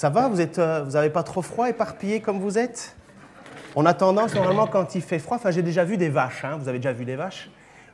Ça 0.00 0.08
va 0.08 0.28
Vous 0.28 0.36
n'avez 0.38 0.50
euh, 0.58 0.82
vous 0.82 1.10
pas 1.10 1.22
trop 1.22 1.42
froid, 1.42 1.68
éparpillé 1.68 2.20
comme 2.20 2.38
vous 2.38 2.56
êtes? 2.56 2.96
On 3.76 3.84
a 3.84 3.92
tendance, 3.92 4.34
normalement, 4.34 4.66
quand 4.66 4.94
il 4.94 5.02
fait 5.02 5.18
froid, 5.18 5.36
enfin 5.36 5.50
j'ai 5.50 5.60
déjà 5.60 5.84
vu 5.84 5.98
des 5.98 6.08
vaches, 6.08 6.42
hein. 6.42 6.56
vous 6.58 6.70
avez 6.70 6.78
déjà 6.78 6.94
vu 6.94 7.04
des 7.04 7.16
vaches? 7.16 7.50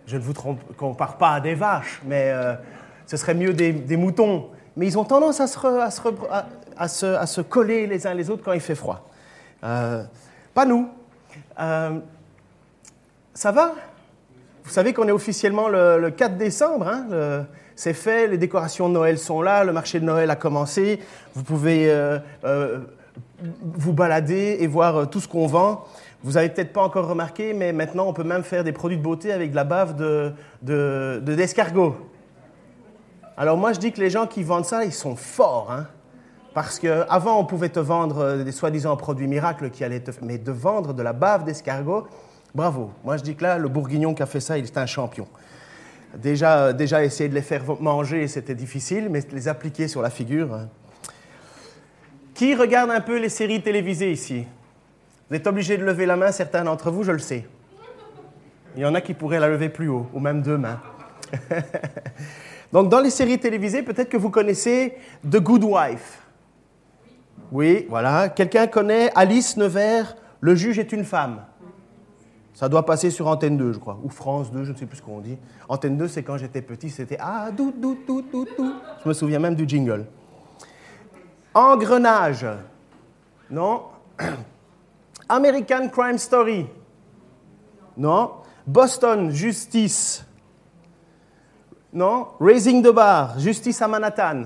Je 0.07 0.17
ne 0.17 0.23
vous 0.23 0.33
compare 0.77 1.19
pas 1.19 1.31
à 1.31 1.41
des 1.41 1.57
vaches, 1.57 2.01
mais 2.05 2.31
euh, 2.31 2.55
ce 3.07 3.17
serait 3.17 3.35
mieux 3.35 3.53
des, 3.53 3.97
moutons. 3.97 4.51
Mais 4.77 4.87
ils 4.87 4.97
ont 4.97 5.03
tendance 5.03 5.41
à 5.41 5.49
se, 5.49 5.59
à, 6.77 6.87
se, 6.87 7.07
à, 7.07 7.27
se, 7.27 7.41
coller 7.41 7.89
les 7.89 8.07
uns 8.07 8.15
les 8.15 8.31
autres 8.31 8.45
quand 8.45 8.53
il 8.53 8.61
fait 8.61 8.77
froid. 8.77 9.09
Euh, 9.65 10.05
pas 10.55 10.65
nous. 10.65 10.89
ça 11.57 13.51
va? 13.51 13.75
Vous 14.63 14.71
savez 14.71 14.93
qu'on 14.93 15.09
est 15.09 15.13
officiellement 15.13 15.69
le, 15.69 16.11
4 16.11 16.37
décembre, 16.37 16.87
hein, 16.87 17.47
c'est 17.77 17.93
fait, 17.93 18.27
les 18.27 18.39
décorations 18.39 18.89
de 18.89 18.95
Noël 18.95 19.19
sont 19.19 19.43
là, 19.43 19.63
le 19.63 19.73
marché 19.73 20.01
de 20.01 20.05
Noël 20.07 20.31
a 20.31 20.37
commencé, 20.37 20.99
vous 21.35 21.43
pouvez 21.43 21.91
euh, 21.91 22.19
euh, 22.45 22.79
vous 23.63 23.93
balader 23.93 24.57
et 24.61 24.67
voir 24.67 24.97
euh, 24.97 25.05
tout 25.05 25.21
ce 25.21 25.29
qu'on 25.29 25.47
vend. 25.47 25.85
Vous 26.25 26.33
n'avez 26.33 26.49
peut-être 26.49 26.73
pas 26.73 26.83
encore 26.83 27.07
remarqué, 27.07 27.53
mais 27.53 27.75
maintenant 27.75 28.07
on 28.09 28.15
peut 28.15 28.25
même 28.25 28.43
faire 28.43 28.65
des 28.65 28.73
produits 28.73 28.97
de 28.97 29.03
beauté 29.03 29.31
avec 29.31 29.51
de 29.51 29.57
la 29.57 29.65
bave 29.65 29.95
de, 29.95 31.21
d'escargot. 31.21 31.97
Alors 33.37 33.59
moi 33.59 33.75
je 33.75 33.79
dis 33.79 33.93
que 33.93 34.01
les 34.01 34.09
gens 34.09 34.27
qui 34.27 34.43
vendent 34.43 34.65
ça, 34.65 34.83
ils 34.83 34.93
sont 34.93 35.15
forts. 35.15 35.71
Hein. 35.71 35.87
parce 36.55 36.79
qu'avant 36.79 37.39
on 37.39 37.45
pouvait 37.45 37.69
te 37.69 37.79
vendre 37.79 38.43
des 38.43 38.53
soi-disant 38.53 38.97
produits 38.97 39.29
miracles 39.29 39.69
qui 39.69 39.85
allaient 39.85 40.01
te... 40.01 40.13
Mais 40.23 40.39
de 40.39 40.51
vendre 40.51 40.95
de 40.95 41.03
la 41.03 41.13
bave 41.13 41.45
d'escargot, 41.45 42.07
bravo. 42.55 42.91
Moi 43.05 43.19
je 43.19 43.23
dis 43.23 43.37
que 43.37 43.43
là, 43.43 43.59
le 43.59 43.69
bourguignon 43.69 44.15
qui 44.15 44.23
a 44.23 44.27
fait 44.27 44.41
ça, 44.41 44.57
il 44.57 44.65
est 44.65 44.79
un 44.79 44.87
champion. 44.87 45.29
Déjà, 46.15 46.73
déjà 46.73 47.05
essayer 47.05 47.29
de 47.29 47.35
les 47.35 47.43
faire 47.43 47.63
manger, 47.81 48.27
c'était 48.29 48.55
difficile, 48.55 49.09
mais 49.11 49.21
les 49.33 49.49
appliquer 49.49 49.89
sur 49.89 50.03
la 50.03 50.11
figure. 50.11 50.61
Qui 52.35 52.55
regarde 52.55 52.91
un 52.91 53.01
peu 53.01 53.19
les 53.19 53.29
séries 53.29 53.63
télévisées 53.63 54.13
ici? 54.13 54.47
Vous 55.29 55.37
êtes 55.37 55.47
obligé 55.47 55.77
de 55.77 55.85
lever 55.85 56.07
la 56.07 56.17
main, 56.17 56.33
certains 56.33 56.65
d'entre 56.65 56.91
vous, 56.91 57.03
je 57.03 57.13
le 57.13 57.19
sais. 57.19 57.47
Il 58.77 58.83
y 58.83 58.85
en 58.85 58.95
a 58.95 59.01
qui 59.01 59.15
pourraient 59.15 59.41
la 59.41 59.49
lever 59.49 59.69
plus 59.69 59.89
haut, 59.89 60.07
ou 60.13 60.21
même 60.21 60.43
deux 60.43 60.59
mains. 60.59 60.81
Donc, 62.73 62.89
dans 62.89 63.01
les 63.01 63.11
séries 63.11 63.39
télévisées, 63.39 63.83
peut-être 63.83 64.09
que 64.09 64.17
vous 64.17 64.31
connaissez 64.31 64.97
The 65.29 65.39
Good 65.39 65.65
Wife. 65.65 66.23
Oui, 67.51 67.87
voilà. 67.89 68.29
Quelqu'un 68.29 68.67
connaît 68.67 69.11
Alice 69.15 69.57
Nevers, 69.57 70.17
Le 70.41 70.55
juge 70.55 70.79
est 70.79 70.93
une 70.93 71.05
femme. 71.05 71.43
Ça 72.57 72.71
doit 72.71 72.87
passer 72.87 73.11
sur 73.11 73.27
Antenne 73.27 73.59
2, 73.59 73.75
je 73.75 73.79
crois, 73.79 73.99
ou 74.03 74.09
France 74.09 74.51
2, 74.51 74.65
je 74.65 74.73
ne 74.73 74.77
sais 74.79 74.87
plus 74.87 74.97
ce 74.97 75.03
qu'on 75.03 75.21
dit. 75.21 75.37
Antenne 75.69 75.99
2, 75.99 76.09
c'est 76.09 76.23
quand 76.23 76.39
j'étais 76.39 76.63
petit, 76.63 76.89
c'était 76.89 77.19
Ah, 77.21 77.51
dou, 77.55 77.71
dou, 77.71 77.99
dou, 78.07 78.23
dou, 78.23 78.47
dou. 78.57 78.73
Je 79.05 79.09
me 79.11 79.13
souviens 79.13 79.39
même 79.39 79.55
du 79.55 79.69
jingle. 79.69 80.07
Engrenage. 81.53 82.47
Non. 83.51 83.83
American 85.29 85.91
Crime 85.91 86.17
Story. 86.17 86.67
Non. 87.95 88.31
Boston 88.67 89.31
Justice. 89.31 90.25
Non. 91.93 92.29
Raising 92.41 92.83
the 92.83 92.91
Bar. 92.91 93.39
Justice 93.39 93.83
à 93.83 93.89
Manhattan. 93.89 94.45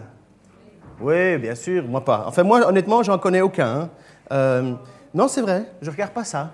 Oui, 1.00 1.38
bien 1.38 1.54
sûr, 1.54 1.86
moi 1.86 2.04
pas. 2.04 2.24
Enfin, 2.26 2.42
moi, 2.42 2.66
honnêtement, 2.66 3.04
j'en 3.04 3.18
connais 3.18 3.40
aucun. 3.40 3.82
Hein. 3.82 3.90
Euh, 4.32 4.74
non, 5.14 5.28
c'est 5.28 5.42
vrai, 5.42 5.70
je 5.80 5.92
regarde 5.92 6.10
pas 6.10 6.24
ça. 6.24 6.50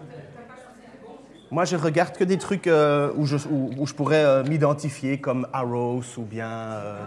Moi, 1.52 1.64
je 1.64 1.76
regarde 1.76 2.16
que 2.16 2.24
des 2.24 2.38
trucs 2.38 2.66
euh, 2.66 3.12
où, 3.16 3.24
je, 3.24 3.36
où, 3.48 3.86
je, 3.86 3.94
pourrais 3.94 4.24
euh, 4.24 4.42
m'identifier 4.42 5.18
comme 5.20 5.46
Arrows 5.52 6.02
ou 6.18 6.22
bien, 6.22 6.50
euh, 6.50 6.98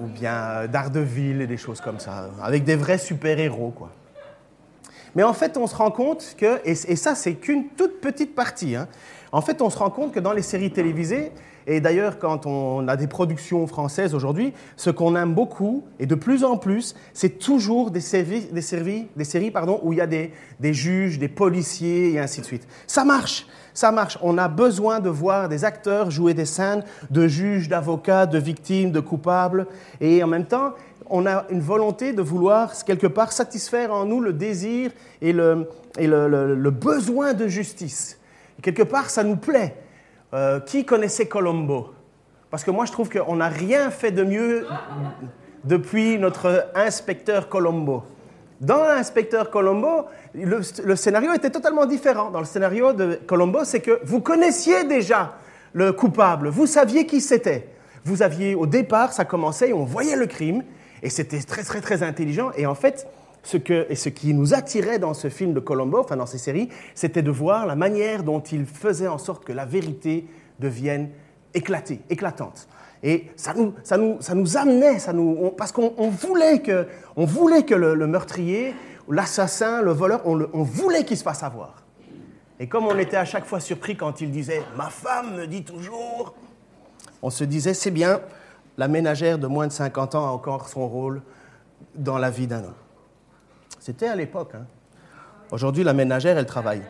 ou 0.00 0.06
bien 0.06 0.66
Daredevil 0.68 1.42
et 1.42 1.46
des 1.46 1.58
choses 1.58 1.82
comme 1.82 1.98
ça, 1.98 2.30
avec 2.42 2.64
des 2.64 2.76
vrais 2.76 2.96
super-héros, 2.96 3.72
quoi. 3.76 3.90
Mais 5.14 5.22
en 5.22 5.34
fait, 5.34 5.56
on 5.58 5.66
se 5.66 5.76
rend 5.76 5.90
compte 5.90 6.34
que, 6.38 6.60
et, 6.64 6.74
ça, 6.74 7.14
c'est 7.14 7.34
qu'une 7.34 7.68
toute 7.68 8.00
petite 8.00 8.34
partie, 8.34 8.74
hein, 8.74 8.88
en 9.32 9.42
fait, 9.42 9.60
on 9.60 9.70
se 9.70 9.78
rend 9.78 9.90
compte 9.90 10.12
que 10.12 10.20
dans 10.20 10.32
les 10.32 10.42
séries 10.42 10.72
télévisées, 10.72 11.30
et 11.66 11.80
d'ailleurs, 11.80 12.18
quand 12.18 12.46
on 12.46 12.86
a 12.88 12.96
des 12.96 13.06
productions 13.06 13.66
françaises 13.66 14.14
aujourd'hui, 14.14 14.52
ce 14.76 14.90
qu'on 14.90 15.16
aime 15.16 15.34
beaucoup, 15.34 15.84
et 15.98 16.06
de 16.06 16.14
plus 16.14 16.44
en 16.44 16.58
plus, 16.58 16.94
c'est 17.14 17.38
toujours 17.38 17.90
des 17.90 18.00
séries, 18.00 18.48
des 18.52 18.60
séries, 18.60 19.08
des 19.16 19.24
séries 19.24 19.50
pardon, 19.50 19.80
où 19.82 19.92
il 19.92 19.98
y 19.98 20.02
a 20.02 20.06
des, 20.06 20.30
juges, 20.74 21.18
des 21.18 21.28
policiers, 21.28 22.12
et 22.12 22.18
ainsi 22.18 22.40
de 22.40 22.46
suite. 22.46 22.66
Ça 22.86 23.04
marche, 23.04 23.46
ça 23.72 23.92
marche. 23.92 24.18
On 24.20 24.36
a 24.36 24.48
besoin 24.48 25.00
de 25.00 25.08
voir 25.08 25.48
des 25.48 25.64
acteurs 25.64 26.10
jouer 26.10 26.34
des 26.34 26.44
scènes 26.44 26.84
de 27.10 27.26
juges, 27.26 27.68
d'avocats, 27.68 28.26
de 28.26 28.38
victimes, 28.38 28.90
de 28.90 29.00
coupables, 29.00 29.66
et 30.00 30.22
en 30.22 30.26
même 30.26 30.46
temps, 30.46 30.74
on 31.08 31.26
a 31.26 31.46
une 31.50 31.60
volonté 31.60 32.12
de 32.12 32.22
vouloir, 32.22 32.72
quelque 32.84 33.06
part, 33.06 33.32
satisfaire 33.32 33.92
en 33.92 34.04
nous 34.04 34.20
le 34.20 34.32
désir 34.32 34.90
et 35.20 35.32
le, 35.32 35.68
le 35.98 36.70
besoin 36.70 37.32
de 37.32 37.46
justice. 37.46 38.18
quelque 38.62 38.82
part, 38.82 39.08
ça 39.08 39.24
nous 39.24 39.36
plaît. 39.36 39.83
Euh, 40.34 40.58
qui 40.58 40.84
connaissait 40.84 41.26
Colombo? 41.26 41.90
Parce 42.50 42.64
que 42.64 42.72
moi, 42.72 42.86
je 42.86 42.92
trouve 42.92 43.08
qu'on 43.08 43.36
n'a 43.36 43.48
rien 43.48 43.90
fait 43.90 44.10
de 44.10 44.24
mieux 44.24 44.66
depuis 45.62 46.18
notre 46.18 46.70
inspecteur 46.74 47.48
Colombo. 47.48 48.02
Dans 48.60 48.82
l'inspecteur 48.82 49.50
Colombo, 49.50 50.06
le, 50.34 50.96
scénario 50.96 51.32
était 51.34 51.50
totalement 51.50 51.86
différent. 51.86 52.30
Dans 52.30 52.40
le 52.40 52.46
scénario 52.46 52.92
de 52.92 53.20
Colombo, 53.26 53.64
c'est 53.64 53.80
que 53.80 54.00
vous 54.04 54.20
connaissiez 54.20 54.84
déjà 54.84 55.34
le 55.72 55.92
coupable, 55.92 56.48
vous 56.48 56.66
saviez 56.66 57.06
qui 57.06 57.20
c'était. 57.20 57.68
Vous 58.04 58.22
aviez, 58.22 58.54
au 58.54 58.66
départ, 58.66 59.12
ça 59.12 59.24
commençait, 59.24 59.72
on 59.72 59.84
voyait 59.84 60.16
le 60.16 60.26
crime, 60.26 60.62
et 61.02 61.10
c'était 61.10 61.40
très, 61.40 61.62
très, 61.62 61.80
très 61.80 62.02
intelligent. 62.02 62.50
Et 62.56 62.66
en 62.66 62.74
fait, 62.74 63.06
ce, 63.44 63.56
que, 63.56 63.86
et 63.88 63.94
ce 63.94 64.08
qui 64.08 64.34
nous 64.34 64.54
attirait 64.54 64.98
dans 64.98 65.14
ce 65.14 65.28
film 65.28 65.52
de 65.52 65.60
Colombo, 65.60 66.00
enfin 66.00 66.16
dans 66.16 66.26
ces 66.26 66.38
séries, 66.38 66.68
c'était 66.94 67.22
de 67.22 67.30
voir 67.30 67.66
la 67.66 67.76
manière 67.76 68.24
dont 68.24 68.40
il 68.40 68.66
faisait 68.66 69.06
en 69.06 69.18
sorte 69.18 69.44
que 69.44 69.52
la 69.52 69.66
vérité 69.66 70.26
devienne 70.58 71.10
éclatée, 71.52 72.00
éclatante. 72.10 72.66
Et 73.02 73.26
ça 73.36 73.52
nous, 73.54 73.74
ça 73.82 73.98
nous, 73.98 74.16
ça 74.20 74.34
nous 74.34 74.56
amenait, 74.56 74.98
ça 74.98 75.12
nous, 75.12 75.50
parce 75.50 75.72
qu'on 75.72 76.08
voulait 76.08 76.60
que, 76.60 76.86
on 77.16 77.26
voulait 77.26 77.64
que 77.64 77.74
le, 77.74 78.06
meurtrier, 78.06 78.74
l'assassin, 79.08 79.82
le 79.82 79.92
voleur, 79.92 80.22
on, 80.24 80.48
on 80.52 80.62
voulait 80.62 81.04
qu'il 81.04 81.18
se 81.18 81.22
fasse 81.22 81.42
avoir. 81.42 81.82
Et 82.58 82.66
comme 82.66 82.86
on 82.86 82.98
était 82.98 83.16
à 83.16 83.26
chaque 83.26 83.44
fois 83.44 83.60
surpris 83.60 83.96
quand 83.96 84.22
il 84.22 84.30
disait⁇ 84.30 84.60
Ma 84.76 84.88
femme 84.88 85.36
me 85.36 85.46
dit 85.46 85.64
toujours⁇ 85.64 86.34
on 87.20 87.30
se 87.30 87.44
disait⁇ 87.44 87.72
C'est 87.74 87.90
bien, 87.90 88.20
la 88.78 88.88
ménagère 88.88 89.38
de 89.38 89.46
moins 89.46 89.66
de 89.66 89.72
50 89.72 90.14
ans 90.14 90.26
a 90.26 90.30
encore 90.30 90.68
son 90.68 90.88
rôle 90.88 91.20
dans 91.94 92.18
la 92.18 92.30
vie 92.30 92.46
d'un 92.46 92.64
homme. 92.64 92.83
C'était 93.84 94.08
à 94.08 94.16
l'époque. 94.16 94.52
Hein. 94.54 94.64
Aujourd'hui, 95.50 95.84
la 95.84 95.92
ménagère, 95.92 96.38
elle 96.38 96.46
travaille. 96.46 96.80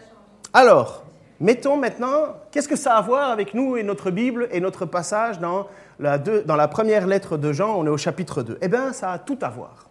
Alors, 0.53 1.03
mettons 1.41 1.77
maintenant, 1.77 2.37
qu'est-ce 2.53 2.69
que 2.69 2.77
ça 2.77 2.95
a 2.95 2.99
à 2.99 3.01
voir 3.01 3.31
avec 3.31 3.53
nous 3.53 3.77
et 3.77 3.83
notre 3.83 4.13
Bible 4.13 4.47
et 4.53 4.61
notre 4.61 4.87
passage 4.87 5.41
dans 5.41 5.67
la, 5.99 6.69
première 6.69 7.09
lettre 7.09 7.37
de 7.37 7.53
Jean, 7.53 7.75
on 7.77 7.85
est 7.85 7.91
au 7.91 7.97
chapitre 7.97 8.45
2 8.45 8.59
Eh 8.63 8.69
bien, 8.69 8.93
ça 8.93 9.11
a 9.11 9.19
tout 9.19 9.39
à 9.43 9.49
voir. 9.49 9.89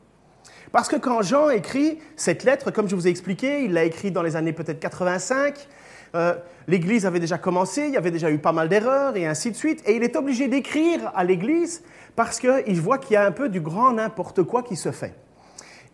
Parce 0.72 0.88
que 0.88 0.96
quand 0.96 1.22
Jean 1.24 1.50
écrit 1.50 2.00
cette 2.16 2.46
lettre, 2.46 2.72
comme 2.72 2.88
je 2.88 2.96
vous 2.96 3.06
ai 3.06 3.10
expliqué, 3.10 3.66
il 3.66 3.74
l'a 3.74 3.84
écrit 3.84 4.12
dans 4.12 4.24
les 4.24 4.38
années 4.38 4.54
peut-être 4.54 4.80
85, 4.80 5.68
euh, 6.16 6.36
l'Église 6.70 7.06
avait 7.06 7.20
déjà 7.20 7.38
commencé, 7.38 7.86
il 7.86 7.94
y 7.94 7.98
avait 7.98 8.12
déjà 8.12 8.32
eu 8.32 8.38
pas 8.38 8.54
mal 8.54 8.70
d'erreurs 8.70 9.18
et 9.18 9.28
ainsi 9.28 9.52
de 9.52 9.58
suite, 9.58 9.84
et 9.86 9.98
il 9.98 10.04
est 10.04 10.16
obligé 10.16 10.48
d'écrire 10.48 11.12
à 11.16 11.26
l'Église 11.26 11.84
parce 12.16 12.40
qu'il 12.40 12.80
voit 12.80 12.98
qu'il 12.98 13.16
y 13.16 13.18
a 13.18 13.26
un 13.26 13.32
peu 13.34 13.50
du 13.50 13.60
grand 13.60 13.92
n'importe 13.92 14.44
quoi 14.44 14.64
qui 14.64 14.78
se 14.78 14.94
fait. 14.94 15.14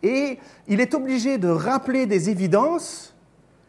Et 0.03 0.39
il 0.67 0.79
est 0.79 0.93
obligé 0.93 1.37
de 1.37 1.49
rappeler 1.49 2.05
des 2.05 2.29
évidences. 2.29 3.15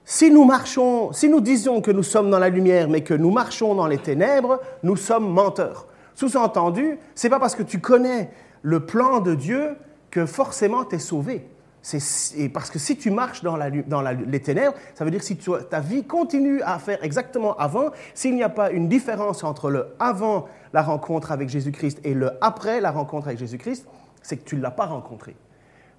Si 0.04 0.30
nous 0.30 0.44
marchons, 0.44 1.12
si 1.12 1.28
nous 1.28 1.40
disons 1.40 1.80
que 1.80 1.90
nous 1.90 2.02
sommes 2.02 2.30
dans 2.30 2.38
la 2.38 2.48
lumière, 2.48 2.88
mais 2.88 3.02
que 3.02 3.14
nous 3.14 3.30
marchons 3.30 3.74
dans 3.74 3.86
les 3.86 3.98
ténèbres, 3.98 4.60
nous 4.82 4.96
sommes 4.96 5.32
menteurs. 5.32 5.86
Sous-entendu, 6.14 6.98
c'est 7.14 7.30
pas 7.30 7.38
parce 7.38 7.54
que 7.54 7.62
tu 7.62 7.80
connais 7.80 8.30
le 8.62 8.80
plan 8.80 9.20
de 9.20 9.34
Dieu 9.34 9.76
que 10.10 10.26
forcément 10.26 10.84
tu 10.84 10.96
es 10.96 10.98
sauvé. 10.98 11.48
C'est 11.82 12.50
parce 12.50 12.70
que 12.70 12.78
si 12.78 12.98
tu 12.98 13.10
marches 13.10 13.42
dans, 13.42 13.56
les 13.56 14.40
ténèbres, 14.40 14.74
ça 14.94 15.04
veut 15.04 15.10
dire 15.10 15.20
que 15.20 15.26
si 15.26 15.38
ta 15.70 15.80
vie 15.80 16.04
continue 16.04 16.60
à 16.62 16.78
faire 16.78 17.02
exactement 17.02 17.56
avant, 17.56 17.90
s'il 18.12 18.34
n'y 18.34 18.42
a 18.42 18.50
pas 18.50 18.70
une 18.70 18.88
différence 18.88 19.44
entre 19.44 19.70
le 19.70 19.86
avant 19.98 20.46
la 20.74 20.82
rencontre 20.82 21.32
avec 21.32 21.48
Jésus-Christ 21.48 22.00
et 22.04 22.12
le 22.12 22.32
après 22.42 22.82
la 22.82 22.90
rencontre 22.90 23.28
avec 23.28 23.38
Jésus-Christ, 23.38 23.86
c'est 24.20 24.36
que 24.36 24.44
tu 24.44 24.56
ne 24.56 24.60
l'as 24.60 24.70
pas 24.70 24.86
rencontré. 24.86 25.34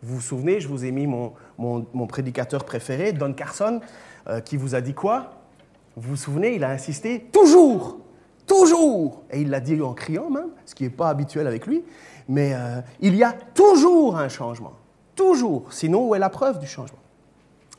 Vous 0.04 0.16
vous 0.16 0.22
souvenez, 0.22 0.60
je 0.60 0.68
vous 0.68 0.84
ai 0.84 0.92
mis 0.92 1.06
mon, 1.06 2.08
prédicateur 2.08 2.64
préféré, 2.64 3.14
Don 3.14 3.34
Carson, 3.34 3.82
euh, 4.28 4.40
qui 4.40 4.58
vous 4.58 4.74
a 4.74 4.82
dit 4.82 4.94
quoi? 4.94 5.42
Vous 5.96 6.12
vous 6.12 6.16
souvenez, 6.16 6.56
il 6.56 6.64
a 6.64 6.70
insisté 6.70 7.30
toujours, 7.32 8.00
toujours, 8.48 9.24
et 9.30 9.42
il 9.42 9.50
l'a 9.50 9.60
dit 9.60 9.80
en 9.82 9.94
criant 9.94 10.30
même, 10.30 10.50
ce 10.66 10.74
qui 10.74 10.84
n'est 10.84 10.90
pas 10.90 11.10
habituel 11.10 11.46
avec 11.46 11.68
lui, 11.68 11.84
mais 12.28 12.54
euh, 12.54 12.82
il 13.00 13.16
y 13.16 13.24
a 13.24 13.34
toujours 13.34 14.18
un 14.18 14.30
changement, 14.30 14.74
toujours, 15.16 15.72
sinon 15.72 16.08
où 16.08 16.16
est 16.16 16.20
la 16.20 16.30
preuve 16.30 16.58
du 16.58 16.68
changement? 16.68 16.98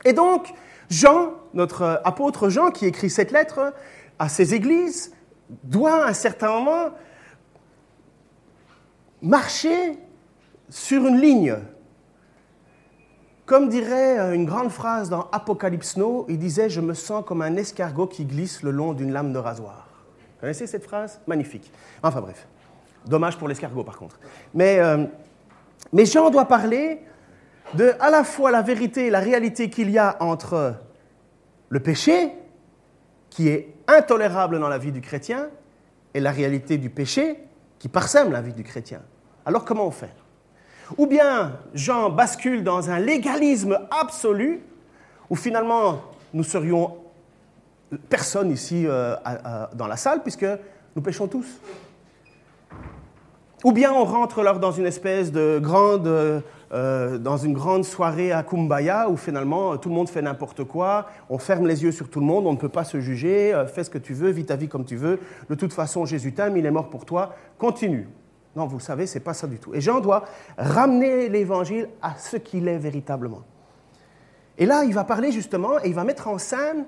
Et 0.05 0.13
donc, 0.13 0.53
Jean, 0.89 1.33
notre 1.53 2.01
apôtre 2.05 2.49
Jean, 2.49 2.71
qui 2.71 2.85
écrit 2.85 3.09
cette 3.09 3.31
lettre 3.31 3.73
à 4.17 4.29
ses 4.29 4.53
églises, 4.53 5.13
doit 5.63 6.05
à 6.05 6.09
un 6.09 6.13
certain 6.13 6.47
moment 6.47 6.91
marcher 9.21 9.97
sur 10.69 11.05
une 11.05 11.19
ligne 11.19 11.57
Comme 13.45 13.67
dirait 13.67 14.19
euh, 14.19 14.33
une 14.33 14.45
grande 14.45 14.69
phrase 14.69 15.09
dans 15.09 15.27
Apocalypse 15.31 15.97
Now, 15.97 16.25
il 16.29 16.39
disait 16.39 16.69
Je 16.69 16.79
me 16.79 16.93
sens 16.93 17.23
comme 17.25 17.41
un 17.41 17.55
escargot 17.57 18.07
qui 18.07 18.25
glisse 18.25 18.63
le 18.63 18.71
long 18.71 18.93
d'une 18.93 19.11
lame 19.11 19.33
de 19.33 19.37
rasoir. 19.37 19.87
Vous 20.17 20.41
connaissez 20.41 20.65
cette 20.65 20.85
phrase? 20.85 21.19
Magnifique. 21.27 21.71
Enfin 22.01 22.21
bref. 22.21 22.47
Dommage 23.05 23.37
pour 23.37 23.49
l'escargot 23.49 23.83
par 23.83 23.97
contre. 23.97 24.17
Mais, 24.53 24.79
euh, 24.79 25.05
mais 25.91 26.05
Jean 26.05 26.29
doit 26.29 26.45
parler 26.45 27.01
de 27.73 27.93
à 27.99 28.09
la 28.09 28.23
fois 28.23 28.49
la 28.49 28.61
vérité 28.61 29.07
et 29.07 29.09
la 29.09 29.19
réalité 29.19 29.69
qu'il 29.69 29.89
y 29.89 29.97
a 29.97 30.15
entre 30.21 30.75
le 31.67 31.79
péché, 31.81 32.31
qui 33.29 33.49
est 33.49 33.73
intolérable 33.87 34.59
dans 34.59 34.69
la 34.69 34.77
vie 34.77 34.91
du 34.91 35.01
chrétien, 35.01 35.49
et 36.13 36.19
la 36.19 36.31
réalité 36.31 36.77
du 36.77 36.89
péché, 36.89 37.39
qui 37.79 37.89
parsème 37.89 38.31
la 38.31 38.41
vie 38.41 38.53
du 38.53 38.63
chrétien. 38.63 39.01
Alors 39.45 39.65
comment 39.65 39.87
on 39.87 39.91
fait? 39.91 40.13
Ou 40.97 41.07
bien 41.07 41.53
Jean 41.73 42.09
bascule 42.09 42.63
dans 42.63 42.89
un 42.89 42.99
légalisme 42.99 43.79
absolu, 43.89 44.61
où 45.29 45.35
finalement 45.35 46.01
nous 46.33 46.43
serions 46.43 46.97
personne 48.09 48.51
ici 48.51 48.85
euh, 48.85 49.15
dans 49.73 49.87
la 49.87 49.97
salle, 49.97 50.21
puisque 50.21 50.45
nous 50.95 51.01
péchons 51.01 51.27
tous. 51.27 51.59
Ou 53.63 53.71
bien 53.71 53.93
on 53.93 54.03
rentre 54.03 54.39
alors 54.39 54.59
dans 54.59 54.73
une 54.73 54.85
espèce 54.85 55.31
de 55.31 55.57
grande, 55.57 56.05
euh, 56.05 57.17
grande 57.17 57.85
soirée 57.85 58.33
à 58.33 58.43
Kumbaya 58.43 59.09
où 59.09 59.15
finalement 59.15 59.77
tout 59.77 59.87
le 59.87 59.95
monde 59.95 60.09
fait 60.09 60.21
n'importe 60.21 60.65
quoi, 60.65 61.05
on 61.29 61.37
ferme 61.37 61.65
les 61.65 61.83
yeux 61.83 61.93
sur 61.93 62.09
tout 62.09 62.19
le 62.19 62.25
monde, 62.25 62.45
on 62.45 62.51
ne 62.51 62.57
peut 62.57 62.67
pas 62.67 62.83
se 62.83 62.99
juger, 62.99 63.53
euh, 63.53 63.65
fais 63.65 63.85
ce 63.85 63.89
que 63.89 63.97
tu 63.97 64.13
veux, 64.13 64.31
vis 64.31 64.45
ta 64.45 64.57
vie 64.57 64.67
comme 64.67 64.83
tu 64.83 64.97
veux, 64.97 65.17
de 65.49 65.55
toute 65.55 65.71
façon 65.71 66.05
Jésus 66.05 66.33
t'aime, 66.33 66.57
il 66.57 66.65
est 66.65 66.71
mort 66.71 66.89
pour 66.89 67.05
toi, 67.05 67.35
continue. 67.57 68.09
Non, 68.55 68.67
vous 68.67 68.77
le 68.77 68.83
savez, 68.83 69.07
c'est 69.07 69.19
pas 69.19 69.33
ça 69.33 69.47
du 69.47 69.57
tout. 69.57 69.73
Et 69.73 69.81
Jean 69.81 69.99
doit 69.99 70.25
ramener 70.57 71.29
l'évangile 71.29 71.89
à 72.01 72.17
ce 72.17 72.37
qu'il 72.37 72.67
est 72.67 72.77
véritablement. 72.77 73.41
Et 74.57 74.65
là, 74.65 74.83
il 74.83 74.93
va 74.93 75.03
parler 75.03 75.31
justement 75.31 75.79
et 75.79 75.87
il 75.87 75.95
va 75.95 76.03
mettre 76.03 76.27
en 76.27 76.37
scène 76.37 76.85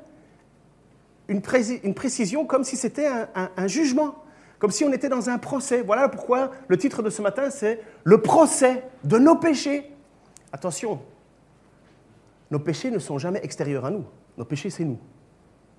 une, 1.27 1.41
précision 1.41 2.45
comme 2.45 2.63
si 2.63 2.77
c'était 2.77 3.07
un 3.07 3.67
jugement 3.67 4.15
comme 4.59 4.71
si 4.71 4.83
on 4.83 4.91
était 4.91 5.09
dans 5.09 5.29
un 5.29 5.37
procès. 5.37 5.81
Voilà 5.81 6.09
pourquoi 6.09 6.51
le 6.67 6.77
titre 6.77 7.03
de 7.03 7.09
ce 7.09 7.21
matin, 7.21 7.49
c'est 7.49 7.81
Le 8.03 8.21
procès 8.21 8.83
de 9.03 9.17
nos 9.17 9.35
péchés. 9.35 9.91
Attention, 10.51 11.01
nos 12.51 12.59
péchés 12.59 12.91
ne 12.91 12.99
sont 12.99 13.17
jamais 13.17 13.39
extérieurs 13.43 13.85
à 13.85 13.91
nous. 13.91 14.05
Nos 14.37 14.45
péchés, 14.45 14.69
c'est 14.69 14.85
nous. 14.85 14.99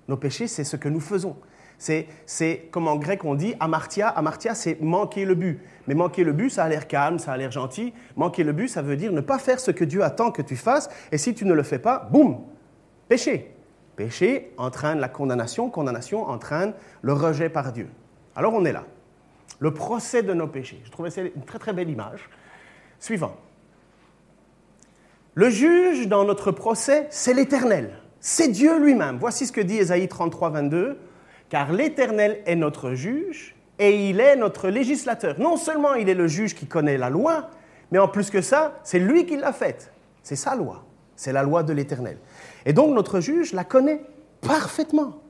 Nos 0.07 0.17
péchés, 0.17 0.47
c'est 0.47 0.63
ce 0.63 0.75
que 0.75 0.89
nous 0.89 0.99
faisons. 0.99 1.35
C'est, 1.77 2.69
comme 2.71 2.87
en 2.87 2.95
grec 2.95 3.23
on 3.23 3.35
dit, 3.35 3.53
amartia. 3.59 4.07
Amartia, 4.07 4.55
c'est 4.55 4.81
manquer 4.81 5.25
le 5.25 5.35
but. 5.35 5.59
Mais 5.87 5.93
manquer 5.93 6.23
le 6.23 6.33
but, 6.33 6.49
ça 6.49 6.63
a 6.63 6.69
l'air 6.69 6.87
calme, 6.87 7.19
ça 7.19 7.31
a 7.31 7.37
l'air 7.37 7.51
gentil. 7.51 7.93
Manquer 8.15 8.43
le 8.43 8.51
but, 8.51 8.67
ça 8.67 8.81
veut 8.81 8.95
dire 8.95 9.11
ne 9.11 9.21
pas 9.21 9.37
faire 9.37 9.59
ce 9.59 9.71
que 9.71 9.83
Dieu 9.83 10.03
attend 10.03 10.31
que 10.31 10.41
tu 10.41 10.55
fasses. 10.55 10.89
Et 11.11 11.17
si 11.17 11.33
tu 11.33 11.45
ne 11.45 11.53
le 11.53 11.63
fais 11.63 11.79
pas, 11.79 12.07
boum, 12.11 12.39
péché. 13.07 13.53
Péché 13.95 14.53
entraîne 14.57 14.99
la 14.99 15.09
condamnation, 15.09 15.69
condamnation 15.69 16.23
entraîne 16.27 16.73
le 17.01 17.13
rejet 17.13 17.49
par 17.49 17.71
Dieu. 17.71 17.89
Alors 18.35 18.53
on 18.53 18.65
est 18.65 18.71
là. 18.71 18.83
Le 19.59 19.73
procès 19.73 20.21
de 20.21 20.33
nos 20.33 20.47
péchés. 20.47 20.81
Je 20.83 20.91
trouvais 20.91 21.09
c'est 21.09 21.31
une 21.35 21.45
très 21.45 21.57
très 21.57 21.73
belle 21.73 21.89
image. 21.89 22.29
Suivant. 22.99 23.35
Le 25.33 25.49
juge 25.49 26.07
dans 26.07 26.23
notre 26.25 26.51
procès, 26.51 27.07
c'est 27.09 27.33
l'Éternel. 27.33 27.99
C'est 28.19 28.47
Dieu 28.49 28.79
lui-même. 28.79 29.17
Voici 29.19 29.45
ce 29.45 29.51
que 29.51 29.61
dit 29.61 29.77
Ésaïe 29.77 30.07
33, 30.07 30.49
22. 30.49 30.97
Car 31.49 31.71
l'Éternel 31.71 32.41
est 32.45 32.55
notre 32.55 32.93
juge 32.93 33.55
et 33.79 34.09
il 34.09 34.19
est 34.19 34.35
notre 34.35 34.69
législateur. 34.69 35.39
Non 35.39 35.57
seulement 35.57 35.93
il 35.93 36.09
est 36.09 36.15
le 36.15 36.27
juge 36.27 36.55
qui 36.55 36.67
connaît 36.67 36.97
la 36.97 37.09
loi, 37.09 37.49
mais 37.91 37.99
en 37.99 38.07
plus 38.07 38.29
que 38.29 38.41
ça, 38.41 38.79
c'est 38.83 38.99
lui 38.99 39.25
qui 39.25 39.37
l'a 39.37 39.53
faite. 39.53 39.91
C'est 40.23 40.35
sa 40.35 40.55
loi. 40.55 40.83
C'est 41.15 41.31
la 41.31 41.43
loi 41.43 41.63
de 41.63 41.73
l'Éternel. 41.73 42.17
Et 42.65 42.73
donc 42.73 42.93
notre 42.93 43.19
juge 43.19 43.53
la 43.53 43.63
connaît 43.63 44.01
parfaitement. 44.41 45.21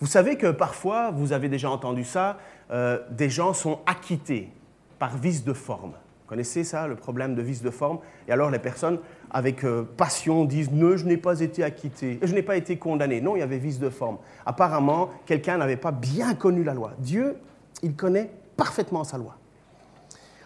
Vous 0.00 0.06
savez 0.06 0.36
que 0.36 0.50
parfois, 0.50 1.10
vous 1.10 1.32
avez 1.32 1.48
déjà 1.48 1.70
entendu 1.70 2.04
ça, 2.04 2.38
euh, 2.70 3.00
des 3.10 3.30
gens 3.30 3.52
sont 3.52 3.80
acquittés 3.86 4.50
par 4.98 5.16
vice 5.16 5.44
de 5.44 5.52
forme. 5.52 5.92
Vous 5.92 6.28
connaissez 6.28 6.62
ça, 6.62 6.86
le 6.86 6.94
problème 6.94 7.34
de 7.34 7.42
vice 7.42 7.62
de 7.62 7.70
forme? 7.70 7.98
Et 8.28 8.32
alors 8.32 8.50
les 8.50 8.58
personnes, 8.58 8.98
avec 9.30 9.64
euh, 9.64 9.82
passion, 9.96 10.44
disent 10.44 10.70
Non, 10.70 10.96
je 10.96 11.04
n'ai 11.04 11.16
pas 11.16 11.40
été 11.40 11.64
acquitté, 11.64 12.18
je 12.22 12.34
n'ai 12.34 12.42
pas 12.42 12.56
été 12.56 12.76
condamné. 12.76 13.20
Non, 13.20 13.36
il 13.36 13.40
y 13.40 13.42
avait 13.42 13.58
vice 13.58 13.78
de 13.78 13.90
forme. 13.90 14.18
Apparemment, 14.46 15.10
quelqu'un 15.26 15.58
n'avait 15.58 15.76
pas 15.76 15.92
bien 15.92 16.34
connu 16.34 16.64
la 16.64 16.74
loi. 16.74 16.92
Dieu, 16.98 17.36
il 17.82 17.94
connaît 17.94 18.30
parfaitement 18.56 19.04
sa 19.04 19.18
loi. 19.18 19.36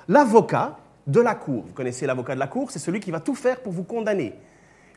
L'avocat 0.08 0.76
de 1.06 1.20
la 1.20 1.34
cour, 1.34 1.64
vous 1.66 1.72
connaissez 1.72 2.06
l'avocat 2.06 2.34
de 2.34 2.40
la 2.40 2.46
cour, 2.46 2.70
c'est 2.70 2.78
celui 2.78 3.00
qui 3.00 3.10
va 3.10 3.20
tout 3.20 3.34
faire 3.34 3.60
pour 3.60 3.72
vous 3.72 3.84
condamner. 3.84 4.34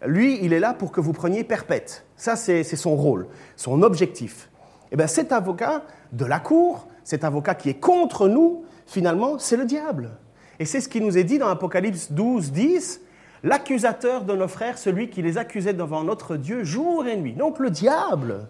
Lui, 0.06 0.40
il 0.44 0.54
est 0.54 0.60
là 0.60 0.74
pour 0.74 0.92
que 0.92 1.00
vous 1.00 1.14
preniez 1.14 1.44
perpète. 1.44 2.06
Ça, 2.16 2.36
c'est 2.36 2.64
son 2.64 2.96
rôle, 2.96 3.28
son 3.56 3.82
objectif. 3.82 4.50
Et 4.86 4.88
eh 4.92 4.98
bien, 4.98 5.08
cet 5.08 5.32
avocat 5.32 5.84
de 6.12 6.26
la 6.26 6.40
cour, 6.40 6.88
cet 7.04 7.24
avocat 7.24 7.56
qui 7.56 7.70
est 7.70 7.80
contre 7.80 8.28
nous, 8.28 8.66
finalement, 8.86 9.40
c'est 9.40 9.58
le 9.58 9.66
diable. 9.66 10.12
Et 10.60 10.66
c'est 10.66 10.80
ce 10.80 10.88
qui 10.88 11.02
nous 11.02 11.18
est 11.18 11.24
dit 11.24 11.38
dans 11.38 11.48
Apocalypse 11.50 12.12
12, 12.12 12.52
10. 12.52 13.02
L'accusateur 13.44 14.24
de 14.24 14.36
nos 14.36 14.48
frères, 14.48 14.78
celui 14.78 15.10
qui 15.10 15.22
les 15.22 15.38
accusait 15.38 15.74
devant 15.74 16.04
notre 16.04 16.38
Dieu 16.38 16.64
jour 16.64 17.06
et 17.06 17.18
nuit. 17.18 17.34
Donc 17.34 17.60
le 17.60 17.70
diable, 17.70 18.48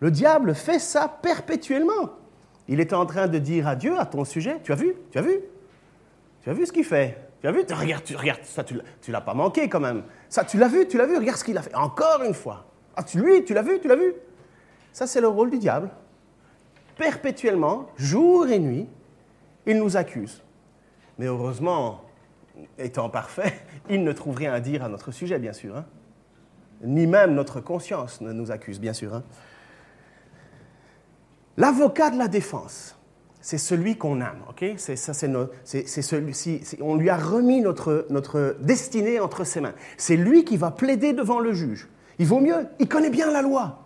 le 0.00 0.10
diable 0.10 0.54
fait 0.54 0.78
ça 0.78 1.08
perpétuellement. 1.08 2.10
Il 2.68 2.80
est 2.80 2.92
en 2.92 3.06
train 3.06 3.28
de 3.28 3.38
dire 3.38 3.66
à 3.66 3.76
Dieu 3.76 3.98
à 3.98 4.06
ton 4.06 4.24
sujet, 4.24 4.58
tu 4.62 4.72
as 4.72 4.76
vu, 4.76 4.94
tu 5.10 5.18
as 5.18 5.22
vu, 5.22 5.40
tu 6.42 6.50
as 6.50 6.52
vu 6.52 6.66
ce 6.66 6.72
qu'il 6.72 6.84
fait, 6.84 7.18
tu 7.40 7.48
as 7.48 7.52
vu, 7.52 7.64
regarde, 7.70 8.04
tu, 8.04 8.14
regarde 8.16 8.40
ça, 8.44 8.62
tu 8.64 9.10
l'as 9.10 9.20
pas 9.20 9.34
manqué 9.34 9.68
quand 9.68 9.80
même. 9.80 10.04
Ça, 10.28 10.44
tu 10.44 10.58
l'as 10.58 10.68
vu, 10.68 10.86
tu 10.86 10.98
l'as 10.98 11.06
vu, 11.06 11.16
regarde 11.16 11.38
ce 11.38 11.44
qu'il 11.44 11.56
a 11.56 11.62
fait. 11.62 11.74
Encore 11.74 12.22
une 12.22 12.34
fois. 12.34 12.66
Ah, 12.96 13.02
tu, 13.02 13.18
lui, 13.18 13.44
tu 13.44 13.54
l'as 13.54 13.62
vu, 13.62 13.80
tu 13.80 13.88
l'as 13.88 13.96
vu. 13.96 14.14
Ça, 14.92 15.06
c'est 15.06 15.20
le 15.20 15.28
rôle 15.28 15.50
du 15.50 15.58
diable. 15.58 15.90
Perpétuellement, 16.96 17.88
jour 17.96 18.46
et 18.48 18.58
nuit, 18.58 18.86
il 19.66 19.78
nous 19.78 19.96
accuse. 19.96 20.42
Mais 21.18 21.26
heureusement, 21.26 22.02
étant 22.78 23.08
parfait, 23.08 23.54
il 23.90 24.04
ne 24.04 24.12
trouve 24.12 24.36
rien 24.36 24.52
à 24.52 24.60
dire 24.60 24.84
à 24.84 24.88
notre 24.88 25.10
sujet, 25.10 25.38
bien 25.38 25.52
sûr. 25.52 25.76
Hein. 25.76 25.84
Ni 26.82 27.06
même 27.06 27.34
notre 27.34 27.60
conscience 27.60 28.20
ne 28.20 28.32
nous 28.32 28.50
accuse, 28.50 28.80
bien 28.80 28.92
sûr. 28.92 29.14
Hein. 29.14 29.22
L'avocat 31.56 32.10
de 32.10 32.18
la 32.18 32.28
défense, 32.28 32.96
c'est 33.40 33.58
celui 33.58 33.96
qu'on 33.96 34.20
aime, 34.20 34.42
ok? 34.48 34.64
C'est, 34.76 34.96
ça, 34.96 35.12
c'est, 35.14 35.86
celui, 36.02 36.34
on 36.80 36.94
lui 36.94 37.10
a 37.10 37.16
remis 37.16 37.60
notre, 37.60 38.06
notre 38.10 38.56
destinée 38.60 39.20
entre 39.20 39.44
ses 39.44 39.60
mains. 39.60 39.74
C'est 39.96 40.16
lui 40.16 40.44
qui 40.44 40.56
va 40.56 40.70
plaider 40.70 41.12
devant 41.12 41.40
le 41.40 41.52
juge. 41.52 41.88
Il 42.18 42.26
vaut 42.26 42.40
mieux, 42.40 42.66
il 42.78 42.88
connaît 42.88 43.10
bien 43.10 43.30
la 43.30 43.42
loi. 43.42 43.78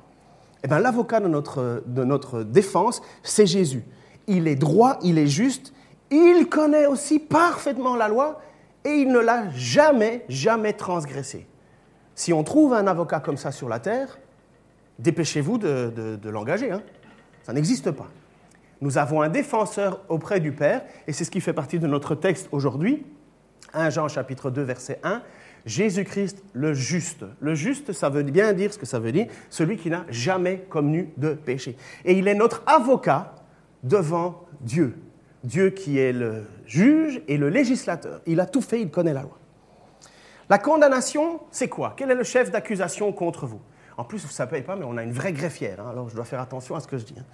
Eh 0.65 0.69
bien, 0.69 0.79
l'avocat 0.79 1.21
de 1.21 1.29
notre, 1.29 1.83
de 1.87 2.05
notre 2.05 2.43
défense, 2.43 3.03
c'est 3.23 3.47
Jésus. 3.47 3.85
Il 4.27 4.49
est 4.49 4.57
droit, 4.57 4.99
il 5.03 5.19
est 5.19 5.27
juste, 5.27 5.73
il 6.11 6.49
connaît 6.49 6.87
aussi 6.87 7.19
parfaitement 7.19 7.97
la 7.97 8.09
loi 8.09 8.41
et 8.85 8.91
il 8.91 9.09
ne 9.09 9.19
l'a 9.19 9.51
jamais, 9.51 10.25
jamais 10.29 10.73
transgressée. 10.73 11.47
Si 12.15 12.33
on 12.33 12.45
trouve 12.45 12.75
un 12.75 12.87
avocat 12.87 13.21
comme 13.21 13.37
ça 13.37 13.51
sur 13.51 13.69
la 13.69 13.81
terre, 13.81 14.19
dépêchez-vous 14.99 15.59
de, 15.59 16.19
de, 16.21 16.31
l'engager. 16.31 16.71
Hein. 16.71 16.83
Ça 17.43 17.53
n'existe 17.53 17.91
pas. 17.91 18.09
Nous 18.81 18.99
avons 18.99 19.23
un 19.23 19.29
défenseur 19.29 20.01
auprès 20.09 20.41
du 20.41 20.53
Père, 20.53 20.85
et 21.07 21.13
c'est 21.13 21.25
ce 21.25 21.31
qui 21.31 21.41
fait 21.41 21.53
partie 21.53 21.79
de 21.79 21.87
notre 21.87 22.15
texte 22.15 22.49
aujourd'hui, 22.53 23.05
1 23.73 23.91
Jean 23.91 24.09
chapitre 24.09 24.51
2 24.51 24.63
verset 24.63 25.01
1. 25.03 25.23
Jésus-Christ 25.67 26.43
le 26.53 26.75
juste. 26.75 27.25
Le 27.41 27.55
juste, 27.55 27.93
ça 27.93 28.11
veut 28.11 28.23
bien 28.23 28.53
dire 28.53 28.73
ce 28.73 28.79
que 28.79 28.87
ça 28.87 28.99
veut 28.99 29.13
dire, 29.13 29.27
celui 29.49 29.79
qui 29.79 29.91
n'a 29.91 30.05
jamais 30.11 30.59
commis 30.69 31.09
de 31.17 31.31
péché. 31.31 31.77
Et 32.05 32.19
il 32.19 32.29
est 32.29 32.35
notre 32.35 32.63
avocat 32.67 33.35
devant 33.83 34.45
Dieu. 34.61 34.97
Dieu 35.43 35.71
qui 35.71 35.99
est 35.99 36.13
le 36.13 36.45
juge 36.67 37.23
et 37.29 37.37
le 37.37 37.49
législateur. 37.49 38.21
Il 38.27 38.41
a 38.41 38.47
tout 38.47 38.61
fait, 38.61 38.81
il 38.81 38.91
connaît 38.91 39.15
la 39.15 39.23
loi. 39.23 39.39
La 40.51 40.59
condamnation, 40.59 41.41
c'est 41.51 41.69
quoi? 41.69 41.95
Quel 41.97 42.11
est 42.11 42.15
le 42.15 42.25
chef 42.25 42.51
d'accusation 42.51 43.13
contre 43.13 43.47
vous? 43.47 43.61
En 43.97 44.05
plus, 44.05 44.19
vous 44.19 44.29
ne 44.29 44.33
savez 44.33 44.63
pas, 44.63 44.77
mais 44.77 44.85
on 44.85 44.97
a 44.97 45.03
une 45.03 45.13
vraie 45.13 45.33
greffière, 45.33 45.81
hein, 45.81 45.91
alors 45.91 46.09
je 46.09 46.15
dois 46.15 46.25
faire 46.25 46.41
attention 46.41 46.75
à 46.75 46.81
ce 46.81 46.89
que 46.89 46.99
je 46.99 47.05
dis. 47.05 47.15
Hein. 47.19 47.25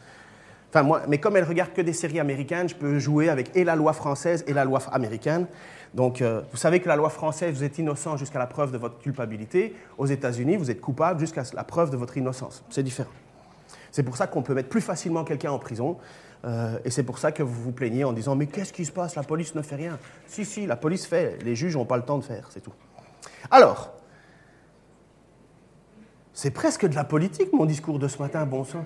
Enfin, 0.69 0.85
moi, 0.85 1.03
mais 1.09 1.19
comme 1.19 1.37
elle 1.37 1.45
regarde 1.45 1.73
que 1.73 1.81
des 1.81 1.93
séries 1.93 2.21
américaines, 2.21 2.69
je 2.69 2.77
peux 2.77 3.01
jouer 3.01 3.29
avec 3.29 3.57
et 3.57 3.65
la 3.65 3.75
loi 3.75 3.93
française 3.93 4.45
et 4.47 4.53
la 4.53 4.65
loi 4.65 4.81
américaine. 4.93 5.49
Donc, 5.95 6.23
euh, 6.23 6.43
vous 6.53 6.57
savez 6.57 6.79
que 6.79 6.89
la 6.89 6.95
loi 6.95 7.11
française, 7.11 7.53
vous 7.57 7.65
êtes 7.65 7.79
innocent 7.79 8.17
jusqu'à 8.17 8.39
la 8.39 8.47
preuve 8.47 8.71
de 8.71 8.79
votre 8.79 9.01
culpabilité. 9.01 9.75
Aux 9.99 10.07
États-Unis, 10.07 10.57
vous 10.57 10.71
êtes 10.71 10.81
coupable 10.81 11.19
jusqu'à 11.19 11.43
la 11.55 11.65
preuve 11.65 11.91
de 11.91 11.97
votre 11.97 12.17
innocence. 12.17 12.63
C'est 12.71 12.85
différent. 12.85 13.11
C'est 13.91 14.05
pour 14.05 14.17
ça 14.17 14.29
qu'on 14.29 14.43
peut 14.43 14.55
mettre 14.55 14.69
plus 14.69 14.81
facilement 14.81 15.25
quelqu'un 15.25 15.51
en 15.51 15.59
prison. 15.59 15.97
Euh, 16.45 16.79
et 16.85 16.91
c'est 16.91 17.03
pour 17.03 17.19
ça 17.19 17.33
que 17.33 17.43
vous 17.43 17.63
vous 17.63 17.73
plaignez 17.73 18.05
en 18.05 18.13
disant 18.13 18.35
Mais 18.35 18.47
qu'est-ce 18.47 18.73
qui 18.73 18.85
se 18.85 18.93
passe? 18.93 19.15
La 19.15 19.23
police 19.23 19.55
ne 19.55 19.63
fait 19.63 19.77
rien. 19.77 19.99
Si, 20.27 20.45
si, 20.45 20.67
la 20.67 20.77
police 20.77 21.07
fait. 21.07 21.39
Les 21.45 21.55
juges 21.55 21.77
n'ont 21.77 21.85
pas 21.85 21.97
le 21.97 22.03
temps 22.03 22.19
de 22.19 22.25
faire, 22.25 22.49
c'est 22.51 22.61
tout. 22.61 22.73
Alors, 23.51 23.93
c'est 26.33 26.51
presque 26.51 26.87
de 26.87 26.95
la 26.95 27.05
politique, 27.05 27.53
mon 27.53 27.67
discours 27.67 27.99
de 27.99 28.09
ce 28.09 28.19
matin, 28.19 28.47
bon 28.47 28.65
sang. 28.65 28.85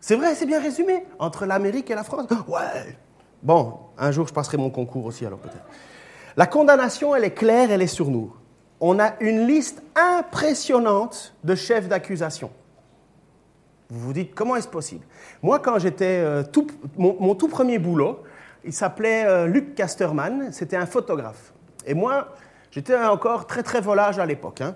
C'est 0.00 0.16
vrai, 0.16 0.34
c'est 0.34 0.46
bien 0.46 0.60
résumé. 0.60 1.06
Entre 1.18 1.46
l'Amérique 1.46 1.90
et 1.90 1.94
la 1.94 2.04
France. 2.04 2.26
Ouais. 2.48 2.96
Bon, 3.42 3.78
un 3.96 4.10
jour, 4.12 4.26
je 4.26 4.34
passerai 4.34 4.56
mon 4.56 4.70
concours 4.70 5.04
aussi, 5.06 5.24
alors 5.24 5.38
peut-être. 5.38 5.64
La 6.36 6.46
condamnation, 6.46 7.14
elle 7.14 7.24
est 7.24 7.34
claire, 7.34 7.70
elle 7.70 7.82
est 7.82 7.86
sur 7.86 8.10
nous. 8.10 8.34
on 8.80 8.98
a 8.98 9.14
une 9.20 9.46
liste 9.46 9.82
impressionnante 9.94 11.34
de 11.44 11.54
chefs 11.54 11.88
d'accusation. 11.88 12.50
Vous 13.92 14.06
vous 14.06 14.12
dites, 14.14 14.34
comment 14.34 14.56
est-ce 14.56 14.68
possible? 14.68 15.04
Moi, 15.42 15.58
quand 15.58 15.78
j'étais 15.78 16.22
euh, 16.24 16.42
tout, 16.42 16.66
mon, 16.96 17.34
tout 17.34 17.48
premier 17.48 17.78
boulot, 17.78 18.20
il 18.64 18.72
s'appelait 18.72 19.26
euh, 19.26 19.46
Luc 19.46 19.74
Casterman, 19.74 20.50
c'était 20.50 20.76
un 20.76 20.86
photographe. 20.86 21.52
Et 21.84 21.92
moi, 21.92 22.28
j'étais 22.70 22.96
encore 22.96 23.46
très 23.46 23.62
très 23.62 23.82
volage 23.82 24.18
à 24.18 24.24
l'époque. 24.24 24.62
Hein. 24.62 24.74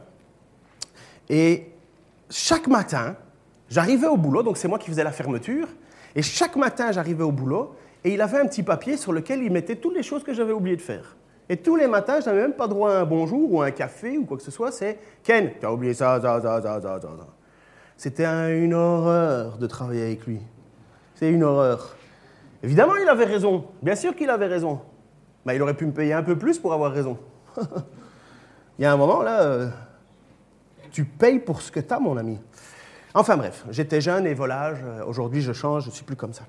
Et 1.31 1.73
chaque 2.29 2.67
matin, 2.67 3.17
j'arrivais 3.71 4.07
au 4.07 4.19
boulot, 4.19 4.43
donc 4.43 4.59
c'est 4.59 4.69
moi 4.69 4.79
qui 4.79 4.91
faisais 4.91 5.05
la 5.05 5.13
fermeture, 5.13 5.69
et 6.15 6.21
chaque 6.21 6.57
matin, 6.57 6.93
j'arrivais 6.93 7.25
au 7.25 7.33
boulot, 7.33 7.75
et 8.05 8.13
il 8.13 8.21
avait 8.21 8.39
un 8.39 8.47
petit 8.47 8.63
papier 8.63 8.99
sur 8.99 9.15
lequel 9.15 9.43
il 9.43 9.51
mettait 9.51 9.77
toutes 9.77 9.97
les 9.97 10.03
choses 10.03 10.25
que 10.25 10.35
j'avais 10.35 10.53
oublié 10.53 10.77
de 10.77 10.83
faire. 10.83 11.17
Et 11.49 11.57
tous 11.57 11.77
les 11.77 11.87
matins, 11.87 12.21
je 12.21 12.27
n'avais 12.27 12.43
même 12.43 12.55
pas 12.55 12.69
droit 12.69 12.93
à 12.93 13.01
un 13.01 13.05
bonjour 13.07 13.51
ou 13.51 13.63
un 13.63 13.71
café 13.71 14.19
ou 14.19 14.27
quoi 14.27 14.37
que 14.37 14.43
ce 14.43 14.51
soit. 14.51 14.73
C'est 14.73 14.99
Ken, 15.23 15.53
tu 15.59 15.65
as 15.65 15.73
oublié 15.73 15.95
ça, 15.95 16.21
ça, 16.21 16.39
ça, 16.43 16.61
ça, 16.61 16.83
ça, 16.83 17.01
ça. 17.01 17.36
C'était 17.97 18.27
une 18.63 18.75
horreur 18.75 19.59
de 19.59 19.67
travailler 19.67 20.03
avec 20.03 20.27
lui. 20.27 20.41
C'est 21.15 21.31
une 21.31 21.43
horreur. 21.43 21.97
Évidemment, 22.63 22.97
il 22.97 23.09
avait 23.09 23.25
raison. 23.25 23.67
Bien 23.83 23.97
sûr 23.97 24.15
qu'il 24.15 24.29
avait 24.29 24.47
raison. 24.47 24.81
Mais 25.45 25.57
il 25.57 25.63
aurait 25.63 25.75
pu 25.75 25.87
me 25.87 25.93
payer 25.93 26.13
un 26.13 26.23
peu 26.23 26.37
plus 26.37 26.59
pour 26.59 26.73
avoir 26.73 26.93
raison. 26.93 27.19
il 28.79 28.83
y 28.83 28.85
a 28.85 28.93
un 28.93 28.97
moment, 28.97 29.23
là, 29.23 29.43
euh, 29.43 29.69
tu 30.91 31.05
payes 31.05 31.39
pour 31.39 31.63
ce 31.63 31.71
que 31.71 31.81
tu 31.81 31.93
as, 31.93 31.99
mon 31.99 32.17
ami. 32.17 32.39
Enfin 33.15 33.37
bref, 33.37 33.65
j'étais 33.71 34.01
jeune 34.01 34.27
et 34.27 34.35
volage. 34.35 34.79
Aujourd'hui, 35.07 35.41
je 35.41 35.53
change, 35.53 35.85
je 35.85 35.89
ne 35.89 35.95
suis 35.95 36.05
plus 36.05 36.17
comme 36.17 36.35
ça. 36.35 36.45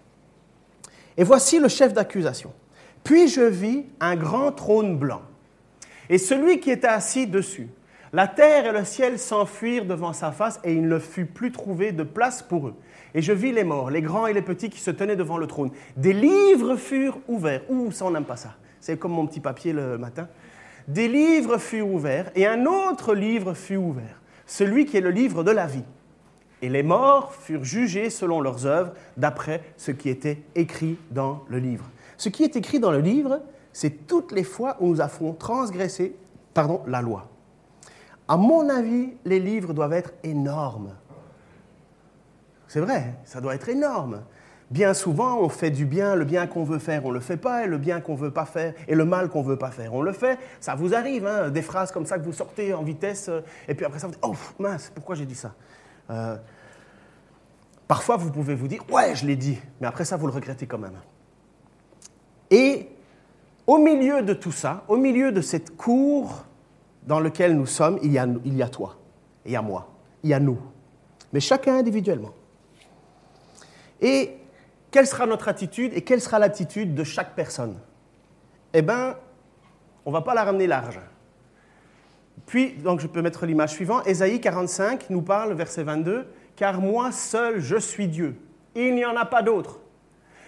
Et 1.16 1.24
voici 1.24 1.60
le 1.60 1.70
chef 1.70 1.94
d'accusation. 1.94 2.52
Puis 3.04 3.30
je 3.30 3.42
vis 3.42 3.86
un 4.02 4.18
grand 4.18 4.52
trône 4.52 4.98
blanc, 4.98 5.22
et 6.10 6.18
celui 6.18 6.60
qui 6.60 6.72
était 6.72 6.88
assis 6.88 7.26
dessus. 7.26 7.70
La 8.14 8.28
terre 8.28 8.68
et 8.68 8.72
le 8.72 8.86
ciel 8.86 9.20
s'enfuirent 9.20 9.86
devant 9.86 10.14
sa 10.14 10.32
face, 10.32 10.60
et 10.64 10.74
il 10.74 10.88
ne 10.88 11.00
fut 11.00 11.26
plus 11.26 11.52
trouvé 11.52 11.92
de 11.92 12.04
place 12.04 12.42
pour 12.42 12.68
eux. 12.68 12.76
Et 13.14 13.22
je 13.22 13.34
vis 13.34 13.52
les 13.52 13.64
morts, 13.64 13.90
les 13.90 14.02
grands 14.02 14.28
et 14.28 14.34
les 14.34 14.42
petits 14.42 14.70
qui 14.70 14.80
se 14.80 14.92
tenaient 14.92 15.16
devant 15.16 15.38
le 15.38 15.48
trône. 15.48 15.72
Des 15.98 16.14
livres 16.14 16.78
furent 16.78 17.20
ouverts. 17.28 17.62
Ouh, 17.70 17.92
ça, 17.92 18.06
on 18.06 18.12
n'aime 18.12 18.26
pas 18.26 18.38
ça. 18.38 18.56
C'est 18.80 18.98
comme 18.98 19.12
mon 19.12 19.28
petit 19.28 19.40
papier 19.40 19.74
le 19.74 19.98
matin. 19.98 20.28
Des 20.88 21.10
livres 21.10 21.58
furent 21.58 21.90
ouverts, 21.90 22.32
et 22.36 22.48
un 22.48 22.66
autre 22.66 23.14
livre 23.14 23.54
fut 23.54 23.76
ouvert, 23.76 24.22
celui 24.46 24.86
qui 24.86 24.98
est 24.98 25.02
le 25.02 25.12
livre 25.12 25.44
de 25.44 25.52
la 25.52 25.68
vie. 25.68 25.84
Et 26.62 26.70
les 26.70 26.84
morts 26.84 27.34
furent 27.34 27.66
jugés 27.66 28.10
selon 28.10 28.40
leurs 28.40 28.66
œuvres, 28.66 28.94
d'après 29.18 29.62
ce 29.76 29.92
qui 29.92 30.10
était 30.10 30.42
écrit 30.56 30.98
dans 31.12 31.44
le 31.50 31.60
livre. 31.60 31.90
Ce 32.16 32.30
qui 32.30 32.44
est 32.44 32.56
écrit 32.56 32.80
dans 32.80 32.92
le 32.92 33.02
livre, 33.02 33.42
c'est 33.74 34.08
toutes 34.08 34.32
les 34.32 34.46
fois 34.46 34.78
où 34.80 34.88
nous 34.88 35.02
avons 35.02 35.34
transgressé 35.34 36.16
pardon, 36.54 36.82
la 36.88 37.04
loi. 37.04 37.30
À 38.28 38.38
mon 38.38 38.70
avis, 38.70 39.14
les 39.26 39.40
livres 39.40 39.74
doivent 39.74 39.94
être 39.94 40.14
énormes. 40.24 40.94
C'est 42.68 42.82
vrai, 42.82 43.16
ça 43.24 43.40
doit 43.40 43.56
être 43.56 43.70
énorme. 43.70 44.24
Bien 44.70 44.94
souvent, 44.94 45.40
on 45.40 45.48
fait 45.48 45.72
du 45.72 45.86
bien, 45.86 46.16
le 46.16 46.26
bien 46.26 46.46
qu'on 46.46 46.66
veut 46.66 46.80
faire, 46.80 47.06
on 47.06 47.10
ne 47.10 47.14
le 47.14 47.22
fait 47.22 47.38
pas, 47.38 47.64
et 47.64 47.68
le 47.68 47.78
bien 47.78 48.02
qu'on 48.02 48.16
veut 48.16 48.32
pas 48.32 48.46
faire, 48.46 48.74
et 48.90 48.96
le 48.96 49.06
mal 49.06 49.30
qu'on 49.30 49.42
ne 49.42 49.48
veut 49.48 49.58
pas 49.58 49.72
faire, 49.72 49.94
on 49.94 50.02
le 50.02 50.12
fait. 50.12 50.38
Ça 50.60 50.76
vous 50.76 50.94
arrive, 50.94 51.26
hein, 51.26 51.50
des 51.50 51.62
phrases 51.62 51.94
comme 51.94 52.06
ça 52.06 52.20
que 52.20 52.26
vous 52.26 52.34
sortez 52.34 52.74
en 52.74 52.84
vitesse, 52.84 53.30
euh, 53.30 53.40
et 53.70 53.76
puis 53.76 53.86
après 53.86 54.00
ça, 54.00 54.08
vous 54.08 54.14
dites, 54.14 54.24
oh 54.24 54.36
mince, 54.60 54.92
pourquoi 54.94 55.16
j'ai 55.16 55.26
dit 55.26 55.36
ça? 55.36 55.54
Euh, 56.10 56.36
Parfois, 57.88 58.18
vous 58.18 58.32
pouvez 58.32 58.54
vous 58.54 58.68
dire, 58.68 58.84
ouais, 58.92 59.16
je 59.16 59.26
l'ai 59.26 59.38
dit, 59.38 59.58
mais 59.80 59.88
après 59.88 60.04
ça, 60.04 60.18
vous 60.18 60.28
le 60.28 60.34
regrettez 60.34 60.68
quand 60.68 60.78
même. 60.78 61.00
Et 62.52 62.90
au 63.66 63.78
milieu 63.78 64.22
de 64.24 64.34
tout 64.34 64.52
ça, 64.52 64.84
au 64.88 64.98
milieu 64.98 65.32
de 65.32 65.42
cette 65.42 65.78
cour 65.78 66.44
dans 67.08 67.20
laquelle 67.22 67.56
nous 67.56 67.66
sommes, 67.66 67.98
il 68.04 68.12
y 68.12 68.20
a, 68.20 68.28
il 68.46 68.56
y 68.56 68.62
a 68.62 68.68
toi, 68.68 68.98
il 69.46 69.54
y 69.54 69.56
a 69.56 69.62
moi, 69.62 69.90
il 70.24 70.30
y 70.30 70.34
a 70.34 70.40
nous, 70.40 70.60
mais 71.34 71.40
chacun 71.40 71.78
individuellement. 71.78 72.34
Et 74.02 74.38
quelle 74.92 75.08
sera 75.08 75.26
notre 75.26 75.48
attitude 75.48 75.94
et 75.96 76.02
quelle 76.02 76.22
sera 76.22 76.38
l'attitude 76.38 76.94
de 76.94 77.04
chaque 77.04 77.34
personne? 77.34 77.80
Eh 78.74 78.82
bien, 78.82 79.16
on 80.06 80.12
ne 80.12 80.14
va 80.14 80.22
pas 80.22 80.34
la 80.34 80.44
ramener 80.44 80.68
large. 80.68 81.00
Puis, 82.46 82.74
donc 82.74 83.00
je 83.00 83.08
peux 83.08 83.22
mettre 83.22 83.46
l'image 83.46 83.72
suivante, 83.72 84.06
Ésaïe 84.06 84.40
45 84.40 85.10
nous 85.10 85.22
parle, 85.22 85.54
verset 85.54 85.84
22, 85.84 86.28
Car 86.56 86.82
moi 86.82 87.12
seul 87.12 87.60
je 87.60 87.78
suis 87.78 88.08
Dieu, 88.08 88.36
il 88.76 88.96
n'y 88.96 89.06
en 89.06 89.16
a 89.16 89.26
pas 89.26 89.42
d'autre. 89.42 89.80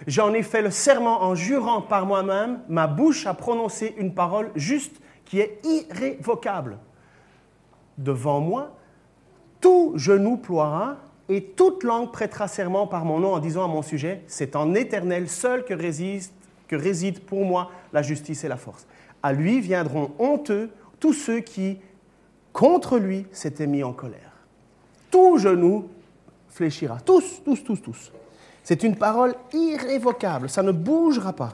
J'en 0.07 0.33
ai 0.33 0.43
fait 0.43 0.61
le 0.61 0.71
serment 0.71 1.23
en 1.23 1.35
jurant 1.35 1.81
par 1.81 2.05
moi-même, 2.05 2.59
ma 2.69 2.87
bouche 2.87 3.25
a 3.27 3.33
prononcé 3.33 3.95
une 3.97 4.13
parole 4.13 4.51
juste 4.55 5.01
qui 5.29 5.39
est 5.39 5.61
irrévocable. 5.63 6.79
Devant 7.99 8.41
moi, 8.41 8.75
tout 9.61 9.93
genou 9.95 10.37
ploiera 10.37 10.97
et 11.29 11.43
toute 11.43 11.83
langue 11.83 12.11
prêtera 12.11 12.47
serment 12.47 12.87
par 12.87 13.05
mon 13.05 13.19
nom 13.19 13.33
en 13.33 13.39
disant 13.39 13.63
à 13.63 13.67
mon 13.67 13.83
sujet, 13.83 14.23
c'est 14.25 14.55
en 14.55 14.73
éternel 14.73 15.29
seul 15.29 15.63
que 15.63 15.75
réside, 15.75 16.23
que 16.67 16.75
réside 16.75 17.19
pour 17.21 17.45
moi 17.45 17.69
la 17.93 18.01
justice 18.01 18.43
et 18.43 18.47
la 18.47 18.57
force. 18.57 18.87
À 19.21 19.31
lui 19.31 19.61
viendront 19.61 20.11
honteux 20.17 20.71
tous 20.99 21.13
ceux 21.13 21.41
qui, 21.41 21.77
contre 22.51 22.97
lui, 22.97 23.27
s'étaient 23.31 23.67
mis 23.67 23.83
en 23.83 23.93
colère. 23.93 24.33
Tout 25.11 25.37
genou 25.37 25.89
fléchira. 26.49 26.99
Tous, 27.01 27.43
tous, 27.45 27.63
tous, 27.63 27.81
tous. 27.81 28.11
C'est 28.63 28.81
une 28.81 28.95
parole 28.95 29.35
irrévocable, 29.53 30.49
ça 30.49 30.63
ne 30.63 30.71
bougera 30.71 31.33
pas. 31.33 31.53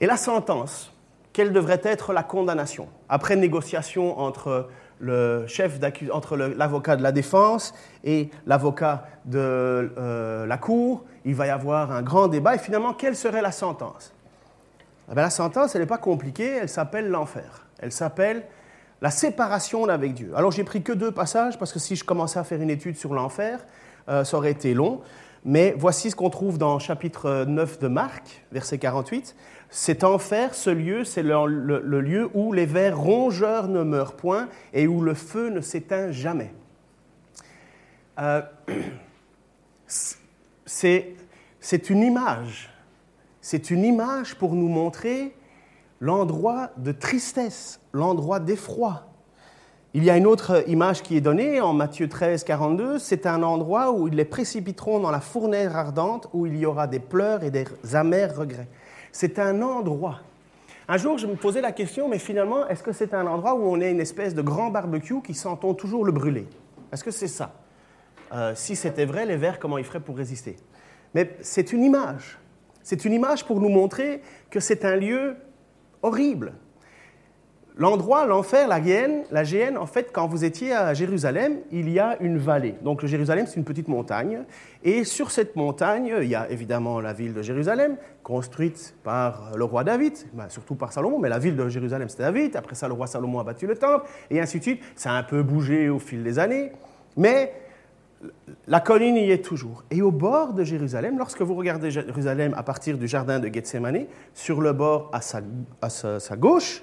Et 0.00 0.06
la 0.06 0.16
sentence, 0.16 0.92
quelle 1.32 1.52
devrait 1.52 1.80
être 1.82 2.12
la 2.12 2.22
condamnation 2.22 2.88
Après 3.08 3.36
négociation 3.36 4.18
entre 4.18 4.68
le 4.98 5.46
chef 5.46 5.78
entre 6.10 6.36
l'avocat 6.36 6.96
de 6.96 7.02
la 7.02 7.12
défense 7.12 7.74
et 8.04 8.30
l'avocat 8.46 9.06
de 9.26 9.38
euh, 9.38 10.46
la 10.46 10.56
cour, 10.58 11.04
il 11.24 11.34
va 11.34 11.46
y 11.46 11.50
avoir 11.50 11.92
un 11.92 12.02
grand 12.02 12.28
débat. 12.28 12.54
Et 12.54 12.58
finalement, 12.58 12.94
quelle 12.94 13.16
serait 13.16 13.42
la 13.42 13.52
sentence? 13.52 14.14
Eh 15.10 15.14
La 15.14 15.30
sentence, 15.30 15.74
elle 15.74 15.82
n'est 15.82 15.86
pas 15.86 15.98
compliquée, 15.98 16.58
elle 16.62 16.68
s'appelle 16.68 17.08
l'enfer. 17.08 17.66
Elle 17.78 17.92
s'appelle 17.92 18.44
la 19.02 19.10
séparation 19.10 19.86
avec 19.88 20.14
Dieu. 20.14 20.32
Alors 20.34 20.50
j'ai 20.50 20.64
pris 20.64 20.82
que 20.82 20.92
deux 20.92 21.10
passages 21.10 21.58
parce 21.58 21.72
que 21.72 21.78
si 21.78 21.96
je 21.96 22.04
commençais 22.04 22.38
à 22.38 22.44
faire 22.44 22.60
une 22.60 22.70
étude 22.70 22.96
sur 22.96 23.12
l'enfer, 23.12 23.64
euh, 24.08 24.24
ça 24.24 24.36
aurait 24.36 24.50
été 24.50 24.72
long. 24.72 25.00
Mais 25.44 25.74
voici 25.78 26.10
ce 26.10 26.16
qu'on 26.16 26.30
trouve 26.30 26.58
dans 26.58 26.78
chapitre 26.80 27.44
9 27.46 27.78
de 27.78 27.86
Marc, 27.86 28.44
verset 28.50 28.78
48. 28.78 29.36
Cet 29.70 30.04
enfer, 30.04 30.54
ce 30.54 30.70
lieu, 30.70 31.04
c'est 31.04 31.22
le, 31.22 32.00
lieu 32.00 32.30
où 32.34 32.52
les 32.52 32.66
vers 32.66 32.98
rongeurs 32.98 33.68
ne 33.68 33.82
meurent 33.82 34.14
point 34.14 34.48
et 34.72 34.86
où 34.86 35.00
le 35.00 35.14
feu 35.14 35.50
ne 35.50 35.60
s'éteint 35.60 36.10
jamais. 36.12 36.52
Euh, 38.18 38.42
c'est 40.66 41.90
une 41.90 42.02
image. 42.02 42.70
C'est 43.40 43.70
une 43.70 43.84
image 43.84 44.36
pour 44.36 44.54
nous 44.54 44.68
montrer 44.68 45.36
l'endroit 46.00 46.70
de 46.76 46.92
tristesse, 46.92 47.80
l'endroit 47.92 48.40
d'effroi. 48.40 49.06
Il 49.94 50.04
y 50.04 50.10
a 50.10 50.16
une 50.16 50.26
autre 50.26 50.68
image 50.68 51.02
qui 51.02 51.16
est 51.16 51.22
donnée 51.22 51.60
en 51.60 51.72
Matthieu 51.72 52.08
13, 52.08 52.44
42. 52.44 52.98
C'est 52.98 53.24
un 53.24 53.42
endroit 53.42 53.92
où 53.92 54.08
ils 54.08 54.14
les 54.14 54.26
précipiteront 54.26 55.00
dans 55.00 55.10
la 55.10 55.20
fournaise 55.20 55.74
ardente, 55.74 56.28
où 56.34 56.44
il 56.44 56.56
y 56.56 56.66
aura 56.66 56.86
des 56.86 56.98
pleurs 56.98 57.44
et 57.44 57.50
des 57.50 57.64
amers 57.94 58.36
regrets. 58.36 58.68
C'est 59.18 59.38
un 59.38 59.62
endroit. 59.62 60.20
Un 60.88 60.98
jour, 60.98 61.16
je 61.16 61.26
me 61.26 61.36
posais 61.36 61.62
la 61.62 61.72
question, 61.72 62.06
mais 62.06 62.18
finalement, 62.18 62.68
est-ce 62.68 62.82
que 62.82 62.92
c'est 62.92 63.14
un 63.14 63.26
endroit 63.26 63.54
où 63.54 63.62
on 63.62 63.80
est 63.80 63.90
une 63.90 64.00
espèce 64.02 64.34
de 64.34 64.42
grand 64.42 64.68
barbecue 64.68 65.22
qui 65.22 65.32
sentons 65.32 65.72
toujours 65.72 66.04
le 66.04 66.12
brûler? 66.12 66.46
Est-ce 66.92 67.02
que 67.02 67.10
c'est 67.10 67.26
ça? 67.26 67.54
Euh, 68.34 68.54
Si 68.54 68.76
c'était 68.76 69.06
vrai, 69.06 69.24
les 69.24 69.38
vers, 69.38 69.58
comment 69.58 69.78
ils 69.78 69.84
feraient 69.84 70.00
pour 70.00 70.18
résister? 70.18 70.56
Mais 71.14 71.34
c'est 71.40 71.72
une 71.72 71.82
image. 71.82 72.38
C'est 72.82 73.06
une 73.06 73.14
image 73.14 73.46
pour 73.46 73.58
nous 73.58 73.70
montrer 73.70 74.20
que 74.50 74.60
c'est 74.60 74.84
un 74.84 74.96
lieu 74.96 75.36
horrible. 76.02 76.52
L'endroit, 77.78 78.24
l'enfer, 78.24 78.68
la 78.68 78.82
Géhenne, 78.82 79.24
la 79.30 79.44
Géhenne, 79.44 79.76
en 79.76 79.84
fait, 79.84 80.10
quand 80.10 80.26
vous 80.26 80.44
étiez 80.44 80.72
à 80.72 80.94
Jérusalem, 80.94 81.58
il 81.70 81.90
y 81.90 81.98
a 81.98 82.16
une 82.20 82.38
vallée. 82.38 82.74
Donc 82.82 83.04
Jérusalem, 83.04 83.46
c'est 83.46 83.56
une 83.56 83.64
petite 83.64 83.88
montagne. 83.88 84.44
Et 84.82 85.04
sur 85.04 85.30
cette 85.30 85.56
montagne, 85.56 86.14
il 86.22 86.28
y 86.28 86.34
a 86.34 86.50
évidemment 86.50 87.00
la 87.00 87.12
ville 87.12 87.34
de 87.34 87.42
Jérusalem, 87.42 87.96
construite 88.22 88.94
par 89.04 89.52
le 89.56 89.64
roi 89.64 89.84
David, 89.84 90.14
ben, 90.32 90.48
surtout 90.48 90.74
par 90.74 90.92
Salomon, 90.92 91.18
mais 91.18 91.28
la 91.28 91.38
ville 91.38 91.54
de 91.54 91.68
Jérusalem, 91.68 92.08
c'est 92.08 92.20
David. 92.20 92.56
Après 92.56 92.74
ça, 92.74 92.88
le 92.88 92.94
roi 92.94 93.06
Salomon 93.06 93.40
a 93.40 93.44
bâti 93.44 93.66
le 93.66 93.76
temple, 93.76 94.06
et 94.30 94.40
ainsi 94.40 94.58
de 94.58 94.62
suite. 94.62 94.82
Ça 94.94 95.10
a 95.10 95.14
un 95.18 95.22
peu 95.22 95.42
bougé 95.42 95.90
au 95.90 95.98
fil 95.98 96.22
des 96.22 96.38
années. 96.38 96.72
Mais 97.16 97.52
la 98.66 98.80
colline 98.80 99.16
y 99.16 99.30
est 99.30 99.44
toujours. 99.44 99.84
Et 99.90 100.02
au 100.02 100.10
bord 100.10 100.54
de 100.54 100.64
Jérusalem, 100.64 101.18
lorsque 101.18 101.42
vous 101.42 101.54
regardez 101.54 101.90
Jérusalem 101.90 102.54
à 102.56 102.62
partir 102.62 102.98
du 102.98 103.06
jardin 103.06 103.38
de 103.38 103.48
Gethsemane, 103.48 104.06
sur 104.34 104.60
le 104.60 104.72
bord 104.72 105.10
à 105.12 105.20
sa, 105.20 106.36
gauche, 106.36 106.82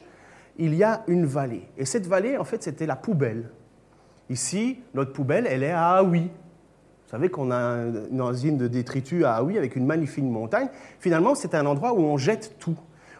il 0.57 0.75
y 0.75 0.83
a 0.83 1.03
une 1.07 1.25
vallée. 1.25 1.67
Et 1.77 1.85
cette 1.85 2.07
vallée, 2.07 2.37
en 2.37 2.43
fait, 2.43 2.63
c'était 2.63 2.85
la 2.85 2.95
poubelle. 2.95 3.49
Ici, 4.29 4.79
notre 4.93 5.13
poubelle, 5.13 5.47
elle 5.49 5.63
est 5.63 5.71
à 5.71 5.97
Aoui. 5.97 6.21
Vous 6.21 7.09
savez 7.09 7.29
qu'on 7.29 7.51
a 7.51 7.77
une 8.11 8.23
usine 8.31 8.57
de 8.57 8.67
détritus 8.67 9.23
à 9.23 9.35
Aoui 9.35 9.57
avec 9.57 9.75
une 9.75 9.85
magnifique 9.85 10.23
montagne. 10.23 10.69
Finalement, 10.99 11.35
c'est 11.35 11.53
un 11.53 11.65
endroit 11.65 11.93
où 11.93 11.99
on 11.99 12.17
jette 12.17 12.55
tout, 12.57 12.77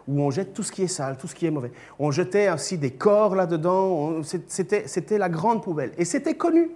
où 0.08 0.22
on 0.22 0.32
jette 0.32 0.54
tout 0.54 0.64
ce 0.64 0.72
qui 0.72 0.84
est 0.84 0.88
sale, 0.88 1.18
tout 1.18 1.28
ce 1.28 1.36
qui 1.36 1.46
est 1.46 1.52
mauvais. 1.52 1.72
On 2.00 2.10
jetait 2.10 2.52
aussi 2.52 2.78
des 2.78 2.92
corps 2.92 3.36
là-dedans, 3.36 4.22
c'était 4.24 5.18
la 5.18 5.30
grande 5.30 5.62
poubelle. 5.64 5.92
Et 5.98 6.06
c'était 6.06 6.36
connu. 6.36 6.72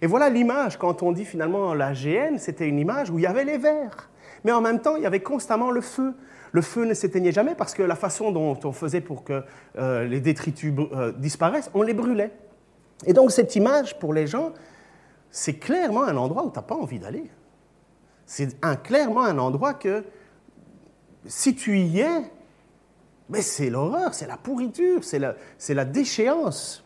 Et 0.00 0.06
voilà 0.08 0.28
l'image, 0.28 0.78
quand 0.78 1.04
on 1.04 1.12
dit 1.12 1.24
finalement 1.24 1.74
la 1.74 1.92
GN, 1.92 2.38
c'était 2.38 2.66
une 2.66 2.80
image 2.80 3.10
où 3.10 3.18
il 3.18 3.22
y 3.22 3.26
avait 3.26 3.44
les 3.44 3.58
vers. 3.58 4.10
Mais 4.44 4.52
en 4.52 4.60
même 4.60 4.80
temps, 4.80 4.96
il 4.96 5.02
y 5.02 5.06
avait 5.06 5.22
constamment 5.22 5.70
le 5.70 5.80
feu. 5.80 6.14
Le 6.52 6.62
feu 6.62 6.84
ne 6.84 6.94
s'éteignait 6.94 7.32
jamais 7.32 7.54
parce 7.54 7.74
que 7.74 7.82
la 7.82 7.96
façon 7.96 8.30
dont 8.30 8.58
on 8.64 8.72
faisait 8.72 9.00
pour 9.00 9.24
que 9.24 9.42
euh, 9.78 10.04
les 10.04 10.20
détritus 10.20 10.74
euh, 10.92 11.12
disparaissent, 11.12 11.70
on 11.74 11.82
les 11.82 11.94
brûlait. 11.94 12.32
Et 13.06 13.12
donc 13.12 13.30
cette 13.32 13.56
image, 13.56 13.98
pour 13.98 14.12
les 14.12 14.26
gens, 14.26 14.52
c'est 15.30 15.54
clairement 15.54 16.04
un 16.04 16.16
endroit 16.16 16.44
où 16.44 16.50
tu 16.50 16.56
n'as 16.56 16.62
pas 16.62 16.74
envie 16.74 16.98
d'aller. 16.98 17.30
C'est 18.26 18.58
clairement 18.82 19.24
un 19.24 19.38
endroit 19.38 19.74
que, 19.74 20.04
si 21.26 21.54
tu 21.54 21.78
y 21.78 22.00
es, 22.00 22.30
mais 23.28 23.42
c'est 23.42 23.70
l'horreur, 23.70 24.14
c'est 24.14 24.26
la 24.26 24.36
pourriture, 24.36 25.02
c'est 25.04 25.18
la, 25.18 25.34
la 25.68 25.84
déchéance. 25.84 26.84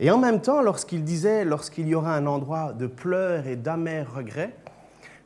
Et 0.00 0.10
en 0.10 0.18
même 0.18 0.40
temps, 0.40 0.62
lorsqu'il 0.62 1.04
disait, 1.04 1.44
lorsqu'il 1.44 1.88
y 1.88 1.94
aura 1.94 2.14
un 2.14 2.26
endroit 2.26 2.72
de 2.72 2.86
pleurs 2.86 3.46
et 3.46 3.56
d'amers 3.56 4.14
regrets, 4.14 4.54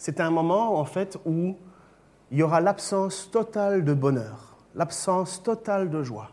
c'est 0.03 0.19
un 0.19 0.33
moment 0.33 0.81
en 0.81 0.85
fait 0.85 1.17
où 1.25 1.55
il 2.33 2.39
y 2.39 2.43
aura 2.43 2.61
l'absence 2.61 3.31
totale 3.31 3.85
de 3.85 3.95
bonheur, 3.95 4.57
l'absence 4.75 5.45
totale 5.45 5.91
de 5.91 6.03
joie. 6.03 6.33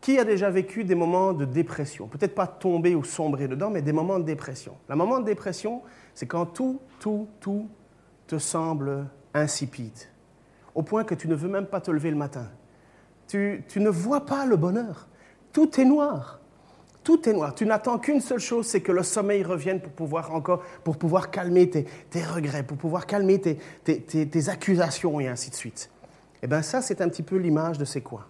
Qui 0.00 0.18
a 0.18 0.24
déjà 0.24 0.48
vécu 0.48 0.84
des 0.84 0.94
moments 0.94 1.34
de 1.34 1.44
dépression? 1.44 2.06
Peut-être 2.06 2.34
pas 2.34 2.46
tomber 2.46 2.94
ou 2.94 3.04
sombrer 3.04 3.46
dedans, 3.46 3.68
mais 3.68 3.82
des 3.82 3.92
moments 3.92 4.18
de 4.18 4.24
dépression. 4.24 4.74
Le 4.88 4.96
moment 4.96 5.20
de 5.20 5.26
dépression, 5.26 5.82
c'est 6.14 6.24
quand 6.24 6.46
tout, 6.46 6.80
tout, 6.98 7.28
tout 7.40 7.68
te 8.26 8.38
semble 8.38 9.04
insipide, 9.34 10.08
au 10.74 10.82
point 10.82 11.04
que 11.04 11.14
tu 11.14 11.28
ne 11.28 11.34
veux 11.34 11.50
même 11.50 11.66
pas 11.66 11.82
te 11.82 11.90
lever 11.90 12.10
le 12.10 12.16
matin. 12.16 12.48
Tu, 13.28 13.66
tu 13.68 13.80
ne 13.80 13.90
vois 13.90 14.24
pas 14.24 14.46
le 14.46 14.56
bonheur. 14.56 15.08
Tout 15.52 15.78
est 15.78 15.84
noir. 15.84 16.39
Tout 17.02 17.28
est 17.28 17.32
noir. 17.32 17.54
Tu 17.54 17.64
n'attends 17.64 17.98
qu'une 17.98 18.20
seule 18.20 18.40
chose, 18.40 18.66
c'est 18.66 18.82
que 18.82 18.92
le 18.92 19.02
sommeil 19.02 19.42
revienne 19.42 19.80
pour 19.80 19.92
pouvoir 19.92 20.34
encore, 20.34 20.62
pour 20.84 20.98
pouvoir 20.98 21.30
calmer 21.30 21.70
tes, 21.70 21.86
regrets, 22.24 22.62
pour 22.62 22.76
pouvoir 22.76 23.06
calmer 23.06 23.40
tes, 23.40 24.48
accusations 24.48 25.18
et 25.18 25.28
ainsi 25.28 25.50
de 25.50 25.54
suite. 25.54 25.90
Eh 26.42 26.46
bien, 26.46 26.62
ça, 26.62 26.82
c'est 26.82 27.00
un 27.00 27.08
petit 27.08 27.22
peu 27.22 27.36
l'image 27.36 27.78
de 27.78 27.84
c'est 27.84 28.02
quoi, 28.02 28.26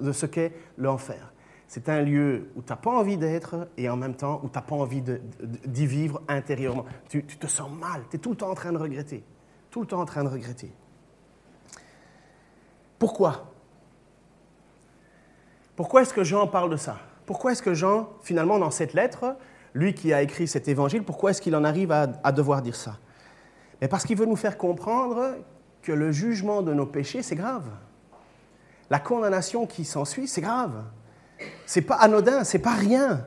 de 0.00 0.12
ce 0.12 0.26
qu'est 0.26 0.52
l'enfer. 0.78 1.32
C'est 1.66 1.88
un 1.88 2.02
lieu 2.02 2.50
où 2.54 2.62
tu 2.62 2.70
n'as 2.70 2.76
pas 2.76 2.90
envie 2.90 3.16
d'être 3.16 3.68
et 3.76 3.88
en 3.88 3.96
même 3.96 4.14
temps 4.14 4.40
où 4.44 4.48
tu 4.48 4.54
n'as 4.54 4.62
pas 4.62 4.76
envie 4.76 5.02
d'y 5.02 5.86
vivre 5.86 6.22
intérieurement. 6.28 6.84
Tu, 7.08 7.24
tu 7.24 7.36
te 7.36 7.48
sens 7.48 7.70
mal, 7.70 8.02
tu 8.10 8.16
es 8.16 8.18
tout 8.20 8.30
le 8.30 8.36
temps 8.36 8.50
en 8.50 8.54
train 8.54 8.72
de 8.72 8.78
regretter. 8.78 9.24
Tout 9.70 9.80
le 9.80 9.86
temps 9.86 10.00
en 10.00 10.04
train 10.04 10.22
de 10.22 10.28
regretter. 10.28 10.72
Pourquoi? 12.98 13.50
Pourquoi 15.74 16.02
est-ce 16.02 16.14
que 16.14 16.22
Jean 16.22 16.46
parle 16.46 16.70
de 16.70 16.76
ça? 16.76 16.98
Pourquoi 17.26 17.52
est-ce 17.52 17.62
que 17.62 17.74
Jean, 17.74 18.10
finalement, 18.22 18.58
dans 18.58 18.70
cette 18.70 18.94
lettre, 18.94 19.36
lui 19.74 19.94
qui 19.94 20.12
a 20.12 20.22
écrit 20.22 20.46
cet 20.46 20.68
évangile, 20.68 21.02
pourquoi 21.02 21.30
est-ce 21.30 21.40
qu'il 21.40 21.56
en 21.56 21.64
arrive 21.64 21.90
à, 21.92 22.32
devoir 22.32 22.62
dire 22.62 22.76
ça? 22.76 22.98
Mais 23.80 23.88
Parce 23.88 24.04
qu'il 24.04 24.16
veut 24.16 24.26
nous 24.26 24.36
faire 24.36 24.58
comprendre 24.58 25.36
que 25.82 25.92
le 25.92 26.12
jugement 26.12 26.62
de 26.62 26.72
nos 26.72 26.86
péchés, 26.86 27.22
c'est 27.22 27.34
grave. 27.34 27.64
La 28.90 28.98
condamnation 28.98 29.66
qui 29.66 29.84
s'ensuit, 29.84 30.28
c'est 30.28 30.40
grave. 30.40 30.84
C'est 31.66 31.82
pas 31.82 31.96
anodin, 31.96 32.44
c'est 32.44 32.58
pas 32.58 32.74
rien. 32.74 33.26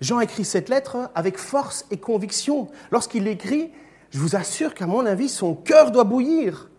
Jean 0.00 0.20
écrit 0.20 0.44
cette 0.44 0.68
lettre 0.68 1.10
avec 1.14 1.38
force 1.38 1.86
et 1.90 1.98
conviction. 1.98 2.68
Lorsqu'il 2.90 3.24
l'écrit, 3.24 3.72
je 4.10 4.18
vous 4.18 4.36
assure 4.36 4.74
qu'à 4.74 4.86
mon 4.86 5.04
avis, 5.06 5.28
son 5.28 5.54
cœur 5.54 5.90
doit 5.90 6.04
bouillir, 6.04 6.70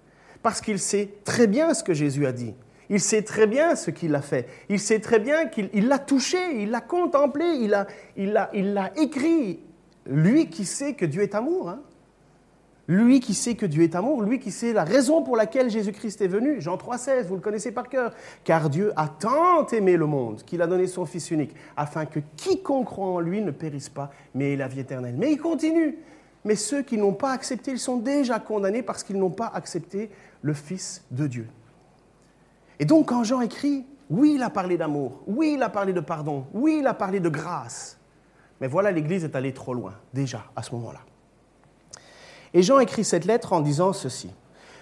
parce 0.42 0.62
qu'il 0.62 0.80
sait 0.80 1.14
très 1.24 1.48
bien 1.48 1.74
ce 1.74 1.84
que 1.84 1.94
Jésus 1.94 2.26
a 2.26 2.32
dit. 2.32 2.54
Il 2.90 3.00
sait 3.00 3.24
très 3.24 3.48
bien 3.48 3.76
ce 3.76 3.92
qu'il 3.92 4.14
a 4.16 4.22
fait. 4.22 4.48
Il 4.70 4.80
sait 4.80 5.00
très 5.00 5.20
bien 5.20 5.48
qu'il 5.48 5.88
l'a 5.88 6.00
touché, 6.00 6.38
il 6.62 6.72
l'a 6.72 6.82
contemplé, 6.82 7.46
il 7.46 7.70
l'a 7.70 7.88
il 8.16 8.48
il 8.54 8.92
écrit. 8.98 9.60
Lui 10.08 10.50
qui 10.50 10.66
sait 10.66 10.94
que 10.94 11.06
Dieu 11.06 11.24
est 11.24 11.36
amour. 11.36 11.70
Hein. 11.70 11.80
Lui 12.88 13.20
qui 13.20 13.34
sait 13.34 13.56
que 13.56 13.66
Dieu 13.66 13.82
est 13.82 13.96
amour, 13.96 14.22
lui 14.22 14.38
qui 14.38 14.52
sait 14.52 14.72
la 14.72 14.84
raison 14.84 15.24
pour 15.24 15.36
laquelle 15.36 15.72
Jésus-Christ 15.72 16.22
est 16.22 16.28
venu. 16.28 16.62
Jean 16.62 16.78
3,16, 16.78 17.24
vous 17.24 17.36
le 17.36 17.42
connaissez 17.42 17.72
par 17.72 17.90
cœur. 17.90 18.14
Car 18.44 18.70
Dieu 18.70 18.94
a 18.96 19.08
tant 19.08 19.66
aimé 19.68 19.98
le 19.98 20.06
monde 20.06 20.44
qu'il 20.46 20.62
a 20.62 20.68
donné 20.68 20.86
son 20.86 21.06
Fils 21.06 21.32
unique, 21.32 21.56
afin 21.76 22.06
que 22.06 22.20
quiconque 22.38 22.86
croit 22.86 23.08
en 23.08 23.20
lui 23.20 23.42
ne 23.42 23.50
périsse 23.50 23.90
pas, 23.90 24.12
mais 24.36 24.54
ait 24.54 24.56
la 24.56 24.68
vie 24.68 24.82
éternelle. 24.82 25.16
Mais 25.18 25.32
il 25.32 25.40
continue. 25.40 25.98
Mais 26.44 26.56
ceux 26.56 26.84
qui 26.84 27.00
n'ont 27.00 27.14
pas 27.14 27.32
accepté, 27.32 27.72
ils 27.72 27.80
sont 27.80 27.98
déjà 27.98 28.38
condamnés 28.38 28.84
parce 28.84 29.04
qu'ils 29.04 29.18
n'ont 29.18 29.32
pas 29.32 29.52
accepté 29.52 30.12
le 30.44 30.54
Fils 30.54 31.04
de 31.10 31.26
Dieu. 31.26 31.48
Et 32.80 32.86
donc 32.86 33.10
quand 33.10 33.24
Jean 33.24 33.42
écrit, 33.42 33.86
oui, 34.10 34.34
il 34.36 34.44
a 34.44 34.50
parlé 34.50 34.78
d'amour, 34.78 35.24
oui, 35.28 35.54
il 35.56 35.64
a 35.64 35.70
parlé 35.70 35.94
de 35.94 36.00
pardon, 36.00 36.46
oui, 36.54 36.78
il 36.80 36.88
a 36.88 36.94
parlé 36.94 37.20
de 37.20 37.30
grâce. 37.30 37.98
Mais 38.62 38.68
voilà, 38.68 38.92
l'Église 38.92 39.24
est 39.24 39.36
allée 39.36 39.54
trop 39.54 39.74
loin, 39.74 39.94
déjà, 40.14 40.46
à 40.56 40.64
ce 40.64 40.74
moment-là. 40.76 41.00
Et 42.54 42.62
Jean 42.62 42.80
écrit 42.80 43.04
cette 43.04 43.26
lettre 43.26 43.54
en 43.54 43.62
disant 43.62 43.92
ceci. 43.92 44.30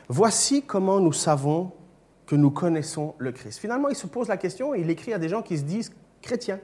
Voici 0.09 0.63
comment 0.63 0.99
nous 0.99 1.13
savons 1.13 1.71
que 2.25 2.35
nous 2.35 2.51
connaissons 2.51 3.15
le 3.17 3.31
Christ. 3.31 3.59
Finalement, 3.59 3.89
il 3.89 3.95
se 3.95 4.07
pose 4.07 4.27
la 4.27 4.37
question 4.37 4.75
et 4.75 4.81
il 4.81 4.89
écrit 4.89 5.13
à 5.13 5.17
des 5.17 5.29
gens 5.29 5.41
qui 5.41 5.57
se 5.57 5.63
disent 5.63 5.91
chrétiens. 6.21 6.59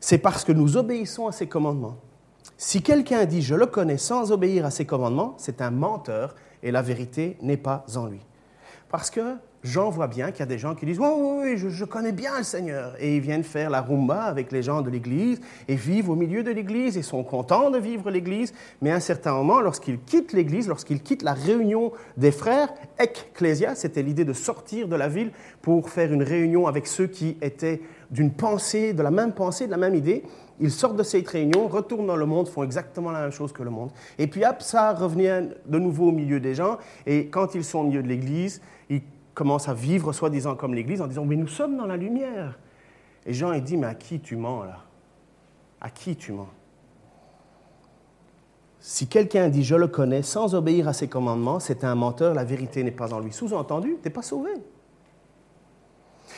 C'est 0.00 0.18
parce 0.18 0.44
que 0.44 0.52
nous 0.52 0.76
obéissons 0.76 1.28
à 1.28 1.32
ses 1.32 1.46
commandements. 1.46 1.96
Si 2.56 2.82
quelqu'un 2.82 3.24
dit 3.24 3.42
je 3.42 3.54
le 3.54 3.66
connais 3.66 3.98
sans 3.98 4.32
obéir 4.32 4.66
à 4.66 4.70
ses 4.70 4.84
commandements, 4.84 5.34
c'est 5.38 5.62
un 5.62 5.70
menteur 5.70 6.34
et 6.62 6.70
la 6.70 6.82
vérité 6.82 7.36
n'est 7.40 7.56
pas 7.56 7.86
en 7.96 8.06
lui. 8.06 8.20
Parce 8.88 9.10
que 9.10 9.36
Jean 9.64 9.88
voit 9.88 10.08
bien 10.08 10.30
qu'il 10.30 10.40
y 10.40 10.42
a 10.42 10.46
des 10.46 10.58
gens 10.58 10.74
qui 10.74 10.84
disent 10.84 10.98
Oui, 10.98 11.08
oui, 11.16 11.56
oui, 11.56 11.70
je, 11.70 11.84
connais 11.86 12.12
bien 12.12 12.36
le 12.36 12.44
Seigneur. 12.44 12.94
Et 13.00 13.16
ils 13.16 13.22
viennent 13.22 13.42
faire 13.42 13.70
la 13.70 13.80
rumba 13.80 14.24
avec 14.24 14.52
les 14.52 14.62
gens 14.62 14.82
de 14.82 14.90
l'Église 14.90 15.40
et 15.68 15.74
vivent 15.74 16.10
au 16.10 16.16
milieu 16.16 16.42
de 16.42 16.50
l'Église 16.50 16.98
et 16.98 17.02
sont 17.02 17.24
contents 17.24 17.70
de 17.70 17.78
vivre 17.78 18.10
l'Église. 18.10 18.52
Mais 18.82 18.90
à 18.90 18.96
un 18.96 19.00
certain 19.00 19.32
moment, 19.32 19.62
lorsqu'ils 19.62 19.98
quittent 20.00 20.34
l'Église, 20.34 20.68
lorsqu'ils 20.68 21.02
quittent 21.02 21.22
la 21.22 21.32
réunion 21.32 21.92
des 22.18 22.30
frères, 22.30 22.68
ecclésia, 22.98 23.74
c'était 23.74 24.02
l'idée 24.02 24.26
de 24.26 24.34
sortir 24.34 24.86
de 24.86 24.96
la 24.96 25.08
ville 25.08 25.32
pour 25.62 25.88
faire 25.88 26.12
une 26.12 26.22
réunion 26.22 26.66
avec 26.66 26.86
ceux 26.86 27.06
qui 27.06 27.38
étaient 27.40 27.80
d'une 28.10 28.32
pensée, 28.32 28.92
de 28.92 29.02
la 29.02 29.10
même 29.10 29.32
pensée, 29.32 29.64
de 29.64 29.70
la 29.70 29.78
même 29.78 29.94
idée. 29.94 30.24
Ils 30.60 30.70
sortent 30.70 30.96
de 30.96 31.02
cette 31.02 31.26
réunion, 31.26 31.68
retournent 31.68 32.06
dans 32.06 32.16
le 32.16 32.26
monde, 32.26 32.48
font 32.48 32.62
exactement 32.62 33.10
la 33.10 33.22
même 33.22 33.32
chose 33.32 33.52
que 33.52 33.62
le 33.62 33.70
monde. 33.70 33.90
Et 34.18 34.26
puis 34.26 34.44
hop, 34.44 34.56
ça 34.60 34.92
revient 34.92 35.42
de 35.66 35.78
nouveau 35.78 36.08
au 36.08 36.12
milieu 36.12 36.38
des 36.38 36.54
gens. 36.54 36.76
Et 37.06 37.28
quand 37.28 37.54
ils 37.54 37.64
sont 37.64 37.78
au 37.78 37.84
milieu 37.84 38.02
de 38.02 38.08
l'Église, 38.08 38.60
ils 38.90 39.00
commence 39.34 39.68
à 39.68 39.74
vivre 39.74 40.12
soi-disant 40.12 40.54
comme 40.54 40.74
l'Église 40.74 41.02
en 41.02 41.06
disant, 41.06 41.24
mais 41.24 41.36
nous 41.36 41.48
sommes 41.48 41.76
dans 41.76 41.86
la 41.86 41.96
lumière. 41.96 42.58
Et 43.26 43.34
Jean, 43.34 43.52
il 43.52 43.62
dit, 43.62 43.76
mais 43.76 43.88
à 43.88 43.94
qui 43.94 44.20
tu 44.20 44.36
mens 44.36 44.64
là? 44.64 44.78
À 45.80 45.90
qui 45.90 46.16
tu 46.16 46.32
mens? 46.32 46.48
Si 48.80 49.06
quelqu'un 49.06 49.48
dit, 49.48 49.64
je 49.64 49.74
le 49.74 49.88
connais, 49.88 50.22
sans 50.22 50.54
obéir 50.54 50.88
à 50.88 50.92
ses 50.92 51.08
commandements, 51.08 51.58
c'est 51.58 51.84
un 51.84 51.94
menteur, 51.94 52.34
la 52.34 52.44
vérité 52.44 52.82
n'est 52.82 52.90
pas 52.90 53.14
en 53.14 53.20
lui. 53.20 53.32
Sous-entendu, 53.32 53.96
tu 53.96 54.04
n'es 54.08 54.12
pas 54.12 54.22
sauvé. 54.22 54.50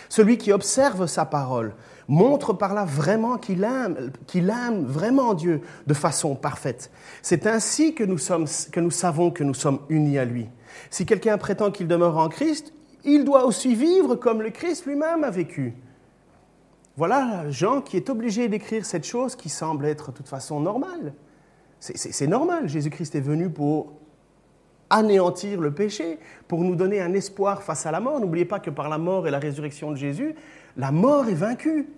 Celui 0.08 0.38
qui 0.38 0.52
observe 0.52 1.06
sa 1.06 1.24
parole 1.24 1.74
montre 2.06 2.52
par 2.52 2.72
là 2.72 2.84
vraiment 2.84 3.36
qu'il 3.36 3.64
aime, 3.64 4.12
qu'il 4.28 4.48
aime 4.50 4.84
vraiment 4.84 5.34
Dieu 5.34 5.60
de 5.88 5.94
façon 5.94 6.36
parfaite. 6.36 6.92
C'est 7.22 7.48
ainsi 7.48 7.94
que 7.94 8.04
nous, 8.04 8.18
sommes, 8.18 8.46
que 8.70 8.78
nous 8.78 8.92
savons 8.92 9.32
que 9.32 9.42
nous 9.42 9.54
sommes 9.54 9.80
unis 9.88 10.18
à 10.18 10.24
lui. 10.24 10.48
Si 10.90 11.04
quelqu'un 11.04 11.38
prétend 11.38 11.72
qu'il 11.72 11.88
demeure 11.88 12.16
en 12.16 12.28
Christ, 12.28 12.72
il 13.06 13.24
doit 13.24 13.46
aussi 13.46 13.74
vivre 13.74 14.16
comme 14.16 14.42
le 14.42 14.50
Christ 14.50 14.84
lui-même 14.84 15.24
a 15.24 15.30
vécu. 15.30 15.74
Voilà 16.96 17.50
Jean 17.50 17.80
qui 17.80 17.96
est 17.96 18.10
obligé 18.10 18.48
d'écrire 18.48 18.84
cette 18.84 19.04
chose 19.04 19.36
qui 19.36 19.48
semble 19.48 19.86
être 19.86 20.10
de 20.10 20.16
toute 20.16 20.28
façon 20.28 20.60
normale. 20.60 21.14
C'est 21.78 22.26
normal, 22.26 22.68
Jésus-Christ 22.68 23.14
est 23.14 23.20
venu 23.20 23.50
pour 23.50 23.92
anéantir 24.88 25.60
le 25.60 25.72
péché, 25.72 26.18
pour 26.48 26.62
nous 26.62 26.74
donner 26.74 27.00
un 27.00 27.12
espoir 27.12 27.62
face 27.62 27.86
à 27.86 27.90
la 27.90 28.00
mort. 28.00 28.18
N'oubliez 28.18 28.44
pas 28.44 28.60
que 28.60 28.70
par 28.70 28.88
la 28.88 28.98
mort 28.98 29.26
et 29.26 29.30
la 29.30 29.38
résurrection 29.38 29.90
de 29.90 29.96
Jésus, 29.96 30.34
la 30.76 30.90
mort 30.90 31.28
est 31.28 31.34
vaincue. 31.34 31.88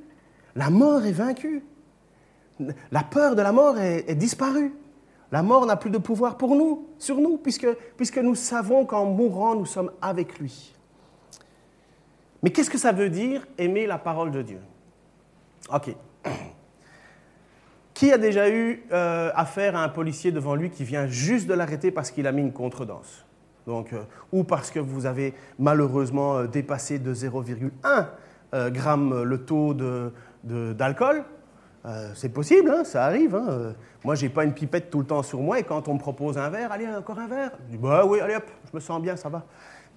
La 0.56 0.70
mort 0.70 1.04
est 1.04 1.12
vaincue. 1.12 1.62
La 2.90 3.04
peur 3.04 3.36
de 3.36 3.42
la 3.42 3.52
mort 3.52 3.78
est, 3.78 4.14
disparue. 4.16 4.74
La 5.30 5.42
mort 5.42 5.64
n'a 5.64 5.76
plus 5.76 5.90
de 5.90 5.98
pouvoir 5.98 6.36
pour 6.36 6.56
nous, 6.56 6.88
sur 6.98 7.18
nous, 7.18 7.38
puisque 7.38 8.18
nous 8.18 8.34
savons 8.34 8.84
qu'en 8.84 9.04
mourant, 9.04 9.54
nous 9.54 9.66
sommes 9.66 9.92
avec 10.02 10.38
lui. 10.38 10.74
Mais 12.42 12.50
qu'est-ce 12.50 12.70
que 12.70 12.78
ça 12.78 12.92
veut 12.92 13.10
dire 13.10 13.46
aimer 13.58 13.86
la 13.86 13.98
parole 13.98 14.30
de 14.30 14.42
Dieu? 14.42 14.60
Ok. 15.72 15.94
Qui 17.94 18.12
a 18.12 18.18
déjà 18.18 18.48
eu 18.48 18.84
euh, 18.92 19.30
affaire 19.34 19.74
à 19.74 19.82
un 19.82 19.88
policier 19.88 20.30
devant 20.30 20.54
lui 20.54 20.70
qui 20.70 20.84
vient 20.84 21.08
juste 21.08 21.48
de 21.48 21.54
l'arrêter 21.54 21.90
parce 21.90 22.12
qu'il 22.12 22.28
a 22.28 22.32
mis 22.32 22.42
une 22.42 22.52
contredanse? 22.52 23.26
Euh, 23.66 23.82
Ou 24.32 24.44
parce 24.44 24.70
que 24.70 24.78
vous 24.78 25.04
avez 25.04 25.34
malheureusement 25.58 26.36
euh, 26.36 26.46
dépassé 26.46 27.00
de 27.00 27.12
0,1 27.12 28.70
gramme 28.70 29.24
le 29.24 29.44
taux 29.44 29.74
d'alcool? 30.44 31.24
C'est 32.14 32.28
possible, 32.28 32.70
hein, 32.70 32.84
ça 32.84 33.04
arrive. 33.04 33.34
Hein. 33.34 33.74
Moi, 34.04 34.14
je 34.14 34.26
n'ai 34.26 34.28
pas 34.28 34.44
une 34.44 34.52
pipette 34.52 34.90
tout 34.90 35.00
le 35.00 35.06
temps 35.06 35.22
sur 35.22 35.40
moi 35.40 35.58
et 35.58 35.64
quand 35.64 35.88
on 35.88 35.94
me 35.94 35.98
propose 35.98 36.38
un 36.38 36.50
verre, 36.50 36.70
allez, 36.70 36.86
encore 36.86 37.18
un 37.18 37.26
verre 37.26 37.50
Je 37.66 37.72
dis, 37.72 37.78
bah 37.78 38.04
oui, 38.06 38.20
allez 38.20 38.36
hop, 38.36 38.44
je 38.70 38.76
me 38.76 38.80
sens 38.80 39.00
bien, 39.02 39.16
ça 39.16 39.28
va. 39.28 39.44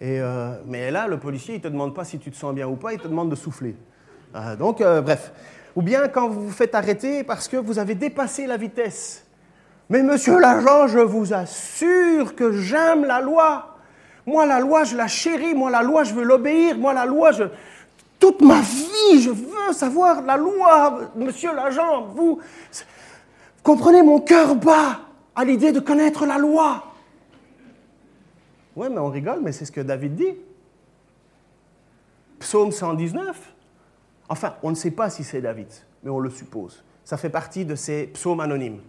Euh, 0.01 0.55
mais 0.65 0.89
là, 0.89 1.07
le 1.07 1.19
policier, 1.19 1.55
il 1.55 1.57
ne 1.57 1.63
te 1.63 1.67
demande 1.67 1.93
pas 1.93 2.03
si 2.03 2.17
tu 2.17 2.31
te 2.31 2.35
sens 2.35 2.53
bien 2.53 2.67
ou 2.67 2.75
pas, 2.75 2.93
il 2.93 2.99
te 2.99 3.07
demande 3.07 3.29
de 3.29 3.35
souffler. 3.35 3.75
Euh, 4.35 4.55
donc, 4.55 4.81
euh, 4.81 5.01
bref. 5.01 5.31
Ou 5.75 5.81
bien 5.81 6.07
quand 6.07 6.27
vous 6.27 6.47
vous 6.47 6.51
faites 6.51 6.75
arrêter 6.75 7.23
parce 7.23 7.47
que 7.47 7.57
vous 7.57 7.79
avez 7.79 7.95
dépassé 7.95 8.47
la 8.47 8.57
vitesse. 8.57 9.25
Mais 9.89 10.03
monsieur 10.03 10.39
l'agent, 10.39 10.87
je 10.87 10.99
vous 10.99 11.33
assure 11.33 12.35
que 12.35 12.51
j'aime 12.51 13.05
la 13.05 13.21
loi. 13.21 13.77
Moi, 14.25 14.45
la 14.45 14.59
loi, 14.59 14.83
je 14.83 14.95
la 14.95 15.07
chéris. 15.07 15.53
Moi, 15.53 15.69
la 15.69 15.81
loi, 15.81 16.03
je 16.03 16.13
veux 16.13 16.23
l'obéir. 16.23 16.77
Moi, 16.77 16.93
la 16.93 17.05
loi, 17.05 17.31
je... 17.31 17.43
Toute 18.19 18.41
ma 18.41 18.61
vie, 18.61 19.21
je 19.21 19.31
veux 19.31 19.73
savoir 19.73 20.21
la 20.21 20.37
loi. 20.37 20.99
Monsieur 21.15 21.53
l'agent, 21.55 22.07
vous... 22.15 22.39
comprenez, 23.63 24.03
mon 24.03 24.19
cœur 24.19 24.55
bat 24.55 24.99
à 25.35 25.43
l'idée 25.43 25.71
de 25.71 25.79
connaître 25.79 26.25
la 26.25 26.37
loi. 26.37 26.90
Oui, 28.75 28.87
mais 28.89 28.99
on 28.99 29.09
rigole, 29.09 29.41
mais 29.41 29.51
c'est 29.51 29.65
ce 29.65 29.71
que 29.71 29.81
David 29.81 30.15
dit. 30.15 30.35
Psaume 32.39 32.71
119. 32.71 33.53
Enfin, 34.29 34.55
on 34.63 34.69
ne 34.69 34.75
sait 34.75 34.91
pas 34.91 35.09
si 35.09 35.23
c'est 35.23 35.41
David, 35.41 35.67
mais 36.03 36.09
on 36.09 36.19
le 36.19 36.29
suppose. 36.29 36.83
Ça 37.03 37.17
fait 37.17 37.29
partie 37.29 37.65
de 37.65 37.75
ces 37.75 38.07
psaumes 38.07 38.39
anonymes. 38.39 38.79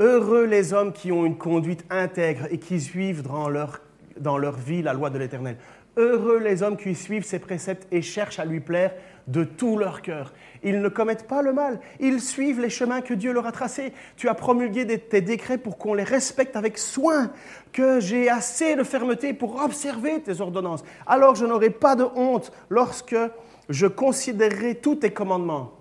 Heureux 0.00 0.46
les 0.46 0.72
hommes 0.72 0.92
qui 0.92 1.12
ont 1.12 1.26
une 1.26 1.36
conduite 1.36 1.84
intègre 1.90 2.46
et 2.50 2.58
qui 2.58 2.80
suivent 2.80 3.22
dans 3.22 3.48
leur, 3.48 3.80
dans 4.18 4.38
leur 4.38 4.56
vie 4.56 4.82
la 4.82 4.94
loi 4.94 5.10
de 5.10 5.18
l'Éternel. 5.18 5.58
Heureux 5.96 6.38
les 6.38 6.62
hommes 6.62 6.78
qui 6.78 6.94
suivent 6.94 7.24
ses 7.24 7.38
préceptes 7.38 7.86
et 7.92 8.00
cherchent 8.00 8.38
à 8.38 8.46
lui 8.46 8.60
plaire 8.60 8.94
de 9.26 9.44
tout 9.44 9.76
leur 9.76 10.02
cœur. 10.02 10.32
Ils 10.62 10.80
ne 10.80 10.88
commettent 10.88 11.28
pas 11.28 11.42
le 11.42 11.52
mal, 11.52 11.80
ils 12.00 12.20
suivent 12.20 12.60
les 12.60 12.70
chemins 12.70 13.02
que 13.02 13.14
Dieu 13.14 13.32
leur 13.32 13.46
a 13.46 13.52
tracés. 13.52 13.92
Tu 14.16 14.28
as 14.28 14.34
promulgué 14.34 14.86
tes 14.98 15.20
décrets 15.20 15.58
pour 15.58 15.76
qu'on 15.76 15.94
les 15.94 16.02
respecte 16.02 16.56
avec 16.56 16.78
soin, 16.78 17.30
que 17.72 18.00
j'ai 18.00 18.28
assez 18.30 18.74
de 18.74 18.82
fermeté 18.84 19.34
pour 19.34 19.62
observer 19.62 20.20
tes 20.22 20.40
ordonnances. 20.40 20.82
Alors 21.06 21.34
je 21.34 21.46
n'aurai 21.46 21.70
pas 21.70 21.94
de 21.94 22.04
honte 22.04 22.52
lorsque 22.70 23.16
je 23.68 23.86
considérerai 23.86 24.76
tous 24.76 24.96
tes 24.96 25.12
commandements. 25.12 25.72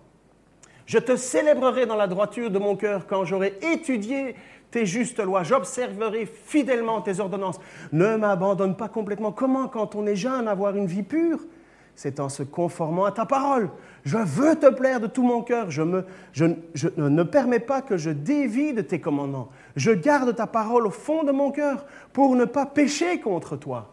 Je 0.85 0.97
te 0.97 1.15
célébrerai 1.15 1.85
dans 1.85 1.95
la 1.95 2.07
droiture 2.07 2.51
de 2.51 2.59
mon 2.59 2.75
cœur 2.75 3.07
quand 3.07 3.23
j'aurai 3.23 3.57
étudié 3.61 4.35
tes 4.71 4.85
justes 4.85 5.19
lois. 5.19 5.43
J'observerai 5.43 6.25
fidèlement 6.25 7.01
tes 7.01 7.19
ordonnances. 7.19 7.59
Ne 7.91 8.15
m'abandonne 8.15 8.75
pas 8.75 8.87
complètement. 8.87 9.31
Comment, 9.31 9.67
quand 9.67 9.95
on 9.95 10.07
est 10.07 10.15
jeune, 10.15 10.47
avoir 10.47 10.75
une 10.75 10.87
vie 10.87 11.03
pure? 11.03 11.39
C'est 11.95 12.19
en 12.19 12.29
se 12.29 12.41
conformant 12.41 13.05
à 13.05 13.11
ta 13.11 13.25
parole. 13.25 13.69
Je 14.05 14.17
veux 14.17 14.55
te 14.55 14.69
plaire 14.71 14.99
de 14.99 15.07
tout 15.07 15.23
mon 15.23 15.41
cœur. 15.41 15.69
Je, 15.69 15.83
ne 15.83 17.23
permets 17.23 17.59
pas 17.59 17.81
que 17.81 17.97
je 17.97 18.09
dévie 18.09 18.73
de 18.73 18.81
tes 18.81 18.99
commandements. 18.99 19.49
Je 19.75 19.91
garde 19.91 20.35
ta 20.35 20.47
parole 20.47 20.87
au 20.87 20.91
fond 20.91 21.23
de 21.23 21.31
mon 21.31 21.51
cœur 21.51 21.85
pour 22.13 22.35
ne 22.35 22.45
pas 22.45 22.65
pécher 22.65 23.19
contre 23.19 23.57
toi. 23.57 23.89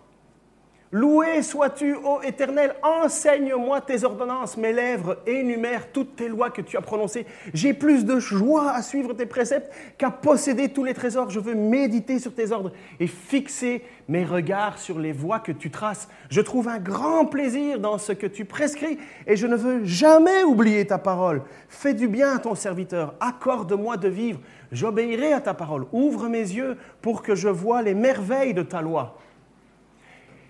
Loué 0.91 1.43
sois-tu, 1.43 1.97
ô 1.97 2.23
Éternel, 2.23 2.75
enseigne-moi 2.83 3.83
tes 3.83 4.05
ordonnances, 4.05 4.57
mes 4.57 4.73
lèvres 4.73 5.19
énumèrent 5.27 5.93
toutes 5.93 6.17
tes 6.17 6.29
lois 6.29 6.49
que 6.49 6.63
tu 6.63 6.79
as 6.79 6.81
prononcées. 6.81 7.27
J'ai 7.53 7.75
plus 7.75 8.07
de 8.07 8.19
joie 8.19 8.71
à 8.73 8.81
suivre 8.81 9.13
tes 9.13 9.27
préceptes 9.27 9.71
qu'à 9.99 10.11
posséder 10.11 10.71
tous 10.71 10.85
les 10.85 10.95
trésors. 10.95 11.29
Je 11.29 11.41
veux 11.41 11.55
méditer 11.55 12.19
sur 12.19 12.35
tes 12.35 12.53
ordres 12.53 12.73
et 13.01 13.07
fixer 13.07 13.85
mes 14.09 14.25
regards 14.25 14.79
sur 14.79 14.99
les 14.99 15.13
voies 15.13 15.41
que 15.41 15.53
tu 15.53 15.71
traces. 15.71 16.09
Je 16.31 16.41
trouve 16.41 16.69
un 16.69 16.79
grand 16.79 17.27
plaisir 17.27 17.81
dans 17.81 17.99
ce 17.99 18.13
que 18.13 18.27
tu 18.27 18.47
prescris 18.47 18.99
et 19.27 19.37
je 19.37 19.47
ne 19.47 19.57
veux 19.57 19.85
jamais 19.85 20.43
oublier 20.43 20.87
ta 20.87 20.97
parole. 20.97 21.43
Fais 21.69 21.93
du 21.93 22.09
bien 22.09 22.35
à 22.35 22.39
ton 22.39 22.55
serviteur, 22.55 23.15
accorde-moi 23.21 23.99
de 23.99 24.09
vivre, 24.09 24.41
j'obéirai 24.73 25.35
à 25.35 25.43
ta 25.43 25.53
parole. 25.53 25.85
Ouvre 25.93 26.29
mes 26.29 26.39
yeux 26.39 26.79
pour 27.03 27.21
que 27.21 27.35
je 27.35 27.51
voie 27.51 27.83
les 27.83 27.93
merveilles 27.93 28.55
de 28.55 28.63
ta 28.63 28.81
loi. 28.81 29.19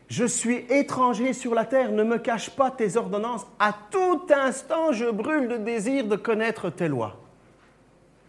Je 0.09 0.25
suis 0.25 0.65
étranger 0.71 1.35
sur 1.35 1.55
la 1.55 1.67
terre, 1.67 1.93
ne 1.93 2.03
me 2.03 2.17
cache 2.17 2.49
pas 2.51 2.71
tes 2.71 2.97
ordonnances. 2.97 3.47
À 3.59 3.75
tout 3.91 4.23
instant, 4.35 4.93
je 4.93 5.11
brûle 5.11 5.49
de 5.49 5.57
désir 5.59 6.07
de 6.07 6.17
connaître 6.17 6.71
tes 6.71 6.89
lois. 6.89 7.17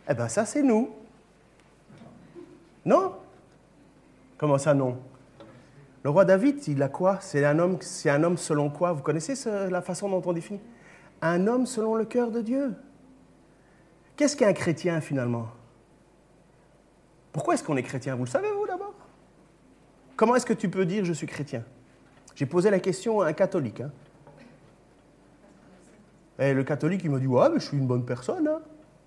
Eh 0.09 0.13
bien, 0.13 0.27
ça, 0.27 0.45
c'est 0.45 0.61
nous. 0.61 0.89
Non? 2.85 3.13
Comment 4.37 4.57
ça, 4.57 4.73
non? 4.73 4.97
Le 6.03 6.09
roi 6.09 6.25
David, 6.25 6.67
il 6.67 6.81
a 6.83 6.89
quoi? 6.89 7.19
C'est 7.21 7.45
un, 7.45 7.59
homme, 7.59 7.77
un 8.05 8.23
homme 8.23 8.37
selon 8.37 8.69
quoi? 8.69 8.91
Vous 8.91 9.01
connaissez 9.01 9.35
la 9.69 9.81
façon 9.81 10.09
dont 10.09 10.21
on 10.25 10.33
définit? 10.33 10.61
Un 11.21 11.47
homme 11.47 11.65
selon 11.65 11.95
le 11.95 12.05
cœur 12.05 12.31
de 12.31 12.41
Dieu. 12.41 12.73
Qu'est-ce 14.17 14.35
qu'un 14.35 14.53
chrétien, 14.53 14.99
finalement? 14.99 15.47
Pourquoi 17.31 17.53
est-ce 17.53 17.63
qu'on 17.63 17.77
est 17.77 17.83
chrétien? 17.83 18.15
Vous 18.15 18.25
le 18.25 18.29
savez, 18.29 18.49
Comment 20.19 20.35
est-ce 20.35 20.45
que 20.45 20.51
tu 20.51 20.67
peux 20.67 20.85
dire 20.85 21.05
je 21.05 21.13
suis 21.13 21.27
chrétien? 21.27 21.63
J'ai 22.35 22.45
posé 22.45 22.69
la 22.69 22.81
question 22.81 23.21
à 23.21 23.27
un 23.27 23.31
catholique. 23.31 23.79
Hein. 23.79 23.89
Et 26.39 26.53
le 26.53 26.65
catholique, 26.65 26.99
il 27.05 27.09
m'a 27.09 27.19
dit 27.19 27.27
Ouais, 27.27 27.47
mais 27.47 27.61
je 27.61 27.67
suis 27.67 27.77
une 27.77 27.87
bonne 27.87 28.05
personne. 28.05 28.45
Hein. 28.45 28.59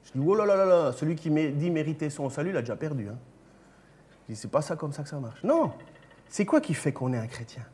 Je 0.04 0.18
dis 0.18 0.26
Oh 0.26 0.34
là 0.34 0.46
là 0.46 0.56
là 0.56 0.64
là, 0.64 0.92
celui 0.92 1.14
qui 1.14 1.28
dit 1.28 1.70
mériter 1.70 2.08
son 2.08 2.30
salut, 2.30 2.48
il 2.48 2.56
a 2.56 2.60
déjà 2.60 2.76
perdu. 2.76 3.10
Hein. 3.10 3.18
Je 4.22 4.32
dis 4.32 4.40
C'est 4.40 4.50
pas 4.50 4.62
ça 4.62 4.74
comme 4.74 4.94
ça 4.94 5.02
que 5.02 5.10
ça 5.10 5.20
marche. 5.20 5.44
Non 5.44 5.72
C'est 6.30 6.46
quoi 6.46 6.62
qui 6.62 6.72
fait 6.72 6.94
qu'on 6.94 7.12
est 7.12 7.18
un 7.18 7.26
chrétien? 7.26 7.66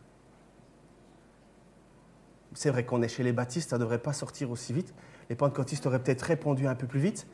C'est 2.54 2.70
vrai 2.70 2.84
qu'on 2.84 3.02
est 3.02 3.08
chez 3.08 3.22
les 3.22 3.32
baptistes, 3.32 3.70
ça 3.70 3.76
ne 3.76 3.82
devrait 3.82 4.00
pas 4.00 4.14
sortir 4.14 4.50
aussi 4.50 4.72
vite. 4.72 4.92
Les 5.30 5.36
pentecôtistes 5.36 5.86
auraient 5.86 6.02
peut-être 6.02 6.22
répondu 6.22 6.66
un 6.66 6.74
peu 6.74 6.88
plus 6.88 6.98
vite. 6.98 7.28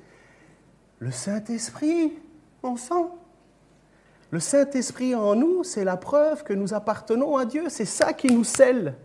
Le 0.99 1.11
Saint-Esprit, 1.11 2.12
on 2.62 2.77
sent. 2.77 3.07
Le 4.35 4.40
Saint-Esprit 4.40 5.14
en 5.14 5.37
nous, 5.37 5.62
c'est 5.62 5.85
la 5.85 5.97
preuve 5.97 6.42
que 6.42 6.53
nous 6.53 6.75
appartenons 6.75 7.37
à 7.37 7.44
Dieu. 7.44 7.66
C'est 7.68 7.85
ça 7.85 8.12
qui 8.12 8.35
nous 8.35 8.42
scelle. 8.42 8.97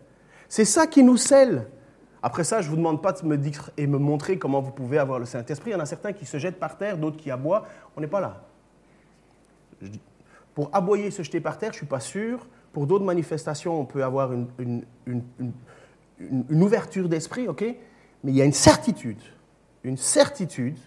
C'est 0.47 0.65
ça 0.65 0.87
qui 0.87 1.03
nous 1.03 1.17
scelle. 1.17 1.67
Après 2.23 2.43
ça, 2.43 2.61
je 2.61 2.65
ne 2.65 2.71
vous 2.71 2.77
demande 2.77 2.99
pas 2.99 3.11
de 3.11 3.23
me 3.27 3.37
dire 3.37 3.69
et 3.77 3.85
me 3.85 3.99
montrer 3.99 4.39
comment 4.39 4.59
vous 4.59 4.71
pouvez 4.71 4.97
avoir 4.97 5.19
le 5.19 5.25
Saint-Esprit. 5.25 5.69
Il 5.69 5.73
y 5.73 5.75
en 5.75 5.81
a 5.81 5.85
certains 5.85 6.13
qui 6.13 6.25
se 6.25 6.39
jettent 6.39 6.57
par 6.57 6.79
terre, 6.79 6.97
d'autres 6.97 7.17
qui 7.17 7.29
aboient. 7.29 7.67
On 7.95 8.01
n'est 8.01 8.07
pas 8.07 8.21
là. 8.21 8.41
Pour 10.55 10.71
aboyer, 10.73 11.11
se 11.11 11.21
jeter 11.21 11.39
par 11.39 11.59
terre, 11.59 11.73
je 11.73 11.75
ne 11.75 11.81
suis 11.81 11.85
pas 11.85 11.99
sûr. 11.99 12.47
Pour 12.73 12.87
d'autres 12.87 13.05
manifestations, 13.05 13.79
on 13.79 13.85
peut 13.85 14.03
avoir 14.03 14.33
une, 14.33 14.83
une 15.37 16.63
ouverture 16.63 17.07
d'esprit, 17.07 17.47
ok? 17.47 17.61
Mais 18.23 18.31
il 18.31 18.35
y 18.35 18.41
a 18.41 18.45
une 18.45 18.51
certitude. 18.51 19.21
Une 19.83 19.97
certitude, 19.97 20.79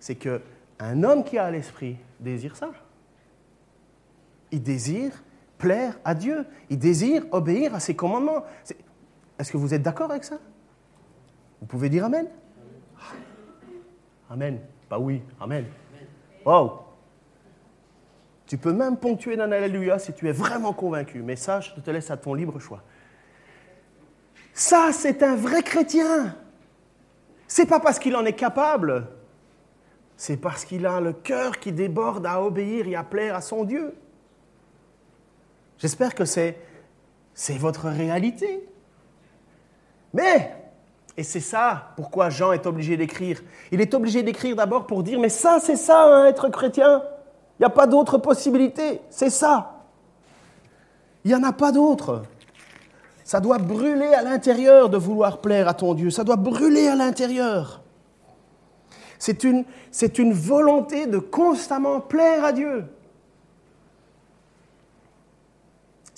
c'est 0.00 0.16
qu'un 0.16 1.02
homme 1.02 1.24
qui 1.24 1.38
a 1.38 1.50
l'esprit 1.50 1.96
désire 2.20 2.54
ça. 2.54 2.72
Il 4.50 4.62
désire 4.62 5.12
plaire 5.58 5.98
à 6.04 6.14
Dieu. 6.14 6.46
Il 6.70 6.78
désire 6.78 7.24
obéir 7.32 7.74
à 7.74 7.80
ses 7.80 7.94
commandements. 7.94 8.44
Est-ce 9.38 9.52
que 9.52 9.56
vous 9.56 9.74
êtes 9.74 9.82
d'accord 9.82 10.10
avec 10.10 10.24
ça? 10.24 10.38
Vous 11.60 11.66
pouvez 11.66 11.88
dire 11.88 12.04
Amen 12.04 12.28
Amen. 14.30 14.60
Pas 14.88 14.98
oui, 14.98 15.22
Amen. 15.40 15.64
Wow. 16.44 16.80
Tu 18.46 18.56
peux 18.56 18.72
même 18.72 18.96
ponctuer 18.96 19.36
d'un 19.36 19.52
Alléluia 19.52 19.98
si 19.98 20.12
tu 20.14 20.28
es 20.28 20.32
vraiment 20.32 20.72
convaincu. 20.72 21.22
Mais 21.22 21.36
ça, 21.36 21.60
je 21.60 21.72
te 21.72 21.90
laisse 21.90 22.10
à 22.10 22.16
ton 22.16 22.32
libre 22.34 22.58
choix. 22.58 22.82
Ça, 24.54 24.90
c'est 24.92 25.22
un 25.22 25.36
vrai 25.36 25.62
chrétien. 25.62 26.34
C'est 27.46 27.66
pas 27.66 27.80
parce 27.80 27.98
qu'il 27.98 28.16
en 28.16 28.24
est 28.24 28.32
capable. 28.32 29.06
C'est 30.16 30.36
parce 30.36 30.64
qu'il 30.64 30.86
a 30.86 31.00
le 31.00 31.12
cœur 31.12 31.58
qui 31.58 31.72
déborde 31.72 32.26
à 32.26 32.42
obéir 32.42 32.88
et 32.88 32.96
à 32.96 33.04
plaire 33.04 33.34
à 33.34 33.40
son 33.40 33.64
Dieu. 33.64 33.94
J'espère 35.78 36.14
que 36.14 36.24
c'est, 36.24 36.56
c'est 37.34 37.56
votre 37.56 37.88
réalité. 37.88 38.68
Mais, 40.12 40.54
et 41.16 41.22
c'est 41.22 41.40
ça 41.40 41.92
pourquoi 41.96 42.30
Jean 42.30 42.52
est 42.52 42.66
obligé 42.66 42.96
d'écrire. 42.96 43.42
Il 43.70 43.80
est 43.80 43.94
obligé 43.94 44.22
d'écrire 44.22 44.56
d'abord 44.56 44.86
pour 44.86 45.02
dire, 45.02 45.20
mais 45.20 45.28
ça, 45.28 45.58
c'est 45.60 45.76
ça, 45.76 46.04
hein, 46.04 46.26
être 46.26 46.48
chrétien. 46.48 47.02
Il 47.58 47.62
n'y 47.62 47.66
a 47.66 47.70
pas 47.70 47.86
d'autre 47.86 48.18
possibilité. 48.18 49.00
C'est 49.10 49.30
ça. 49.30 49.84
Il 51.24 51.28
n'y 51.28 51.34
en 51.34 51.42
a 51.42 51.52
pas 51.52 51.72
d'autre. 51.72 52.22
Ça 53.24 53.40
doit 53.40 53.58
brûler 53.58 54.14
à 54.14 54.22
l'intérieur 54.22 54.88
de 54.88 54.96
vouloir 54.96 55.38
plaire 55.38 55.68
à 55.68 55.74
ton 55.74 55.94
Dieu. 55.94 56.10
Ça 56.10 56.24
doit 56.24 56.36
brûler 56.36 56.88
à 56.88 56.94
l'intérieur. 56.94 57.82
C'est 59.18 59.44
une, 59.44 59.64
c'est 59.90 60.18
une 60.18 60.32
volonté 60.32 61.06
de 61.06 61.18
constamment 61.18 62.00
plaire 62.00 62.44
à 62.44 62.52
Dieu. 62.52 62.84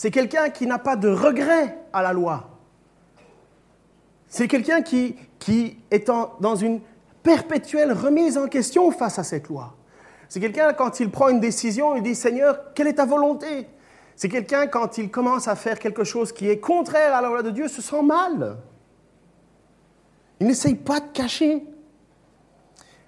C'est 0.01 0.11
quelqu'un 0.11 0.49
qui 0.49 0.67
n'a 0.67 0.79
pas 0.79 0.97
de 0.97 1.11
regret 1.11 1.77
à 1.93 2.01
la 2.01 2.15
loi. 2.15 2.49
C'est 4.29 4.49
quelqu'un 4.49 4.81
qui, 4.81 5.15
qui 5.39 5.77
est 5.91 6.11
dans 6.41 6.57
une 6.57 6.81
perpétuelle 7.23 7.93
remise 7.93 8.39
en 8.39 8.49
question 8.49 8.91
face 8.93 9.19
à 9.19 9.25
cette 9.25 9.49
loi. 9.49 9.75
C'est 10.31 10.41
quelqu'un, 10.41 10.73
quand 10.73 11.01
il 11.01 11.11
prend 11.11 11.29
une 11.29 11.39
décision, 11.39 11.97
il 11.97 12.03
dit 12.03 12.15
Seigneur, 12.15 12.73
quelle 12.73 12.87
est 12.87 12.95
ta 12.95 13.05
volonté? 13.05 13.67
C'est 14.17 14.31
quelqu'un, 14.31 14.69
quand 14.69 14.97
il 14.97 15.11
commence 15.11 15.49
à 15.49 15.55
faire 15.55 15.79
quelque 15.79 16.05
chose 16.05 16.33
qui 16.33 16.49
est 16.49 16.61
contraire 16.61 17.15
à 17.15 17.21
la 17.21 17.29
loi 17.29 17.43
de 17.43 17.51
Dieu, 17.51 17.69
se 17.69 17.83
sent 17.83 18.03
mal. 18.03 18.57
Il 20.41 20.47
n'essaye 20.47 20.77
pas 20.77 21.01
de 21.01 21.09
cacher. 21.13 21.63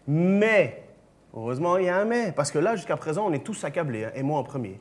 Mais, 0.07 0.85
heureusement, 1.35 1.79
il 1.79 1.87
y 1.87 1.89
a 1.89 1.97
un 1.97 2.05
mais, 2.05 2.33
parce 2.33 2.51
que 2.51 2.59
là, 2.59 2.77
jusqu'à 2.77 2.99
présent, 2.99 3.25
on 3.27 3.33
est 3.33 3.43
tous 3.43 3.65
accablés, 3.65 4.05
hein, 4.05 4.13
et 4.15 4.23
moi 4.23 4.39
en 4.39 4.45
premier 4.45 4.79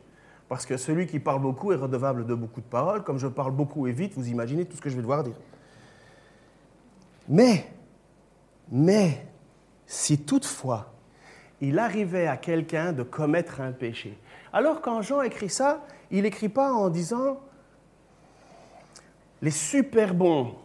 Parce 0.51 0.65
que 0.65 0.75
celui 0.75 1.07
qui 1.07 1.17
parle 1.21 1.41
beaucoup 1.41 1.71
est 1.71 1.77
redevable 1.77 2.25
de 2.25 2.33
beaucoup 2.33 2.59
de 2.59 2.65
paroles. 2.65 3.05
Comme 3.05 3.17
je 3.17 3.27
parle 3.27 3.53
beaucoup 3.53 3.87
et 3.87 3.93
vite, 3.93 4.15
vous 4.17 4.27
imaginez 4.27 4.65
tout 4.65 4.75
ce 4.75 4.81
que 4.81 4.89
je 4.89 4.97
vais 4.97 5.01
devoir 5.01 5.23
dire. 5.23 5.37
Mais, 7.29 7.71
mais, 8.69 9.25
si 9.85 10.25
toutefois 10.25 10.91
il 11.61 11.79
arrivait 11.79 12.27
à 12.27 12.35
quelqu'un 12.35 12.91
de 12.91 13.01
commettre 13.01 13.61
un 13.61 13.71
péché. 13.71 14.19
Alors 14.51 14.81
quand 14.81 15.01
Jean 15.01 15.21
écrit 15.21 15.47
ça, 15.47 15.85
il 16.11 16.23
n'écrit 16.23 16.49
pas 16.49 16.73
en 16.73 16.89
disant 16.89 17.39
les 19.41 19.51
super 19.51 20.13
bons 20.13 20.55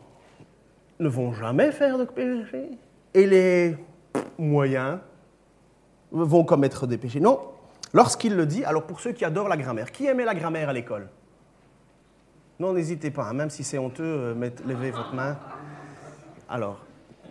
ne 0.99 1.09
vont 1.09 1.33
jamais 1.33 1.71
faire 1.71 1.97
de 1.97 2.07
péché 2.07 2.71
et 3.15 3.25
les 3.25 3.77
moyens 4.37 4.99
vont 6.11 6.43
commettre 6.43 6.89
des 6.89 6.99
péchés. 6.99 7.21
Non, 7.21 7.39
lorsqu'il 7.97 8.37
le 8.37 8.45
dit, 8.45 8.63
alors 8.63 8.83
pour 8.83 9.01
ceux 9.01 9.13
qui 9.13 9.25
adorent 9.25 9.49
la 9.49 9.57
grammaire, 9.57 9.91
qui 9.91 10.05
aimait 10.07 10.27
la 10.27 10.35
grammaire 10.35 10.69
à 10.69 10.75
l'école? 10.75 11.09
Non, 12.61 12.75
n'hésitez 12.75 13.11
pas, 13.11 13.25
hein, 13.25 13.33
même 13.33 13.49
si 13.49 13.65
c'est 13.65 13.79
honteux, 13.79 14.05
euh, 14.05 14.51
levez 14.67 14.91
votre 14.91 15.15
main. 15.15 15.39
Alors, 16.47 16.79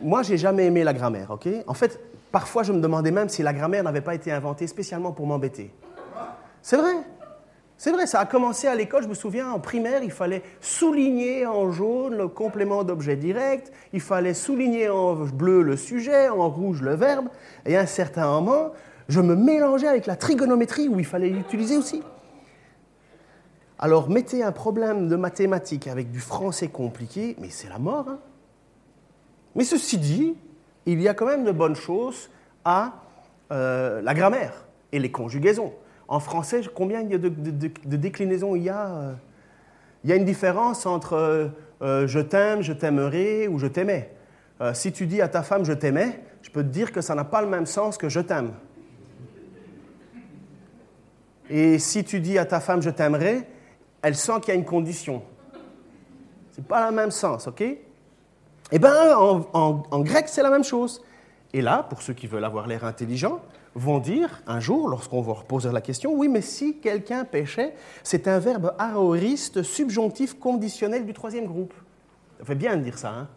moi, 0.01 0.23
j'ai 0.23 0.37
jamais 0.37 0.65
aimé 0.65 0.83
la 0.83 0.93
grammaire, 0.93 1.29
ok? 1.29 1.47
En 1.67 1.75
fait, 1.75 1.99
parfois, 2.31 2.63
je 2.63 2.73
me 2.73 2.79
demandais 2.79 3.11
même 3.11 3.29
si 3.29 3.43
la 3.43 3.53
grammaire 3.53 3.83
n'avait 3.83 4.01
pas 4.01 4.15
été 4.15 4.31
inventée 4.31 4.65
spécialement 4.65 5.11
pour 5.11 5.27
m'embêter. 5.27 5.71
C'est 6.63 6.77
vrai. 6.77 6.95
C'est 7.77 7.91
vrai, 7.91 8.07
ça 8.07 8.21
a 8.21 8.25
commencé 8.25 8.67
à 8.67 8.73
l'école, 8.73 9.03
je 9.03 9.07
me 9.07 9.13
souviens, 9.13 9.51
en 9.51 9.59
primaire, 9.59 10.01
il 10.01 10.11
fallait 10.11 10.41
souligner 10.61 11.45
en 11.45 11.71
jaune 11.71 12.17
le 12.17 12.27
complément 12.27 12.83
d'objet 12.83 13.17
direct, 13.17 13.71
il 13.93 14.01
fallait 14.01 14.33
souligner 14.33 14.89
en 14.89 15.13
bleu 15.13 15.61
le 15.61 15.77
sujet, 15.77 16.29
en 16.29 16.49
rouge 16.49 16.81
le 16.81 16.95
verbe, 16.95 17.27
et 17.65 17.77
à 17.77 17.81
un 17.81 17.85
certain 17.85 18.27
moment, 18.27 18.71
je 19.07 19.21
me 19.21 19.35
mélangeais 19.35 19.87
avec 19.87 20.05
la 20.05 20.15
trigonométrie 20.15 20.87
où 20.87 20.99
il 20.99 21.05
fallait 21.05 21.29
l'utiliser 21.29 21.77
aussi. 21.77 22.01
Alors 23.77 24.09
mettez 24.09 24.43
un 24.43 24.51
problème 24.51 25.07
de 25.07 25.15
mathématiques 25.15 25.87
avec 25.87 26.11
du 26.11 26.19
français 26.19 26.69
compliqué, 26.69 27.35
mais 27.39 27.49
c'est 27.49 27.69
la 27.69 27.77
mort. 27.77 28.07
Hein 28.09 28.19
mais 29.55 29.63
ceci 29.63 29.97
dit, 29.97 30.35
il 30.85 31.01
y 31.01 31.07
a 31.07 31.13
quand 31.13 31.25
même 31.25 31.43
de 31.43 31.51
bonnes 31.51 31.75
choses 31.75 32.29
à 32.63 32.93
euh, 33.51 34.01
la 34.01 34.13
grammaire 34.13 34.65
et 34.91 34.99
les 34.99 35.11
conjugaisons. 35.11 35.73
En 36.07 36.19
français, 36.19 36.61
combien 36.73 37.03
de, 37.03 37.17
de, 37.17 37.97
déclinaisons 37.97 38.55
il 38.55 38.63
y 38.63 38.69
a 38.69 38.87
euh? 38.87 39.13
Il 40.03 40.09
y 40.11 40.13
a 40.13 40.17
une 40.17 40.25
différence 40.25 40.85
entre 40.85 41.51
euh, 41.81 42.07
je 42.07 42.19
t'aime, 42.19 42.61
je 42.61 42.73
t'aimerai 42.73 43.47
ou 43.47 43.57
je 43.57 43.65
t'aimais. 43.65 44.11
si 44.73 44.91
tu 44.91 45.07
dis 45.07 45.19
à 45.19 45.27
ta 45.27 45.41
femme 45.41 45.65
je 45.65 45.73
t'aimais, 45.73 46.21
je 46.43 46.51
peux 46.51 46.61
te 46.61 46.67
dire 46.67 46.91
que 46.91 47.01
ça 47.01 47.15
n'a 47.15 47.23
pas 47.23 47.41
le 47.41 47.47
même 47.47 47.65
sens 47.65 47.97
que 47.97 48.07
je 48.07 48.19
t'aime. 48.19 48.51
Et 51.49 51.79
si 51.79 52.03
tu 52.03 52.19
dis 52.19 52.37
à 52.37 52.45
ta 52.45 52.59
femme 52.59 52.81
je 52.81 52.89
t'aimerai, 52.89 53.47
elle 54.01 54.15
sent 54.15 54.33
qu'il 54.41 54.53
y 54.53 54.57
a 54.57 54.59
une 54.59 54.65
condition. 54.65 55.23
Ce 56.51 56.61
n'est 56.61 56.67
pas 56.67 56.89
le 56.89 56.95
même 56.95 57.11
sens, 57.11 57.47
ok? 57.47 57.63
Eh 58.71 58.79
bien, 58.79 59.15
en, 59.17 59.99
grec, 59.99 60.27
c'est 60.27 60.41
la 60.41 60.49
même 60.49 60.63
chose. 60.63 61.03
Et 61.53 61.61
là, 61.61 61.83
pour 61.83 62.01
ceux 62.01 62.13
qui 62.13 62.27
veulent 62.27 62.45
avoir 62.45 62.67
l'air 62.67 62.83
intelligents, 62.83 63.41
vont 63.75 63.99
dire 63.99 64.41
un 64.47 64.59
jour, 64.59 64.87
lorsqu'on 64.87 65.21
va 65.21 65.33
reposer 65.33 65.71
la 65.71 65.81
question, 65.81 66.13
oui, 66.13 66.29
mais 66.29 66.41
si 66.41 66.77
quelqu'un 66.79 67.25
péchait, 67.25 67.75
c'est 68.03 68.27
un 68.27 68.39
verbe 68.39 68.73
aoriste 68.79 69.63
subjonctif 69.63 70.39
conditionnel 70.39 71.05
du 71.05 71.13
troisième 71.13 71.45
groupe. 71.45 71.73
Ça 72.39 72.45
fait 72.45 72.55
bien 72.55 72.77
de 72.77 72.83
dire 72.83 72.97
ça. 72.97 73.09
Hein? 73.09 73.27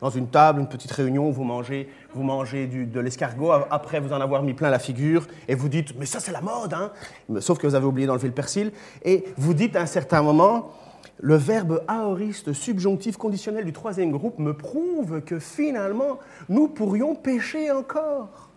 Dans 0.00 0.10
une 0.10 0.28
table, 0.28 0.60
une 0.60 0.68
petite 0.68 0.92
réunion, 0.92 1.30
vous 1.30 1.44
mangez, 1.44 1.88
vous 2.14 2.22
mangez 2.22 2.66
de 2.66 3.00
l'escargot, 3.00 3.52
après 3.70 4.00
vous 4.00 4.12
en 4.12 4.20
avoir 4.20 4.42
mis 4.42 4.54
plein 4.54 4.70
la 4.70 4.78
figure, 4.78 5.26
et 5.46 5.54
vous 5.54 5.68
dites, 5.68 5.98
mais 5.98 6.06
ça 6.06 6.20
c'est 6.20 6.32
la 6.32 6.40
mode, 6.40 6.72
hein 6.72 6.92
sauf 7.40 7.58
que 7.58 7.66
vous 7.66 7.74
avez 7.74 7.86
oublié 7.86 8.06
d'enlever 8.06 8.28
le 8.28 8.34
persil, 8.34 8.72
et 9.04 9.24
vous 9.36 9.52
dites 9.52 9.76
à 9.76 9.82
un 9.82 9.86
certain 9.86 10.22
moment, 10.22 10.70
le 11.22 11.34
verbe 11.34 11.82
aoriste 11.86 12.54
subjonctif 12.54 13.18
conditionnel 13.18 13.64
du 13.64 13.72
troisième 13.72 14.10
groupe 14.10 14.38
me 14.38 14.54
prouve 14.54 15.20
que 15.20 15.38
finalement, 15.38 16.18
nous 16.48 16.68
pourrions 16.68 17.14
pécher 17.14 17.70
encore. 17.70 18.48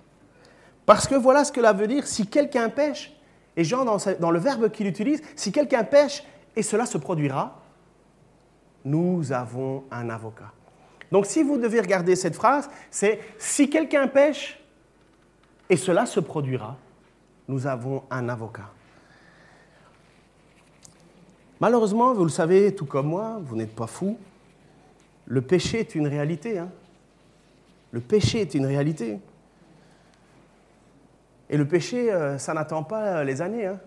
Parce 0.86 1.08
que 1.08 1.15
voilà 1.15 1.43
ce 1.43 1.51
que 1.51 1.60
cela 1.60 1.73
veut 1.73 1.88
dire, 1.88 2.08
si 2.08 2.27
quelqu'un 2.27 2.69
pêche, 2.69 3.13
et 3.56 3.63
Jean, 3.63 3.86
dans, 3.86 4.32
le 4.32 4.39
verbe 4.39 4.69
qu'il 4.69 4.88
utilise, 4.88 5.21
si 5.36 5.51
quelqu'un 5.51 5.84
pêche, 5.84 6.23
et 6.56 6.63
cela 6.63 6.86
se 6.86 6.97
produira, 6.97 7.62
nous 8.86 9.32
avons 9.32 9.84
un 9.91 10.10
avocat. 10.10 10.51
Donc 11.13 11.28
si 11.28 11.43
vous 11.43 11.60
devez 11.60 11.80
regarder 11.80 12.15
cette 12.15 12.34
phrase, 12.34 12.67
c'est 12.89 13.19
si 13.38 13.69
quelqu'un 13.69 14.08
pêche, 14.08 14.60
et 15.69 15.78
cela 15.78 16.08
se 16.08 16.19
produira, 16.19 16.76
nous 17.47 17.67
avons 17.67 18.02
un 18.10 18.30
avocat. 18.30 18.71
Malheureusement, 21.60 22.15
vous 22.15 22.23
le 22.23 22.32
savez 22.32 22.73
tout 22.73 22.88
comme 22.88 23.10
moi, 23.10 23.39
vous 23.43 23.56
n'êtes 23.56 23.76
pas 23.76 23.86
fou, 23.86 24.17
le 25.28 25.41
péché 25.43 25.82
est 25.82 25.93
une 25.93 26.08
réalité. 26.08 26.58
Hein. 26.58 26.71
Le 27.91 27.99
péché 27.99 28.41
est 28.41 28.56
une 28.56 28.65
réalité. 28.65 29.19
Et 31.47 31.58
le 31.58 31.67
péché, 31.67 32.12
euh, 32.12 32.39
ça 32.39 32.56
n'attend 32.56 32.82
pas 32.82 33.23
les 33.23 33.39
années. 33.39 33.67
Hein. 33.67 33.80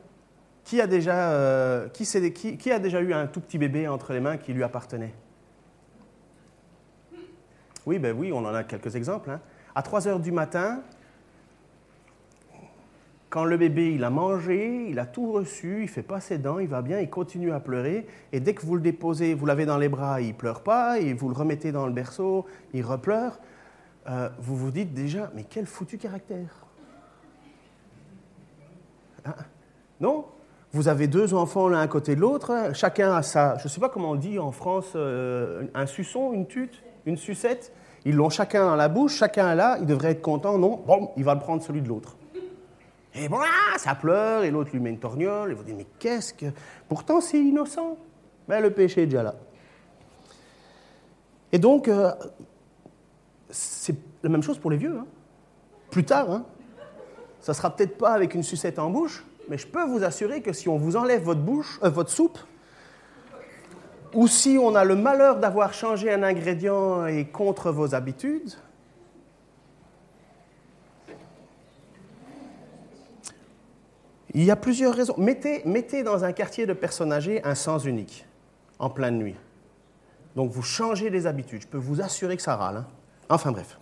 Qui, 0.62 0.80
a 0.80 0.86
déjà, 0.86 1.32
euh, 1.32 1.88
qui, 1.88 2.70
a 2.70 2.78
déjà 2.78 3.00
eu 3.00 3.12
un 3.12 3.26
tout 3.26 3.40
petit 3.40 3.58
bébé 3.58 3.88
entre 3.88 4.12
les 4.12 4.20
mains 4.20 4.36
qui 4.36 4.52
lui 4.52 4.62
appartenait? 4.62 5.12
Oui, 7.86 8.00
ben 8.00 8.14
oui, 8.18 8.32
on 8.32 8.38
en 8.38 8.54
a 8.54 8.64
quelques 8.64 8.96
exemples. 8.96 9.30
Hein. 9.30 9.40
À 9.74 9.82
3 9.82 10.08
heures 10.08 10.20
du 10.20 10.32
matin, 10.32 10.82
quand 13.30 13.44
le 13.44 13.56
bébé, 13.56 13.92
il 13.92 14.02
a 14.02 14.10
mangé, 14.10 14.88
il 14.88 14.98
a 14.98 15.06
tout 15.06 15.30
reçu, 15.30 15.82
il 15.82 15.88
fait 15.88 16.02
pas 16.02 16.20
ses 16.20 16.38
dents, 16.38 16.58
il 16.58 16.68
va 16.68 16.82
bien, 16.82 17.00
il 17.00 17.10
continue 17.10 17.52
à 17.52 17.60
pleurer. 17.60 18.06
Et 18.32 18.40
dès 18.40 18.54
que 18.54 18.64
vous 18.64 18.74
le 18.74 18.80
déposez, 18.80 19.34
vous 19.34 19.46
l'avez 19.46 19.66
dans 19.66 19.78
les 19.78 19.88
bras, 19.88 20.20
il 20.20 20.34
pleure 20.34 20.62
pas, 20.62 20.98
et 20.98 21.12
vous 21.12 21.28
le 21.28 21.34
remettez 21.34 21.70
dans 21.70 21.86
le 21.86 21.92
berceau, 21.92 22.46
il 22.74 22.84
repleure. 22.84 23.38
Euh, 24.08 24.28
vous 24.38 24.56
vous 24.56 24.70
dites 24.70 24.94
déjà, 24.94 25.30
mais 25.34 25.44
quel 25.44 25.66
foutu 25.66 25.98
caractère. 25.98 26.66
Hein? 29.24 29.34
non? 30.00 30.24
Vous 30.72 30.88
avez 30.88 31.06
deux 31.06 31.34
enfants 31.34 31.68
l'un 31.68 31.80
à 31.80 31.88
côté 31.88 32.16
de 32.16 32.20
l'autre, 32.20 32.70
chacun 32.74 33.14
a 33.14 33.22
sa, 33.22 33.56
je 33.58 33.64
ne 33.64 33.68
sais 33.68 33.80
pas 33.80 33.88
comment 33.88 34.10
on 34.10 34.16
dit 34.16 34.38
en 34.38 34.52
France, 34.52 34.92
euh, 34.94 35.64
un 35.74 35.86
suçon, 35.86 36.32
une 36.32 36.46
tute, 36.46 36.82
une 37.06 37.16
sucette. 37.16 37.72
Ils 38.04 38.14
l'ont 38.14 38.30
chacun 38.30 38.66
dans 38.66 38.76
la 38.76 38.88
bouche, 38.88 39.16
chacun 39.16 39.54
là, 39.54 39.78
il 39.80 39.86
devrait 39.86 40.10
être 40.10 40.22
content, 40.22 40.58
non? 40.58 40.82
Bon, 40.86 41.10
il 41.16 41.24
va 41.24 41.34
le 41.34 41.40
prendre 41.40 41.62
celui 41.62 41.80
de 41.80 41.88
l'autre. 41.88 42.16
Et 43.14 43.28
voilà, 43.28 43.78
ça 43.78 43.94
pleure, 43.94 44.44
et 44.44 44.50
l'autre 44.50 44.70
lui 44.72 44.80
met 44.80 44.90
une 44.90 44.98
torgnole, 44.98 45.50
et 45.50 45.54
vous 45.54 45.64
dites, 45.64 45.76
mais 45.76 45.86
qu'est-ce 45.98 46.34
que... 46.34 46.46
Pourtant, 46.88 47.20
c'est 47.20 47.38
innocent. 47.38 47.96
Mais 48.46 48.60
le 48.60 48.70
péché 48.70 49.02
est 49.02 49.06
déjà 49.06 49.22
là. 49.22 49.34
Et 51.50 51.58
donc, 51.58 51.88
euh, 51.88 52.12
c'est 53.50 53.96
la 54.22 54.28
même 54.28 54.42
chose 54.42 54.58
pour 54.58 54.70
les 54.70 54.76
vieux. 54.76 54.96
Hein. 54.98 55.06
Plus 55.90 56.04
tard, 56.04 56.30
hein. 56.30 56.44
ça 57.40 57.54
sera 57.54 57.74
peut-être 57.74 57.96
pas 57.96 58.12
avec 58.12 58.34
une 58.34 58.42
sucette 58.42 58.78
en 58.78 58.90
bouche, 58.90 59.24
mais 59.48 59.56
je 59.56 59.66
peux 59.66 59.84
vous 59.84 60.04
assurer 60.04 60.42
que 60.42 60.52
si 60.52 60.68
on 60.68 60.76
vous 60.76 60.96
enlève 60.96 61.22
votre, 61.22 61.40
bouche, 61.40 61.80
euh, 61.82 61.88
votre 61.88 62.10
soupe, 62.10 62.38
ou 64.16 64.26
si 64.26 64.58
on 64.60 64.74
a 64.74 64.82
le 64.82 64.96
malheur 64.96 65.36
d'avoir 65.36 65.74
changé 65.74 66.12
un 66.12 66.22
ingrédient 66.22 67.06
et 67.06 67.26
contre 67.26 67.70
vos 67.70 67.94
habitudes, 67.94 68.56
Il 74.34 74.44
y 74.44 74.50
a 74.50 74.56
plusieurs 74.56 74.94
raisons. 74.94 75.14
Mettez, 75.16 76.02
dans 76.02 76.24
un 76.24 76.32
quartier 76.32 76.66
de 76.66 76.74
personnes 76.74 77.10
âgées 77.10 77.42
un 77.42 77.54
sens 77.54 77.86
unique, 77.86 78.26
en 78.78 78.90
pleine 78.90 79.16
nuit. 79.16 79.34
Donc 80.34 80.50
vous 80.50 80.60
changez 80.60 81.08
les 81.08 81.26
habitudes. 81.26 81.62
Je 81.62 81.66
peux 81.66 81.78
vous 81.78 82.02
assurer 82.02 82.36
que 82.36 82.42
ça 82.42 82.54
râle. 82.54 82.76
Hein. 82.76 82.86
Enfin 83.30 83.50
bref, 83.50 83.78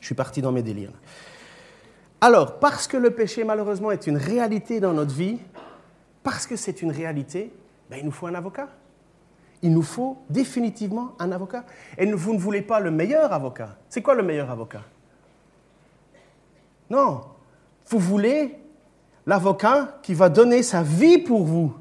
je 0.00 0.06
suis 0.06 0.14
parti 0.14 0.40
dans 0.40 0.50
mes 0.50 0.62
délires. 0.62 0.94
Alors, 2.22 2.58
parce 2.58 2.88
que 2.88 2.96
le 2.96 3.10
péché 3.10 3.44
malheureusement 3.44 3.90
est 3.90 4.06
une 4.06 4.16
réalité 4.16 4.80
dans 4.80 4.94
notre 4.94 5.12
vie, 5.12 5.40
parce 6.22 6.46
que 6.46 6.56
c'est 6.56 6.80
une 6.80 6.90
réalité, 6.90 7.52
ben, 7.90 7.98
il 7.98 8.06
nous 8.06 8.12
faut 8.12 8.28
un 8.28 8.34
avocat. 8.34 8.70
Il 9.62 9.72
nous 9.72 9.82
faut 9.82 10.18
définitivement 10.28 11.12
un 11.18 11.32
avocat. 11.32 11.64
Et 11.98 12.06
vous 12.10 12.34
ne 12.34 12.38
voulez 12.38 12.62
pas 12.62 12.80
le 12.80 12.90
meilleur 12.90 13.32
avocat. 13.32 13.76
C'est 13.88 14.02
quoi 14.02 14.14
le 14.14 14.22
meilleur 14.22 14.50
avocat? 14.50 14.82
Non, 16.90 17.22
vous 17.88 17.98
voulez 17.98 18.56
l'avocat 19.26 19.98
qui 20.02 20.14
va 20.14 20.28
donner 20.28 20.62
sa 20.62 20.82
vie 20.82 21.18
pour 21.18 21.44
vous. 21.44 21.74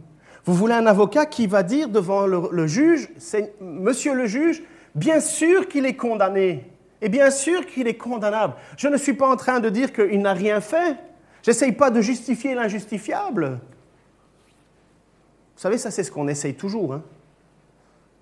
Vous 0.45 0.53
voulez 0.53 0.73
un 0.73 0.85
avocat 0.85 1.25
qui 1.25 1.47
va 1.47 1.63
dire 1.63 1.89
devant 1.89 2.27
le, 2.27 2.67
juge, 2.67 3.09
Monsieur 3.59 4.13
le 4.13 4.27
juge, 4.27 4.63
bien 4.93 5.19
sûr 5.19 5.67
qu'il 5.67 5.85
est 5.85 5.95
condamné, 5.95 6.71
et 7.01 7.09
bien 7.09 7.31
sûr 7.31 7.65
qu'il 7.65 7.87
est 7.87 7.97
condamnable. 7.97 8.53
Je 8.77 8.87
ne 8.87 8.97
suis 8.97 9.13
pas 9.13 9.27
en 9.27 9.35
train 9.35 9.59
de 9.59 9.69
dire 9.69 9.91
qu'il 9.91 10.21
n'a 10.21 10.33
rien 10.33 10.61
fait. 10.61 10.97
J'essaye 11.41 11.71
pas 11.71 11.91
de 11.91 12.01
justifier 12.01 12.55
l'injustifiable. 12.55 13.59
Vous 15.55 15.61
savez, 15.61 15.77
ça 15.77 15.91
c'est 15.91 16.03
ce 16.03 16.11
qu'on 16.11 16.27
essaye 16.27 16.55
toujours. 16.55 16.93
Hein. 16.93 17.03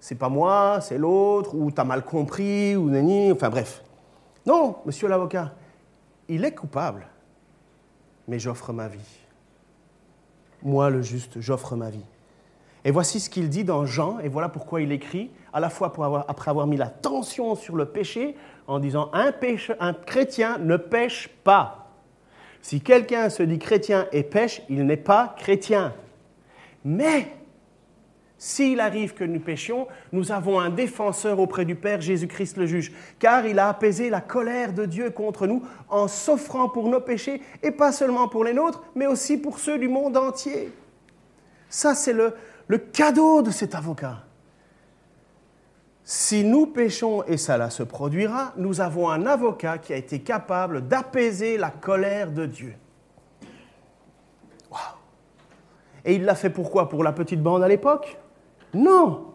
C'est 0.04 0.16
pas 0.16 0.28
moi, 0.28 0.80
c'est 0.82 0.98
l'autre, 0.98 1.56
ou 1.56 1.72
t'as 1.72 1.86
mal 1.86 2.04
compris, 2.04 2.76
ou 2.76 2.90
nani, 2.90 3.32
enfin 3.32 3.50
bref. 3.50 3.86
Non, 4.46 4.76
monsieur 4.86 5.08
l'avocat, 5.08 5.54
il 6.28 6.44
est 6.44 6.54
coupable 6.54 7.08
mais 8.28 8.38
j'offre 8.38 8.74
ma 8.74 8.88
vie. 8.88 9.20
moi 10.62 10.90
le 10.90 11.02
juste, 11.02 11.40
j'offre 11.40 11.78
ma 11.78 11.90
vie. 11.90 12.06
Et 12.86 12.92
voici 12.92 13.22
ce 13.22 13.30
qu'il 13.30 13.50
dit 13.50 13.64
dans 13.64 13.86
Jean, 13.86 14.20
et 14.20 14.28
voilà 14.28 14.50
pourquoi 14.50 14.82
il 14.82 14.92
écrit, 14.92 15.32
à 15.54 15.62
la 15.62 15.70
fois 15.70 15.94
pour 15.94 16.04
avoir, 16.04 16.26
après 16.28 16.52
avoir 16.52 16.68
mis 16.68 16.76
la 16.76 16.88
tension 16.88 17.56
sur 17.56 17.78
le 17.78 17.86
péché, 17.86 18.36
en 18.68 18.80
disant 18.80 19.10
un, 19.14 19.32
un 19.80 19.94
chrétien 19.94 20.58
ne 20.58 20.76
pêche 20.76 21.30
pas. 21.46 21.88
Si 22.62 22.82
quelqu'un 22.82 23.30
se 23.30 23.44
dit 23.44 23.58
chrétien 23.58 24.08
et 24.12 24.24
pêche, 24.24 24.62
il 24.70 24.86
n'est 24.86 24.98
pas 24.98 25.34
chrétien. 25.38 25.94
Mais 26.84 27.28
s'il 28.46 28.82
arrive 28.82 29.14
que 29.14 29.24
nous 29.24 29.40
péchions, 29.40 29.88
nous 30.12 30.34
avons 30.34 30.60
un 30.60 30.70
défenseur 30.70 31.40
auprès 31.40 31.64
du 31.64 31.76
Père, 31.76 32.02
Jésus-Christ 32.02 32.58
le 32.58 32.66
juge, 32.66 32.92
car 33.18 33.46
il 33.46 33.58
a 33.58 33.70
apaisé 33.70 34.10
la 34.10 34.20
colère 34.20 34.74
de 34.74 34.86
Dieu 34.86 35.12
contre 35.12 35.48
nous 35.48 35.64
en 35.88 36.10
s'offrant 36.10 36.68
pour 36.68 36.90
nos 36.90 37.00
péchés, 37.00 37.42
et 37.64 37.72
pas 37.72 37.94
seulement 37.94 38.28
pour 38.28 38.44
les 38.44 38.54
nôtres, 38.54 38.84
mais 38.96 39.08
aussi 39.08 39.38
pour 39.38 39.60
ceux 39.60 39.80
du 39.80 39.88
monde 39.88 40.18
entier. 40.18 40.74
Ça, 41.70 41.96
c'est 41.96 42.12
le, 42.12 42.34
cadeau 42.92 43.44
de 43.44 43.50
cet 43.50 43.76
avocat. 43.76 44.26
Si 46.04 46.44
nous 46.44 46.66
péchons 46.66 47.24
et 47.24 47.38
cela 47.38 47.70
se 47.70 47.84
produira, 47.84 48.52
nous 48.58 48.82
avons 48.82 49.10
un 49.10 49.26
avocat 49.26 49.78
qui 49.78 49.94
a 49.94 49.96
été 49.96 50.20
capable 50.20 50.86
d'apaiser 50.86 51.58
la 51.58 51.70
colère 51.70 52.30
de 52.30 52.46
Dieu. 52.46 52.76
Et 56.04 56.16
il 56.16 56.26
l'a 56.26 56.36
fait 56.36 56.50
pourquoi? 56.50 56.90
Pour 56.90 57.06
la 57.06 57.14
petite 57.14 57.42
bande 57.42 57.64
à 57.64 57.70
l'époque? 57.70 58.18
Non, 58.74 59.34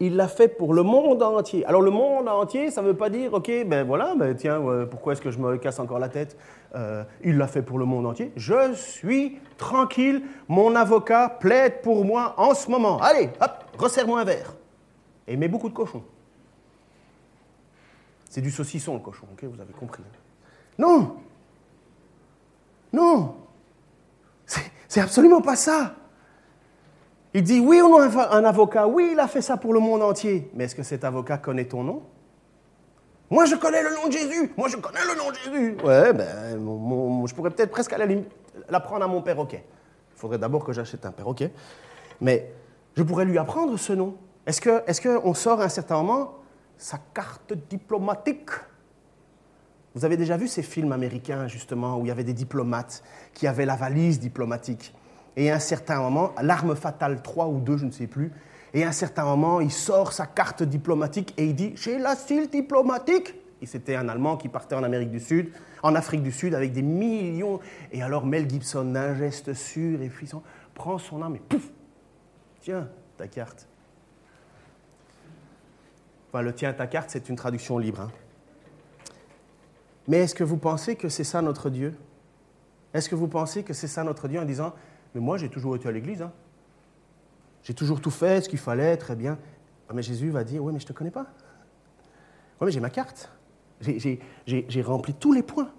il 0.00 0.16
l'a 0.16 0.28
fait 0.28 0.48
pour 0.48 0.72
le 0.72 0.82
monde 0.82 1.22
entier. 1.22 1.64
Alors 1.66 1.82
le 1.82 1.90
monde 1.90 2.28
entier, 2.28 2.70
ça 2.70 2.80
ne 2.80 2.88
veut 2.88 2.96
pas 2.96 3.10
dire, 3.10 3.34
ok, 3.34 3.50
ben 3.66 3.86
voilà, 3.86 4.14
ben 4.16 4.34
tiens, 4.34 4.60
pourquoi 4.90 5.12
est-ce 5.12 5.20
que 5.20 5.30
je 5.30 5.38
me 5.38 5.58
casse 5.58 5.78
encore 5.78 5.98
la 5.98 6.08
tête 6.08 6.38
euh, 6.74 7.04
Il 7.22 7.36
l'a 7.36 7.46
fait 7.46 7.62
pour 7.62 7.78
le 7.78 7.84
monde 7.84 8.06
entier. 8.06 8.32
Je 8.36 8.72
suis 8.74 9.38
tranquille, 9.58 10.22
mon 10.48 10.74
avocat 10.74 11.28
plaide 11.28 11.82
pour 11.82 12.04
moi 12.04 12.34
en 12.38 12.54
ce 12.54 12.70
moment. 12.70 12.98
Allez, 13.00 13.28
hop, 13.40 13.64
resserre-moi 13.78 14.20
un 14.20 14.24
verre. 14.24 14.54
Et 15.28 15.36
mets 15.36 15.48
beaucoup 15.48 15.68
de 15.68 15.74
cochon. 15.74 16.02
C'est 18.30 18.40
du 18.40 18.50
saucisson 18.50 18.94
le 18.94 19.00
cochon, 19.00 19.26
ok, 19.32 19.44
vous 19.44 19.60
avez 19.60 19.72
compris. 19.72 20.02
Non, 20.78 21.16
non, 22.92 23.34
c'est 24.88 25.00
absolument 25.00 25.42
pas 25.42 25.56
ça. 25.56 25.94
Il 27.32 27.42
dit, 27.42 27.60
oui, 27.60 27.80
on 27.80 27.96
a 27.96 28.36
un 28.36 28.44
avocat, 28.44 28.88
oui, 28.88 29.10
il 29.12 29.20
a 29.20 29.28
fait 29.28 29.42
ça 29.42 29.56
pour 29.56 29.72
le 29.72 29.80
monde 29.80 30.02
entier. 30.02 30.50
Mais 30.54 30.64
est-ce 30.64 30.74
que 30.74 30.82
cet 30.82 31.04
avocat 31.04 31.38
connaît 31.38 31.66
ton 31.66 31.84
nom? 31.84 32.02
Moi, 33.30 33.44
je 33.44 33.54
connais 33.54 33.82
le 33.82 33.94
nom 33.94 34.08
de 34.08 34.12
Jésus. 34.12 34.52
Moi, 34.56 34.68
je 34.68 34.76
connais 34.76 35.04
le 35.04 35.16
nom 35.16 35.30
de 35.30 35.36
Jésus. 35.36 35.76
Ouais, 35.84 36.12
ben, 36.12 36.58
je 37.26 37.34
pourrais 37.34 37.50
peut-être 37.50 37.70
presque 37.70 37.94
l'apprendre 38.68 39.04
à 39.04 39.08
mon 39.08 39.22
perroquet. 39.22 39.64
Il 40.16 40.18
faudrait 40.18 40.38
d'abord 40.38 40.64
que 40.64 40.72
j'achète 40.72 41.06
un 41.06 41.12
perroquet. 41.12 41.52
Mais 42.20 42.52
je 42.96 43.04
pourrais 43.04 43.24
lui 43.24 43.38
apprendre 43.38 43.78
ce 43.78 43.92
nom. 43.92 44.16
Est-ce 44.46 44.60
qu'on 44.60 44.80
est 44.84 45.00
qu'on 45.00 45.34
sort 45.34 45.60
à 45.60 45.64
un 45.64 45.68
certain 45.68 46.02
moment 46.02 46.34
sa 46.76 46.98
carte 47.14 47.52
diplomatique? 47.68 48.50
Vous 49.94 50.04
avez 50.04 50.16
déjà 50.16 50.36
vu 50.36 50.48
ces 50.48 50.62
films 50.62 50.90
américains, 50.90 51.46
justement, 51.46 51.98
où 51.98 52.04
il 52.04 52.08
y 52.08 52.10
avait 52.10 52.24
des 52.24 52.32
diplomates 52.32 53.04
qui 53.34 53.46
avaient 53.46 53.66
la 53.66 53.76
valise 53.76 54.18
diplomatique? 54.18 54.92
Et 55.36 55.50
à 55.50 55.56
un 55.56 55.60
certain 55.60 56.00
moment, 56.00 56.32
l'arme 56.42 56.74
fatale 56.76 57.22
3 57.22 57.46
ou 57.46 57.60
2, 57.60 57.76
je 57.76 57.86
ne 57.86 57.90
sais 57.90 58.06
plus, 58.06 58.32
et 58.72 58.84
à 58.84 58.88
un 58.88 58.92
certain 58.92 59.24
moment, 59.24 59.60
il 59.60 59.72
sort 59.72 60.12
sa 60.12 60.26
carte 60.26 60.62
diplomatique 60.62 61.34
et 61.36 61.46
il 61.46 61.54
dit 61.54 61.72
J'ai 61.76 61.98
l'asile 61.98 62.48
diplomatique. 62.48 63.34
C'était 63.66 63.94
un 63.94 64.08
Allemand 64.08 64.36
qui 64.36 64.48
partait 64.48 64.74
en 64.74 64.82
Amérique 64.82 65.10
du 65.10 65.20
Sud, 65.20 65.52
en 65.82 65.94
Afrique 65.94 66.22
du 66.22 66.32
Sud, 66.32 66.54
avec 66.54 66.72
des 66.72 66.82
millions. 66.82 67.60
Et 67.92 68.02
alors 68.02 68.24
Mel 68.24 68.48
Gibson, 68.48 68.84
d'un 68.84 69.14
geste 69.14 69.52
sûr 69.52 70.00
et 70.00 70.08
puissant, 70.08 70.42
prend 70.74 70.98
son 70.98 71.20
arme 71.20 71.36
et 71.36 71.40
pouf 71.40 71.68
Tiens, 72.62 72.88
ta 73.16 73.26
carte. 73.26 73.66
Enfin, 76.32 76.42
le 76.42 76.54
tiens, 76.54 76.72
ta 76.72 76.86
carte, 76.86 77.10
c'est 77.10 77.28
une 77.28 77.36
traduction 77.36 77.78
libre. 77.78 78.02
Hein. 78.02 78.10
Mais 80.08 80.18
est-ce 80.18 80.34
que 80.34 80.44
vous 80.44 80.56
pensez 80.56 80.96
que 80.96 81.08
c'est 81.08 81.24
ça 81.24 81.42
notre 81.42 81.70
Dieu? 81.70 81.94
Est-ce 82.94 83.08
que 83.08 83.14
vous 83.14 83.28
pensez 83.28 83.62
que 83.62 83.72
c'est 83.72 83.88
ça 83.88 84.04
notre 84.04 84.28
Dieu 84.28 84.40
en 84.40 84.44
disant 84.44 84.74
mais 85.14 85.20
moi, 85.20 85.38
j'ai 85.38 85.48
toujours 85.48 85.76
été 85.76 85.88
à 85.88 85.92
l'église. 85.92 86.22
Hein. 86.22 86.32
J'ai 87.62 87.74
toujours 87.74 88.00
tout 88.00 88.10
fait, 88.10 88.42
ce 88.42 88.48
qu'il 88.48 88.58
fallait, 88.58 88.96
très 88.96 89.16
bien. 89.16 89.38
Ah, 89.88 89.92
mais 89.94 90.02
Jésus 90.02 90.30
va 90.30 90.44
dire, 90.44 90.62
oui, 90.62 90.72
mais 90.72 90.78
je 90.78 90.84
ne 90.84 90.88
te 90.88 90.92
connais 90.92 91.10
pas. 91.10 91.26
Oui, 92.60 92.66
mais 92.66 92.70
j'ai 92.70 92.80
ma 92.80 92.90
carte. 92.90 93.30
J'ai 93.80 94.82
rempli 94.82 95.14
tous 95.14 95.32
les 95.32 95.42
points. 95.42 95.70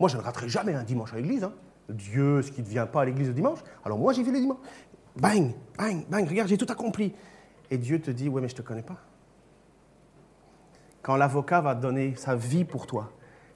Moi, 0.00 0.08
je 0.08 0.16
ne 0.16 0.22
raterai 0.22 0.48
jamais 0.48 0.74
un 0.74 0.82
dimanche 0.82 1.12
à 1.12 1.16
l'église. 1.16 1.44
Hein. 1.44 1.52
Dieu, 1.88 2.42
ce 2.42 2.50
qui 2.50 2.62
ne 2.62 2.66
vient 2.66 2.86
pas 2.86 3.02
à 3.02 3.04
l'église 3.04 3.28
le 3.28 3.34
dimanche. 3.34 3.58
Alors 3.84 3.98
moi, 3.98 4.12
j'y 4.12 4.22
vais 4.22 4.32
le 4.32 4.40
dimanche. 4.40 4.58
Bang, 5.16 5.52
bang, 5.78 6.04
bang, 6.08 6.28
regarde, 6.28 6.48
j'ai 6.48 6.58
tout 6.58 6.66
accompli. 6.68 7.14
Et 7.70 7.78
Dieu 7.78 8.00
te 8.00 8.10
dit, 8.10 8.28
oui, 8.28 8.42
mais 8.42 8.48
je 8.48 8.54
ne 8.54 8.58
te 8.58 8.62
connais 8.62 8.82
pas. 8.82 8.96
Quand 11.02 11.16
l'avocat 11.16 11.60
va 11.60 11.74
donner 11.74 12.16
sa 12.16 12.34
vie 12.34 12.64
pour 12.64 12.86
toi, 12.86 13.12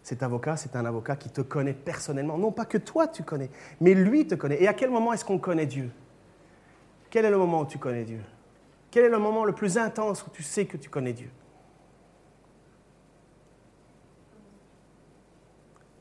cet 0.09 0.23
avocat, 0.23 0.57
c'est 0.57 0.75
un 0.75 0.87
avocat 0.87 1.16
qui 1.16 1.29
te 1.29 1.42
connaît 1.42 1.75
personnellement. 1.75 2.38
Non 2.38 2.51
pas 2.51 2.64
que 2.64 2.79
toi 2.79 3.07
tu 3.07 3.23
connais, 3.23 3.51
mais 3.81 3.92
lui 3.92 4.27
te 4.27 4.35
connaît. 4.35 4.62
Et 4.62 4.66
à 4.66 4.73
quel 4.73 4.90
moment 4.90 5.12
est-ce 5.12 5.25
qu'on 5.25 5.38
connaît 5.38 5.66
Dieu? 5.66 5.90
Quel 7.11 7.27
est 7.27 7.31
le 7.31 7.37
moment 7.37 7.61
où 7.61 7.66
tu 7.66 7.79
connais 7.79 8.05
Dieu? 8.05 8.21
Quel 8.90 9.05
est 9.05 9.11
le 9.11 9.18
moment 9.18 9.44
le 9.44 9.53
plus 9.53 9.77
intense 9.77 10.27
où 10.27 10.31
tu 10.31 10.42
sais 10.42 10.64
que 10.64 10.79
tu 10.79 10.88
connais 10.88 11.12
Dieu? 11.12 11.29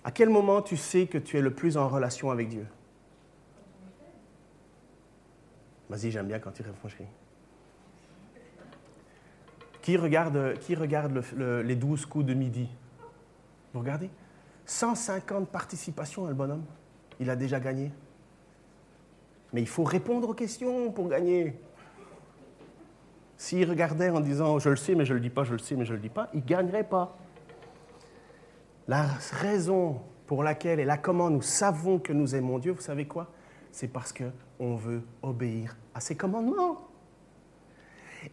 À 0.05 0.11
quel 0.11 0.29
moment 0.29 0.61
tu 0.61 0.77
sais 0.77 1.07
que 1.07 1.17
tu 1.17 1.37
es 1.37 1.41
le 1.41 1.53
plus 1.53 1.75
en 1.75 1.89
relation 1.89 2.31
avec 2.31 2.47
Dieu? 2.47 2.65
Vas-y, 5.89 6.11
j'aime 6.11 6.27
bien 6.27 6.39
quand 6.39 6.51
tu 6.51 6.63
réponds, 6.63 6.87
Qui 9.81 9.97
regarde, 9.97 10.57
qui 10.59 10.75
regarde 10.75 11.21
les 11.35 11.75
douze 11.75 12.05
coups 12.05 12.25
de 12.25 12.33
midi? 12.33 12.69
Regardez? 13.79 14.09
150 14.65 15.49
participations 15.49 16.25
à 16.25 16.29
le 16.29 16.35
bonhomme. 16.35 16.65
Il 17.19 17.29
a 17.29 17.35
déjà 17.35 17.59
gagné. 17.59 17.91
Mais 19.53 19.61
il 19.61 19.67
faut 19.67 19.83
répondre 19.83 20.29
aux 20.29 20.33
questions 20.33 20.91
pour 20.91 21.07
gagner. 21.07 21.59
S'il 23.37 23.69
regardait 23.69 24.09
en 24.09 24.19
disant 24.19 24.59
je 24.59 24.69
le 24.69 24.75
sais 24.75 24.95
mais 24.95 25.05
je 25.05 25.13
ne 25.13 25.19
le 25.19 25.21
dis 25.21 25.29
pas, 25.29 25.43
je 25.43 25.53
le 25.53 25.59
sais 25.59 25.75
mais 25.75 25.85
je 25.85 25.91
ne 25.91 25.97
le 25.97 26.01
dis 26.01 26.09
pas, 26.09 26.29
il 26.33 26.41
ne 26.41 26.45
gagnerait 26.45 26.83
pas. 26.83 27.17
La 28.87 29.03
raison 29.31 30.01
pour 30.25 30.43
laquelle 30.43 30.79
et 30.79 30.85
là 30.85 30.97
comment 30.97 31.29
nous 31.29 31.41
savons 31.41 31.99
que 31.99 32.13
nous 32.13 32.35
aimons 32.35 32.59
Dieu, 32.59 32.71
vous 32.71 32.81
savez 32.81 33.05
quoi? 33.05 33.31
C'est 33.71 33.87
parce 33.87 34.13
qu'on 34.13 34.75
veut 34.75 35.03
obéir 35.21 35.77
à 35.93 35.99
ses 35.99 36.15
commandements. 36.15 36.86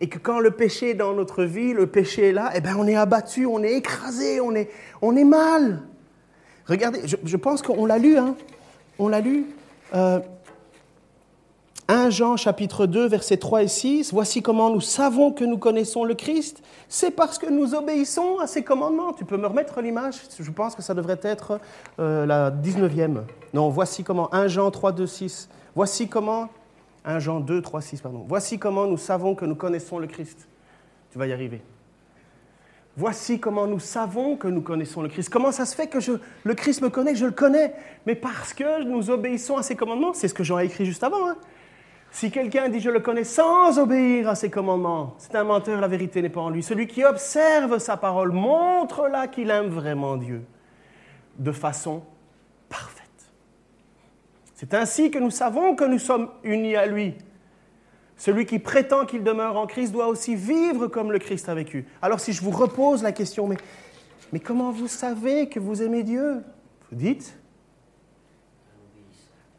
Et 0.00 0.08
que 0.08 0.18
quand 0.18 0.40
le 0.40 0.50
péché 0.50 0.90
est 0.90 0.94
dans 0.94 1.14
notre 1.14 1.44
vie, 1.44 1.72
le 1.72 1.86
péché 1.86 2.30
est 2.30 2.32
là, 2.32 2.50
eh 2.54 2.60
bien 2.60 2.76
on 2.76 2.86
est 2.86 2.96
abattu, 2.96 3.46
on 3.46 3.62
est 3.62 3.74
écrasé, 3.74 4.40
on 4.40 4.54
est, 4.54 4.70
on 5.02 5.16
est 5.16 5.24
mal. 5.24 5.82
Regardez, 6.66 7.00
je, 7.04 7.36
pense 7.36 7.62
qu'on 7.62 7.86
l'a 7.86 7.98
lu, 7.98 8.16
hein. 8.16 8.36
On 8.98 9.08
l'a 9.08 9.20
lu. 9.20 9.46
1 9.92 10.20
euh, 11.90 12.10
Jean 12.10 12.36
chapitre 12.36 12.86
2, 12.86 13.06
versets 13.06 13.36
3 13.36 13.64
et 13.64 13.68
6. 13.68 14.12
Voici 14.12 14.40
comment 14.40 14.70
nous 14.70 14.80
savons 14.80 15.30
que 15.30 15.44
nous 15.44 15.58
connaissons 15.58 16.04
le 16.04 16.14
Christ. 16.14 16.62
C'est 16.88 17.10
parce 17.10 17.38
que 17.38 17.46
nous 17.50 17.74
obéissons 17.74 18.38
à 18.38 18.46
ses 18.46 18.62
commandements. 18.62 19.12
Tu 19.12 19.26
peux 19.26 19.36
me 19.36 19.46
remettre 19.46 19.80
l'image? 19.82 20.16
Je 20.38 20.50
pense 20.50 20.74
que 20.74 20.82
ça 20.82 20.94
devrait 20.94 21.20
être 21.22 21.60
euh, 21.98 22.24
la 22.24 22.50
19e. 22.50 23.22
Non, 23.52 23.68
voici 23.68 24.02
comment. 24.04 24.32
1 24.32 24.48
Jean 24.48 24.70
3, 24.70 24.92
2, 24.92 25.06
6. 25.06 25.48
Voici 25.74 26.08
comment 26.08 26.48
1 27.04 27.18
Jean 27.18 27.40
2, 27.40 27.60
3, 27.60 27.80
6, 27.80 28.00
pardon. 28.00 28.24
Voici 28.26 28.58
comment 28.58 28.86
nous 28.86 28.96
savons 28.96 29.34
que 29.34 29.44
nous 29.44 29.54
connaissons 29.54 29.98
le 29.98 30.06
Christ. 30.06 30.48
Tu 31.10 31.18
vas 31.18 31.26
y 31.26 31.32
arriver. 31.32 31.62
Voici 32.96 33.40
comment 33.40 33.66
nous 33.66 33.80
savons 33.80 34.36
que 34.36 34.46
nous 34.46 34.62
connaissons 34.62 35.02
le 35.02 35.08
Christ. 35.08 35.28
Comment 35.28 35.50
ça 35.50 35.66
se 35.66 35.74
fait 35.74 35.88
que 35.88 35.98
le 36.44 36.54
Christ 36.54 36.80
me 36.80 36.90
connaît, 36.90 37.16
je 37.16 37.26
le 37.26 37.32
connais? 37.32 37.74
Mais 38.06 38.14
parce 38.14 38.54
que 38.54 38.84
nous 38.84 39.10
obéissons 39.10 39.56
à 39.56 39.62
ses 39.62 39.74
commandements. 39.74 40.12
C'est 40.14 40.28
ce 40.28 40.34
que 40.34 40.44
Jean 40.44 40.56
a 40.56 40.64
écrit 40.64 40.86
juste 40.86 41.02
avant. 41.02 41.28
Hein. 41.28 41.36
Si 42.12 42.30
quelqu'un 42.30 42.68
dit 42.68 42.78
je 42.78 42.90
le 42.90 43.00
connais 43.00 43.24
sans 43.24 43.80
obéir 43.80 44.28
à 44.28 44.36
ses 44.36 44.48
commandements, 44.48 45.16
c'est 45.18 45.34
un 45.34 45.42
menteur, 45.42 45.80
la 45.80 45.88
vérité 45.88 46.22
n'est 46.22 46.28
pas 46.28 46.42
en 46.42 46.50
lui. 46.50 46.62
Celui 46.62 46.86
qui 46.86 47.04
observe 47.04 47.78
sa 47.78 47.96
parole 47.96 48.30
montre 48.30 49.08
là 49.08 49.26
qu'il 49.26 49.50
aime 49.50 49.66
vraiment 49.66 50.16
Dieu 50.16 50.44
de 51.36 51.50
façon. 51.50 52.04
C'est 54.64 54.72
ainsi 54.72 55.10
que 55.10 55.18
nous 55.18 55.30
savons 55.30 55.74
que 55.74 55.84
nous 55.84 55.98
sommes 55.98 56.30
unis 56.42 56.74
à 56.74 56.86
lui. 56.86 57.12
Celui 58.16 58.46
qui 58.46 58.58
prétend 58.58 59.04
qu'il 59.04 59.22
demeure 59.22 59.58
en 59.58 59.66
Christ 59.66 59.92
doit 59.92 60.06
aussi 60.06 60.36
vivre 60.36 60.86
comme 60.86 61.12
le 61.12 61.18
Christ 61.18 61.50
a 61.50 61.54
vécu. 61.54 61.84
Alors 62.00 62.18
si 62.18 62.32
je 62.32 62.42
vous 62.42 62.50
repose 62.50 63.02
la 63.02 63.12
question, 63.12 63.46
mais, 63.46 64.40
comment 64.40 64.72
vous 64.72 64.88
savez 64.88 65.50
que 65.50 65.60
vous 65.60 65.82
aimez 65.82 66.02
Dieu? 66.02 66.42
Vous 66.90 66.96
dites 66.96 67.38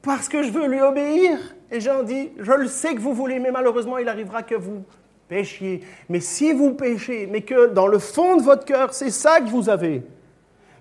Parce 0.01 0.27
que 0.27 0.41
je 0.41 0.49
veux 0.49 0.65
lui 0.65 0.81
obéir. 0.81 1.37
Et 1.69 1.79
Jean 1.79 2.01
dit, 2.01 2.31
je 2.39 2.53
le 2.53 2.67
sais 2.67 2.95
que 2.95 2.99
vous 2.99 3.13
voulez, 3.13 3.37
mais 3.37 3.51
malheureusement, 3.51 3.99
il 3.99 4.09
arrivera 4.09 4.41
que 4.41 4.55
vous 4.55 4.83
péchiez. 5.27 5.81
Mais 6.09 6.19
si 6.19 6.51
vous 6.51 6.73
péchez, 6.73 7.27
mais 7.27 7.41
que 7.41 7.67
dans 7.67 7.87
le 7.87 7.99
fond 7.99 8.37
de 8.37 8.41
votre 8.41 8.65
cœur, 8.65 8.91
c'est 8.91 9.11
ça 9.11 9.39
que 9.39 9.49
vous 9.49 9.69
avez, 9.69 10.01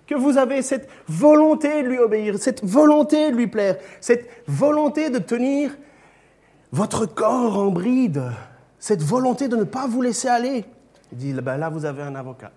que 0.07 0.15
vous 0.15 0.37
avez 0.37 0.61
cette 0.61 0.89
volonté 1.07 1.83
de 1.83 1.87
lui 1.87 1.99
obéir, 1.99 2.37
cette 2.37 2.63
volonté 2.63 3.31
de 3.31 3.35
lui 3.35 3.47
plaire, 3.47 3.77
cette 3.99 4.29
volonté 4.47 5.09
de 5.09 5.19
tenir 5.19 5.75
votre 6.71 7.05
corps 7.05 7.57
en 7.57 7.71
bride, 7.71 8.23
cette 8.79 9.01
volonté 9.01 9.47
de 9.47 9.55
ne 9.55 9.63
pas 9.63 9.87
vous 9.87 10.01
laisser 10.01 10.27
aller. 10.27 10.65
Il 11.11 11.17
dit, 11.17 11.33
ben 11.33 11.57
là, 11.57 11.69
vous 11.69 11.85
avez 11.85 12.03
un 12.03 12.15
avocat. 12.15 12.51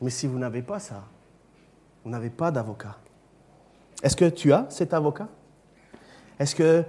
Mais 0.00 0.10
si 0.10 0.26
vous 0.26 0.38
n'avez 0.38 0.62
pas 0.62 0.78
ça, 0.78 1.04
vous 2.04 2.10
n'avez 2.10 2.30
pas 2.30 2.50
d'avocat. 2.50 2.96
Est-ce 4.02 4.16
que 4.16 4.28
tu 4.28 4.52
as 4.52 4.66
cet 4.68 4.92
avocat? 4.92 5.28
Est-ce 6.38 6.54
que 6.54 6.84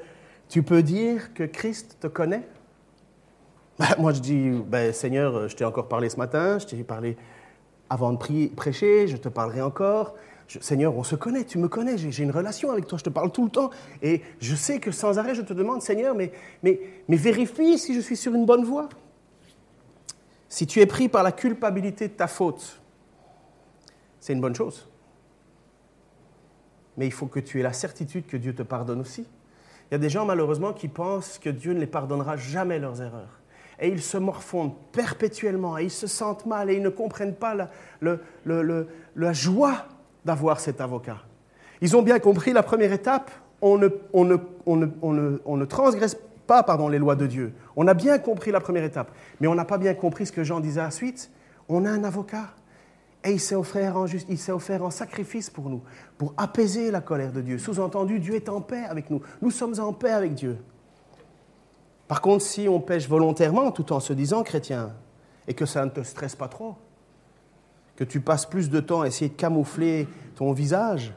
tu 0.50 0.62
peux 0.62 0.84
dire 0.84 1.34
que 1.34 1.44
Christ 1.44 1.98
te 2.00 2.08
connaît? 2.08 2.48
Ben, 3.80 3.88
Moi, 3.98 4.12
je 4.12 4.20
dis, 4.20 4.50
ben, 4.66 4.92
Seigneur, 4.92 5.48
je 5.48 5.56
t'ai 5.56 5.64
encore 5.64 5.88
parlé 5.88 6.10
ce 6.10 6.18
matin, 6.18 6.60
je 6.60 6.66
t'ai 6.66 6.84
parlé 6.84 7.18
avant 7.90 8.14
de 8.14 8.48
prêcher, 8.56 9.08
je 9.08 9.18
te 9.18 9.30
parlerai 9.30 9.62
encore. 9.62 10.16
Seigneur, 10.62 10.96
on 10.96 11.04
se 11.04 11.16
connaît, 11.16 11.44
tu 11.44 11.58
me 11.58 11.68
connais, 11.68 11.98
j'ai 11.98 12.24
une 12.24 12.32
relation 12.32 12.72
avec 12.72 12.88
toi, 12.88 12.98
je 12.98 13.04
te 13.04 13.10
parle 13.10 13.32
tout 13.32 13.44
le 13.44 13.50
temps. 13.50 13.70
Et 14.02 14.22
je 14.40 14.56
sais 14.56 14.80
que 14.80 14.92
sans 14.92 15.20
arrêt, 15.20 15.36
je 15.36 15.42
te 15.42 15.54
demande, 15.54 15.82
Seigneur, 15.82 16.16
mais, 16.16 16.32
mais, 16.64 16.80
mais 17.08 17.18
vérifie 17.18 17.78
si 17.78 17.94
je 17.94 18.00
suis 18.00 18.16
sur 18.16 18.34
une 18.34 18.46
bonne 18.46 18.64
voie. 18.64 18.88
Si 20.48 20.66
tu 20.66 20.80
es 20.80 20.86
pris 20.86 21.10
par 21.10 21.24
la 21.24 21.34
culpabilité 21.34 22.08
de 22.08 22.14
ta 22.14 22.28
faute, 22.28 22.82
c'est 24.22 24.34
une 24.34 24.42
bonne 24.42 24.56
chose. 24.56 24.88
Mais 26.96 27.06
il 27.06 27.12
faut 27.12 27.28
que 27.28 27.42
tu 27.42 27.60
aies 27.60 27.64
la 27.64 27.74
certitude 27.74 28.26
que 28.26 28.38
Dieu 28.38 28.56
te 28.56 28.64
pardonne 28.64 29.02
aussi. 29.02 29.26
Il 29.90 29.94
y 29.94 29.96
a 29.96 30.00
des 30.00 30.10
gens 30.10 30.26
malheureusement 30.26 30.72
qui 30.72 30.88
pensent 30.88 31.38
que 31.38 31.50
Dieu 31.50 31.74
ne 31.74 31.80
les 31.80 31.88
pardonnera 31.88 32.38
jamais 32.38 32.80
leurs 32.80 33.02
erreurs 33.02 33.37
et 33.80 33.90
ils 33.90 34.02
se 34.02 34.18
morfondent 34.18 34.74
perpétuellement 34.92 35.78
et 35.78 35.84
ils 35.84 35.92
se 35.92 36.08
sentent 36.08 36.46
mal 36.46 36.70
et 36.70 36.76
ils 36.76 36.82
ne 36.82 36.90
comprennent 36.90 37.36
pas 37.36 37.56
la, 38.02 39.34
joie 39.34 39.86
d'avoir 40.26 40.60
cet 40.60 40.82
avocat. 40.82 41.18
Ils 41.82 41.96
ont 41.96 42.02
bien 42.02 42.20
compris 42.20 42.54
la 42.54 42.64
première 42.64 42.92
étape, 42.92 43.32
on 43.62 43.78
ne, 43.78 45.66
transgresse 45.66 46.18
pas 46.48 46.66
les 46.90 46.98
lois 46.98 47.16
de 47.16 47.28
Dieu. 47.28 47.54
On 47.76 47.88
a 47.88 47.94
bien 47.94 48.18
compris 48.18 48.52
la 48.52 48.60
première 48.60 48.84
étape, 48.84 49.12
mais 49.40 49.48
on 49.48 49.56
n'a 49.56 49.66
pas 49.66 49.78
bien 49.78 49.94
compris 49.94 50.26
ce 50.26 50.32
que 50.32 50.44
Jean 50.44 50.60
disait 50.60 50.82
ensuite. 50.82 51.30
On 51.70 51.86
a 51.86 51.90
un 51.90 52.04
avocat 52.04 52.48
et 53.24 53.32
il 53.32 53.40
s'est 53.40 53.56
offert 53.56 54.84
en 54.84 54.90
sacrifice 54.90 55.50
pour 55.50 55.70
nous, 55.70 55.82
pour 56.18 56.34
apaiser 56.38 56.92
la 56.92 57.02
colère 57.02 57.32
de 57.32 57.42
Dieu. 57.42 57.58
Sous-entendu, 57.60 58.20
Dieu 58.20 58.36
est 58.36 58.50
en 58.50 58.62
paix 58.62 58.86
avec 58.90 59.10
nous. 59.10 59.22
Nous 59.42 59.52
sommes 59.52 59.80
en 59.80 59.94
paix 59.94 60.12
avec 60.12 60.34
Dieu. 60.34 60.58
Par 62.08 62.22
contre, 62.22 62.44
si 62.44 62.68
on 62.70 62.80
pêche 62.80 63.08
volontairement 63.08 63.72
tout 63.72 63.92
en 63.92 64.00
se 64.00 64.14
disant 64.14 64.44
chrétien, 64.44 64.94
et 65.48 65.54
que 65.54 65.66
ça 65.66 65.86
ne 65.86 65.90
te 65.90 66.04
stresse 66.04 66.36
pas 66.36 66.48
trop, 66.48 66.76
que 67.96 68.04
tu 68.04 68.22
passes 68.22 68.46
plus 68.46 68.70
de 68.70 68.80
temps 68.80 69.02
à 69.02 69.08
essayer 69.08 69.30
de 69.30 69.36
camoufler 69.36 70.08
ton 70.36 70.52
visage 70.52 71.14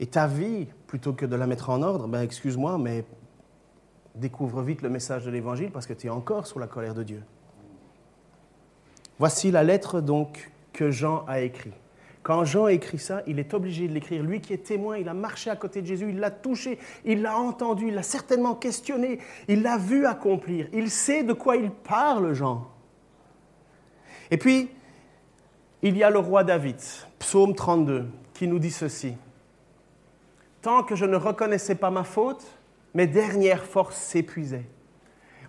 et 0.00 0.06
ta 0.06 0.26
vie 0.26 0.66
plutôt 0.86 1.12
que 1.12 1.26
de 1.26 1.36
la 1.36 1.46
mettre 1.46 1.70
en 1.70 1.82
ordre, 1.82 2.08
ben 2.08 2.22
excuse-moi, 2.22 2.78
mais 2.78 3.04
découvre 4.14 4.62
vite 4.62 4.82
le 4.82 4.88
message 4.88 5.24
de 5.24 5.30
l'Évangile 5.30 5.70
parce 5.70 5.86
que 5.86 5.92
tu 5.92 6.08
es 6.08 6.10
encore 6.10 6.46
sous 6.46 6.58
la 6.58 6.66
colère 6.66 6.94
de 6.94 7.02
Dieu. 7.02 7.22
Voici 9.18 9.50
la 9.50 9.62
lettre 9.62 10.00
donc 10.00 10.50
que 10.72 10.90
Jean 10.90 11.24
a 11.26 11.40
écrite. 11.40 11.74
Quand 12.22 12.44
Jean 12.44 12.68
écrit 12.68 12.98
ça, 12.98 13.22
il 13.26 13.38
est 13.38 13.54
obligé 13.54 13.88
de 13.88 13.94
l'écrire. 13.94 14.22
Lui 14.22 14.40
qui 14.40 14.52
est 14.52 14.64
témoin, 14.64 14.98
il 14.98 15.08
a 15.08 15.14
marché 15.14 15.48
à 15.48 15.56
côté 15.56 15.80
de 15.80 15.86
Jésus, 15.86 16.10
il 16.10 16.18
l'a 16.18 16.30
touché, 16.30 16.78
il 17.04 17.22
l'a 17.22 17.38
entendu, 17.38 17.88
il 17.88 17.94
l'a 17.94 18.02
certainement 18.02 18.54
questionné, 18.54 19.18
il 19.48 19.62
l'a 19.62 19.78
vu 19.78 20.04
accomplir. 20.04 20.68
Il 20.72 20.90
sait 20.90 21.22
de 21.22 21.32
quoi 21.32 21.56
il 21.56 21.70
parle, 21.70 22.34
Jean. 22.34 22.70
Et 24.30 24.36
puis, 24.36 24.70
il 25.82 25.96
y 25.96 26.02
a 26.02 26.10
le 26.10 26.18
roi 26.18 26.44
David, 26.44 26.76
psaume 27.18 27.54
32, 27.54 28.06
qui 28.34 28.46
nous 28.46 28.58
dit 28.58 28.70
ceci. 28.70 29.14
Tant 30.60 30.82
que 30.82 30.94
je 30.94 31.06
ne 31.06 31.16
reconnaissais 31.16 31.74
pas 31.74 31.90
ma 31.90 32.04
faute, 32.04 32.46
mes 32.92 33.06
dernières 33.06 33.64
forces 33.64 33.96
s'épuisaient 33.96 34.66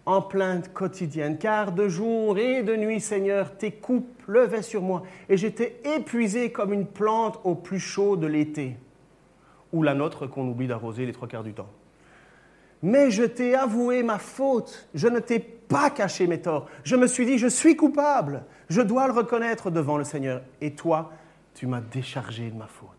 en 0.06 0.22
plainte 0.22 0.74
quotidienne, 0.74 1.38
car 1.38 1.72
de 1.72 1.88
jour 1.88 2.38
et 2.38 2.64
de 2.64 2.76
nuit, 2.76 2.99
Seigneur, 2.99 3.56
tes 3.58 3.72
coupes 3.72 4.22
levaient 4.28 4.62
sur 4.62 4.82
moi, 4.82 5.04
et 5.30 5.38
j'étais 5.38 5.80
épuisé 5.95 6.52
comme 6.52 6.74
une 6.74 6.88
plante 6.88 7.39
au 7.43 7.56
plus 7.56 7.80
chaud 7.80 8.18
de 8.18 8.28
l'été, 8.28 8.78
ou 9.72 9.84
la 9.84 9.93
nôtre 9.93 10.28
qu'on 10.28 10.47
oublie 10.47 10.68
d'arroser 10.68 11.06
les 11.06 11.14
trois 11.14 11.28
quarts 11.28 11.43
du 11.43 11.54
temps. 11.54 11.70
Mais 12.82 13.12
je 13.12 13.24
t'ai 13.24 13.54
avoué 13.54 14.02
ma 14.02 14.18
faute, 14.18 14.88
je 14.95 15.08
ne 15.08 15.20
t'ai 15.20 15.39
pas 15.39 15.91
caché 15.91 16.26
mes 16.26 16.41
torts, 16.41 16.68
je 16.84 16.95
me 16.95 17.06
suis 17.06 17.26
dit, 17.26 17.38
je 17.38 17.47
suis 17.47 17.76
coupable, 17.76 18.43
je 18.70 18.82
dois 18.82 19.08
le 19.08 19.14
reconnaître 19.14 19.70
devant 19.70 19.97
le 19.97 20.04
Seigneur, 20.04 20.41
et 20.62 20.74
toi, 20.74 21.12
tu 21.54 21.68
m'as 21.68 21.82
déchargé 21.82 22.49
de 22.49 22.58
ma 22.58 22.68
faute. 22.68 22.89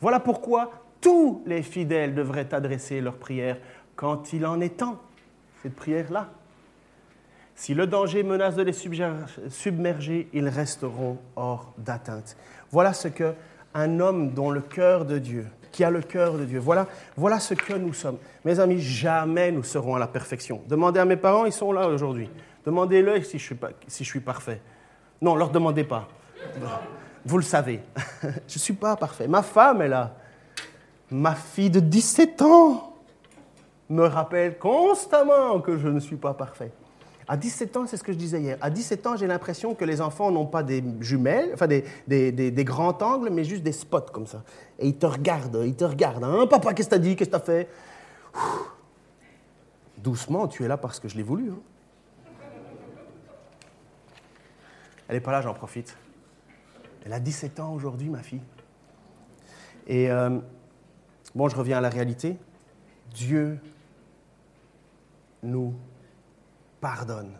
Voilà 0.00 0.20
pourquoi 0.20 0.70
tous 1.00 1.42
les 1.46 1.62
fidèles 1.62 2.14
devraient 2.14 2.52
adresser 2.52 3.00
leur 3.00 3.16
prière 3.16 3.56
quand 3.96 4.32
il 4.32 4.44
en 4.44 4.60
est 4.60 4.78
temps 4.78 5.00
cette 5.62 5.74
prière-là. 5.74 6.28
Si 7.54 7.74
le 7.74 7.86
danger 7.86 8.22
menace 8.22 8.54
de 8.54 8.62
les 8.62 8.72
submerger, 8.72 10.28
ils 10.32 10.48
resteront 10.48 11.18
hors 11.34 11.72
d'atteinte. 11.76 12.36
Voilà 12.70 12.92
ce 12.92 13.08
que 13.08 13.34
un 13.74 14.00
homme 14.00 14.30
dont 14.30 14.50
le 14.50 14.60
cœur 14.60 15.04
de 15.04 15.18
Dieu, 15.18 15.46
qui 15.72 15.84
a 15.84 15.90
le 15.90 16.00
cœur 16.00 16.34
de 16.38 16.44
Dieu, 16.44 16.58
voilà, 16.58 16.86
voilà 17.16 17.40
ce 17.40 17.54
que 17.54 17.74
nous 17.74 17.92
sommes. 17.92 18.18
Mes 18.44 18.60
amis, 18.60 18.80
jamais 18.80 19.50
nous 19.50 19.64
serons 19.64 19.96
à 19.96 19.98
la 19.98 20.06
perfection. 20.06 20.62
Demandez 20.68 21.00
à 21.00 21.04
mes 21.04 21.16
parents, 21.16 21.46
ils 21.46 21.52
sont 21.52 21.72
là 21.72 21.88
aujourd'hui. 21.88 22.30
Demandez-le 22.64 23.22
si, 23.22 23.38
je 23.38 23.44
suis 23.44 23.56
si 23.88 24.04
je 24.04 24.18
parfait. 24.20 24.60
Non, 25.20 25.34
leur 25.34 25.50
demandez 25.50 25.84
pas. 25.84 26.08
Vous 27.24 27.38
le 27.38 27.42
savez. 27.42 27.80
je 28.22 28.26
ne 28.54 28.58
suis 28.58 28.74
pas 28.74 28.96
parfait. 28.96 29.26
Ma 29.26 29.42
femme 29.42 29.82
est 29.82 29.88
là. 29.88 30.14
Ma 31.10 31.34
fille 31.34 31.70
de 31.70 31.80
17 31.80 32.42
ans 32.42 32.87
me 33.88 34.04
rappelle 34.04 34.58
constamment 34.58 35.60
que 35.60 35.76
je 35.78 35.88
ne 35.88 36.00
suis 36.00 36.16
pas 36.16 36.34
parfait. 36.34 36.70
À 37.26 37.36
17 37.36 37.76
ans, 37.76 37.86
c'est 37.86 37.98
ce 37.98 38.02
que 38.02 38.12
je 38.12 38.16
disais 38.16 38.40
hier, 38.40 38.56
à 38.62 38.70
17 38.70 39.06
ans, 39.06 39.16
j'ai 39.16 39.26
l'impression 39.26 39.74
que 39.74 39.84
les 39.84 40.00
enfants 40.00 40.30
n'ont 40.30 40.46
pas 40.46 40.62
des 40.62 40.82
jumelles, 41.00 41.50
enfin 41.52 41.66
des, 41.66 41.84
des, 42.06 42.32
des, 42.32 42.64
grands 42.64 42.96
angles, 43.02 43.28
mais 43.30 43.44
juste 43.44 43.62
des 43.62 43.72
spots 43.72 44.12
comme 44.12 44.26
ça. 44.26 44.42
Et 44.78 44.88
ils 44.88 44.96
te 44.96 45.04
regardent, 45.04 45.62
ils 45.66 45.76
te 45.76 45.84
regardent. 45.84 46.24
Hein, 46.24 46.46
papa, 46.46 46.72
qu'est-ce 46.72 46.88
que 46.88 46.94
t'as 46.94 46.98
dit? 46.98 47.16
Qu'est-ce 47.16 47.28
que 47.28 47.36
t'as 47.36 47.44
fait 47.44 47.68
Doucement, 49.98 50.48
tu 50.48 50.64
es 50.64 50.68
là 50.68 50.78
parce 50.78 51.00
que 51.00 51.08
je 51.08 51.16
l'ai 51.16 51.22
voulu. 51.22 51.50
Hein. 51.50 51.58
Elle 55.08 55.16
n'est 55.16 55.20
pas 55.20 55.32
là, 55.32 55.42
j'en 55.42 55.54
profite. 55.54 55.96
Elle 57.04 57.12
a 57.12 57.20
17 57.20 57.60
ans 57.60 57.74
aujourd'hui, 57.74 58.08
ma 58.08 58.22
fille. 58.22 58.42
Et 59.86 60.10
euh, 60.10 60.38
bon, 61.34 61.48
je 61.48 61.56
reviens 61.56 61.78
à 61.78 61.80
la 61.82 61.88
réalité. 61.90 62.38
Dieu 63.14 63.58
nous 65.42 65.74
pardonne 66.80 67.32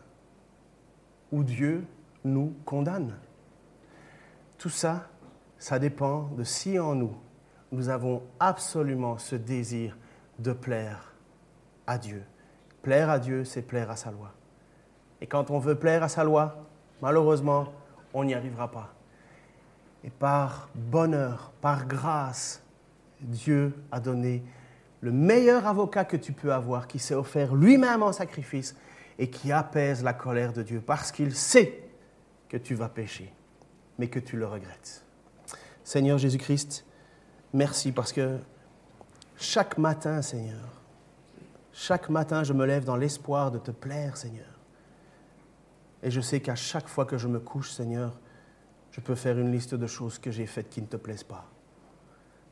ou 1.32 1.44
Dieu 1.44 1.86
nous 2.24 2.54
condamne. 2.64 3.16
Tout 4.56 4.68
ça, 4.68 5.08
ça 5.58 5.78
dépend 5.78 6.30
de 6.36 6.44
si 6.44 6.78
en 6.78 6.94
nous, 6.94 7.16
nous 7.70 7.88
avons 7.88 8.22
absolument 8.40 9.18
ce 9.18 9.36
désir 9.36 9.96
de 10.38 10.52
plaire 10.52 11.14
à 11.86 11.98
Dieu. 11.98 12.24
Plaire 12.82 13.10
à 13.10 13.18
Dieu, 13.18 13.44
c'est 13.44 13.62
plaire 13.62 13.90
à 13.90 13.96
sa 13.96 14.10
loi. 14.10 14.32
Et 15.20 15.26
quand 15.26 15.50
on 15.50 15.58
veut 15.58 15.74
plaire 15.74 16.02
à 16.02 16.08
sa 16.08 16.24
loi, 16.24 16.64
malheureusement, 17.02 17.72
on 18.14 18.24
n'y 18.24 18.34
arrivera 18.34 18.70
pas. 18.70 18.94
Et 20.04 20.10
par 20.10 20.68
bonheur, 20.74 21.52
par 21.60 21.86
grâce, 21.86 22.62
Dieu 23.20 23.74
a 23.90 24.00
donné 24.00 24.44
le 25.00 25.12
meilleur 25.12 25.66
avocat 25.66 26.04
que 26.04 26.16
tu 26.16 26.32
peux 26.32 26.52
avoir, 26.52 26.88
qui 26.88 26.98
s'est 26.98 27.14
offert 27.14 27.54
lui-même 27.54 28.02
en 28.02 28.12
sacrifice 28.12 28.74
et 29.18 29.30
qui 29.30 29.52
apaise 29.52 30.02
la 30.02 30.12
colère 30.12 30.52
de 30.52 30.62
Dieu 30.62 30.80
parce 30.84 31.12
qu'il 31.12 31.34
sait 31.34 31.82
que 32.48 32.56
tu 32.56 32.74
vas 32.74 32.88
pécher, 32.88 33.32
mais 33.98 34.08
que 34.08 34.18
tu 34.18 34.36
le 34.36 34.46
regrettes. 34.46 35.04
Seigneur 35.84 36.18
Jésus-Christ, 36.18 36.84
merci 37.52 37.92
parce 37.92 38.12
que 38.12 38.38
chaque 39.36 39.78
matin, 39.78 40.22
Seigneur, 40.22 40.82
chaque 41.72 42.08
matin, 42.08 42.42
je 42.42 42.52
me 42.52 42.66
lève 42.66 42.84
dans 42.84 42.96
l'espoir 42.96 43.50
de 43.50 43.58
te 43.58 43.70
plaire, 43.70 44.16
Seigneur. 44.16 44.58
Et 46.02 46.10
je 46.10 46.20
sais 46.20 46.40
qu'à 46.40 46.54
chaque 46.54 46.88
fois 46.88 47.04
que 47.04 47.18
je 47.18 47.28
me 47.28 47.38
couche, 47.38 47.70
Seigneur, 47.70 48.18
je 48.90 49.00
peux 49.00 49.14
faire 49.14 49.38
une 49.38 49.52
liste 49.52 49.74
de 49.74 49.86
choses 49.86 50.18
que 50.18 50.30
j'ai 50.30 50.46
faites 50.46 50.68
qui 50.70 50.82
ne 50.82 50.86
te 50.86 50.96
plaisent 50.96 51.24
pas. 51.24 51.46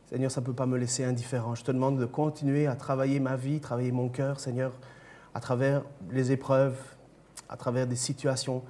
Seigneur, 0.07 0.31
ça 0.31 0.41
ne 0.41 0.47
peut 0.47 0.53
pas 0.53 0.67
me 0.67 0.79
laisser 0.79 1.05
indifférent. 1.05 1.57
Je 1.57 1.65
te 1.65 1.73
demande 1.73 1.99
de 1.99 2.07
continuer 2.07 2.67
à 2.67 2.77
travailler 2.77 3.19
ma 3.19 3.37
vie, 3.37 3.61
travailler 3.61 3.91
mon 3.91 4.09
cœur, 4.09 4.39
Seigneur, 4.39 4.73
à 5.35 5.41
travers 5.41 5.83
les 6.11 6.31
épreuves, 6.31 6.79
à 7.49 7.57
travers 7.57 7.87
des 7.87 7.97
situations, 7.97 8.63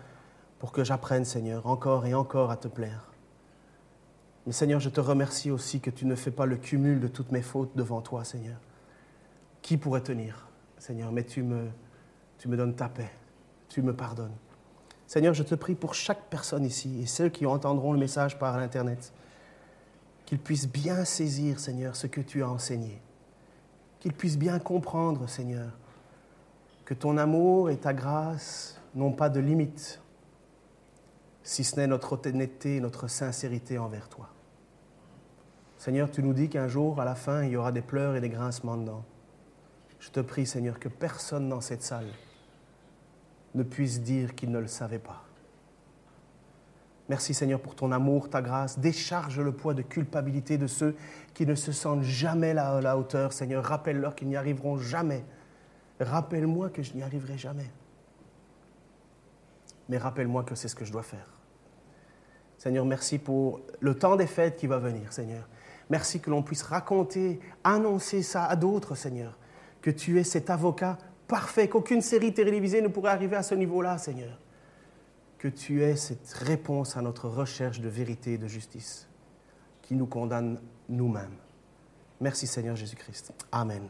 pour 0.59 0.72
que 0.72 0.82
j'apprenne, 0.82 1.26
Seigneur, 1.26 1.66
encore 1.66 2.07
et 2.07 2.14
encore 2.14 2.51
à 2.51 2.57
te 2.57 2.68
plaire. 2.68 3.12
Mais 4.47 4.53
Seigneur, 4.53 4.80
je 4.80 4.89
te 4.89 5.01
remercie 5.01 5.51
aussi 5.51 5.80
que 5.80 5.91
tu 5.91 6.07
ne 6.07 6.14
fais 6.14 6.30
pas 6.30 6.47
le 6.47 6.57
cumul 6.57 7.01
de 7.01 7.09
toutes 7.09 7.32
mes 7.32 7.43
fautes 7.43 7.76
devant 7.76 8.01
toi, 8.01 8.24
Seigneur. 8.24 8.57
Qui 9.61 9.76
pourrait 9.76 10.03
tenir, 10.03 10.49
Seigneur? 10.78 11.12
Mais 11.12 11.24
tu 11.24 11.43
me, 11.43 11.68
donnes 12.45 12.74
ta 12.74 12.89
paix, 12.89 13.11
tu 13.68 13.82
me 13.82 13.95
pardonnes. 13.95 14.37
Seigneur, 15.07 15.34
je 15.34 15.43
te 15.43 15.55
prie 15.55 15.74
pour 15.74 15.95
chaque 15.95 16.30
personne 16.30 16.64
ici 16.64 17.01
et 17.03 17.07
ceux 17.07 17.28
qui 17.28 17.45
entendront 17.45 17.93
le 17.93 17.99
message 17.99 18.39
par 18.39 18.57
l'Internet, 18.57 19.12
qu'ils 20.27 20.41
puissent 20.41 20.68
bien 20.68 21.05
saisir, 21.05 21.59
Seigneur, 21.61 21.97
ce 21.97 22.09
que 22.09 22.20
tu 22.20 22.43
as 22.43 22.49
enseigné, 22.49 23.01
qu'ils 24.01 24.12
puissent 24.12 24.39
bien 24.39 24.59
comprendre, 24.59 25.29
Seigneur, 25.29 25.70
que 26.85 26.95
ton 26.95 27.16
amour 27.16 27.70
et 27.70 27.77
ta 27.77 27.95
grâce 27.95 28.81
n'ont 28.95 29.12
pas 29.12 29.29
de 29.29 29.41
limite, 29.41 30.01
si 31.43 31.62
ce 31.62 31.77
n'est 31.77 31.87
notre 31.87 32.20
honnêteté, 32.27 32.81
notre 32.81 33.09
sincérité 33.09 33.79
envers 33.79 34.09
toi. 34.09 34.29
Seigneur, 35.79 36.11
tu 36.11 36.22
nous 36.22 36.33
dis 36.33 36.49
qu'un 36.49 36.68
jour, 36.68 37.01
à 37.01 37.05
la 37.05 37.14
fin, 37.14 37.45
il 37.45 37.51
y 37.51 37.57
aura 37.57 37.70
des 37.70 37.83
pleurs 37.83 38.16
et 38.16 38.20
des 38.20 38.29
grincements 38.29 38.77
dedans. 38.77 39.05
Je 40.01 40.11
te 40.11 40.20
prie, 40.20 40.47
Seigneur, 40.47 40.81
que 40.81 40.89
personne 40.89 41.49
dans 41.49 41.61
cette 41.61 41.83
salle 41.83 42.09
ne 43.55 43.62
puisse 43.62 44.01
dire 44.01 44.35
qu'il 44.35 44.51
ne 44.51 44.59
le 44.59 44.66
savait 44.66 44.99
pas. 44.99 45.26
Merci 47.09 47.34
Seigneur 47.34 47.61
pour 47.61 47.76
ton 47.76 47.92
amour, 47.92 48.28
ta 48.28 48.42
grâce. 48.42 48.78
Décharge 48.78 49.40
le 49.40 49.52
poids 49.52 49.74
de 49.74 49.82
culpabilité 49.82 50.59
de 50.59 50.66
ceux 50.66 50.96
qui 51.34 51.46
ne 51.46 51.54
se 51.54 51.70
sentent 51.70 52.02
jamais 52.02 52.57
à 52.57 52.80
la 52.80 52.98
hauteur. 52.98 53.32
Seigneur, 53.32 53.64
rappelle-leur 53.64 54.16
qu'ils 54.16 54.28
n'y 54.28 54.36
arriveront 54.36 54.76
jamais. 54.76 55.24
Rappelle-moi 56.00 56.70
que 56.70 56.82
je 56.82 56.94
n'y 56.94 57.02
arriverai 57.02 57.38
jamais. 57.38 57.70
Mais 59.88 59.98
rappelle-moi 59.98 60.42
que 60.42 60.57
c'est 60.57 60.68
ce 60.68 60.74
que 60.74 60.84
je 60.84 60.92
dois 60.92 61.04
faire. 61.04 61.30
Seigneur, 62.59 62.84
merci 62.84 63.18
pour 63.18 63.61
le 63.80 63.94
temps 63.94 64.16
des 64.16 64.26
fêtes 64.26 64.57
qui 64.57 64.66
va 64.66 64.78
venir, 64.78 65.12
Seigneur. 65.12 65.48
Merci 65.88 66.20
que 66.20 66.30
l'on 66.30 66.42
puisse 66.42 66.62
raconter, 66.62 67.38
annoncer 67.62 68.22
ça 68.22 68.46
à 68.46 68.57
d'autres, 68.57 68.96
Seigneur. 68.96 69.38
Que 69.80 69.90
tu 69.90 70.18
es 70.18 70.24
cet 70.24 70.50
avocat 70.50 70.98
parfait, 71.28 71.68
qu'aucune 71.68 72.02
série 72.02 72.34
télévisée 72.34 72.82
ne 72.82 72.88
pourrait 72.88 73.12
arriver 73.12 73.36
à 73.36 73.44
ce 73.44 73.54
niveau-là, 73.54 73.98
Seigneur. 73.98 74.40
Que 75.39 75.49
tu 75.49 75.82
es 75.82 75.97
cette 75.97 76.32
réponse 76.32 76.97
à 76.97 77.03
notre 77.03 77.28
recherche 77.28 77.80
de 77.80 77.89
vérité 77.89 78.34
et 78.34 78.39
de 78.39 78.49
justice 78.49 79.09
qui 79.82 79.95
nous 79.95 80.07
condamne 80.07 80.61
nous-mêmes. 80.89 81.37
Merci 82.20 82.47
Seigneur 82.47 82.76
Jésus-Christ. 82.76 83.32
Amen. 83.53 83.89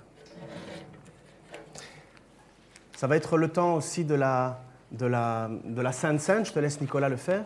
Ça 2.96 3.06
va 3.06 3.16
être 3.16 3.36
le 3.36 3.48
temps 3.48 3.74
aussi 3.74 4.04
de 4.04 4.14
la, 4.14 4.62
de 4.90 5.06
la, 5.06 5.50
de 5.64 5.80
la 5.80 5.92
Sainte. 5.92 6.46
Je 6.46 6.52
te 6.52 6.58
laisse 6.58 6.80
Nicolas 6.80 7.08
le 7.08 7.16
faire. 7.16 7.44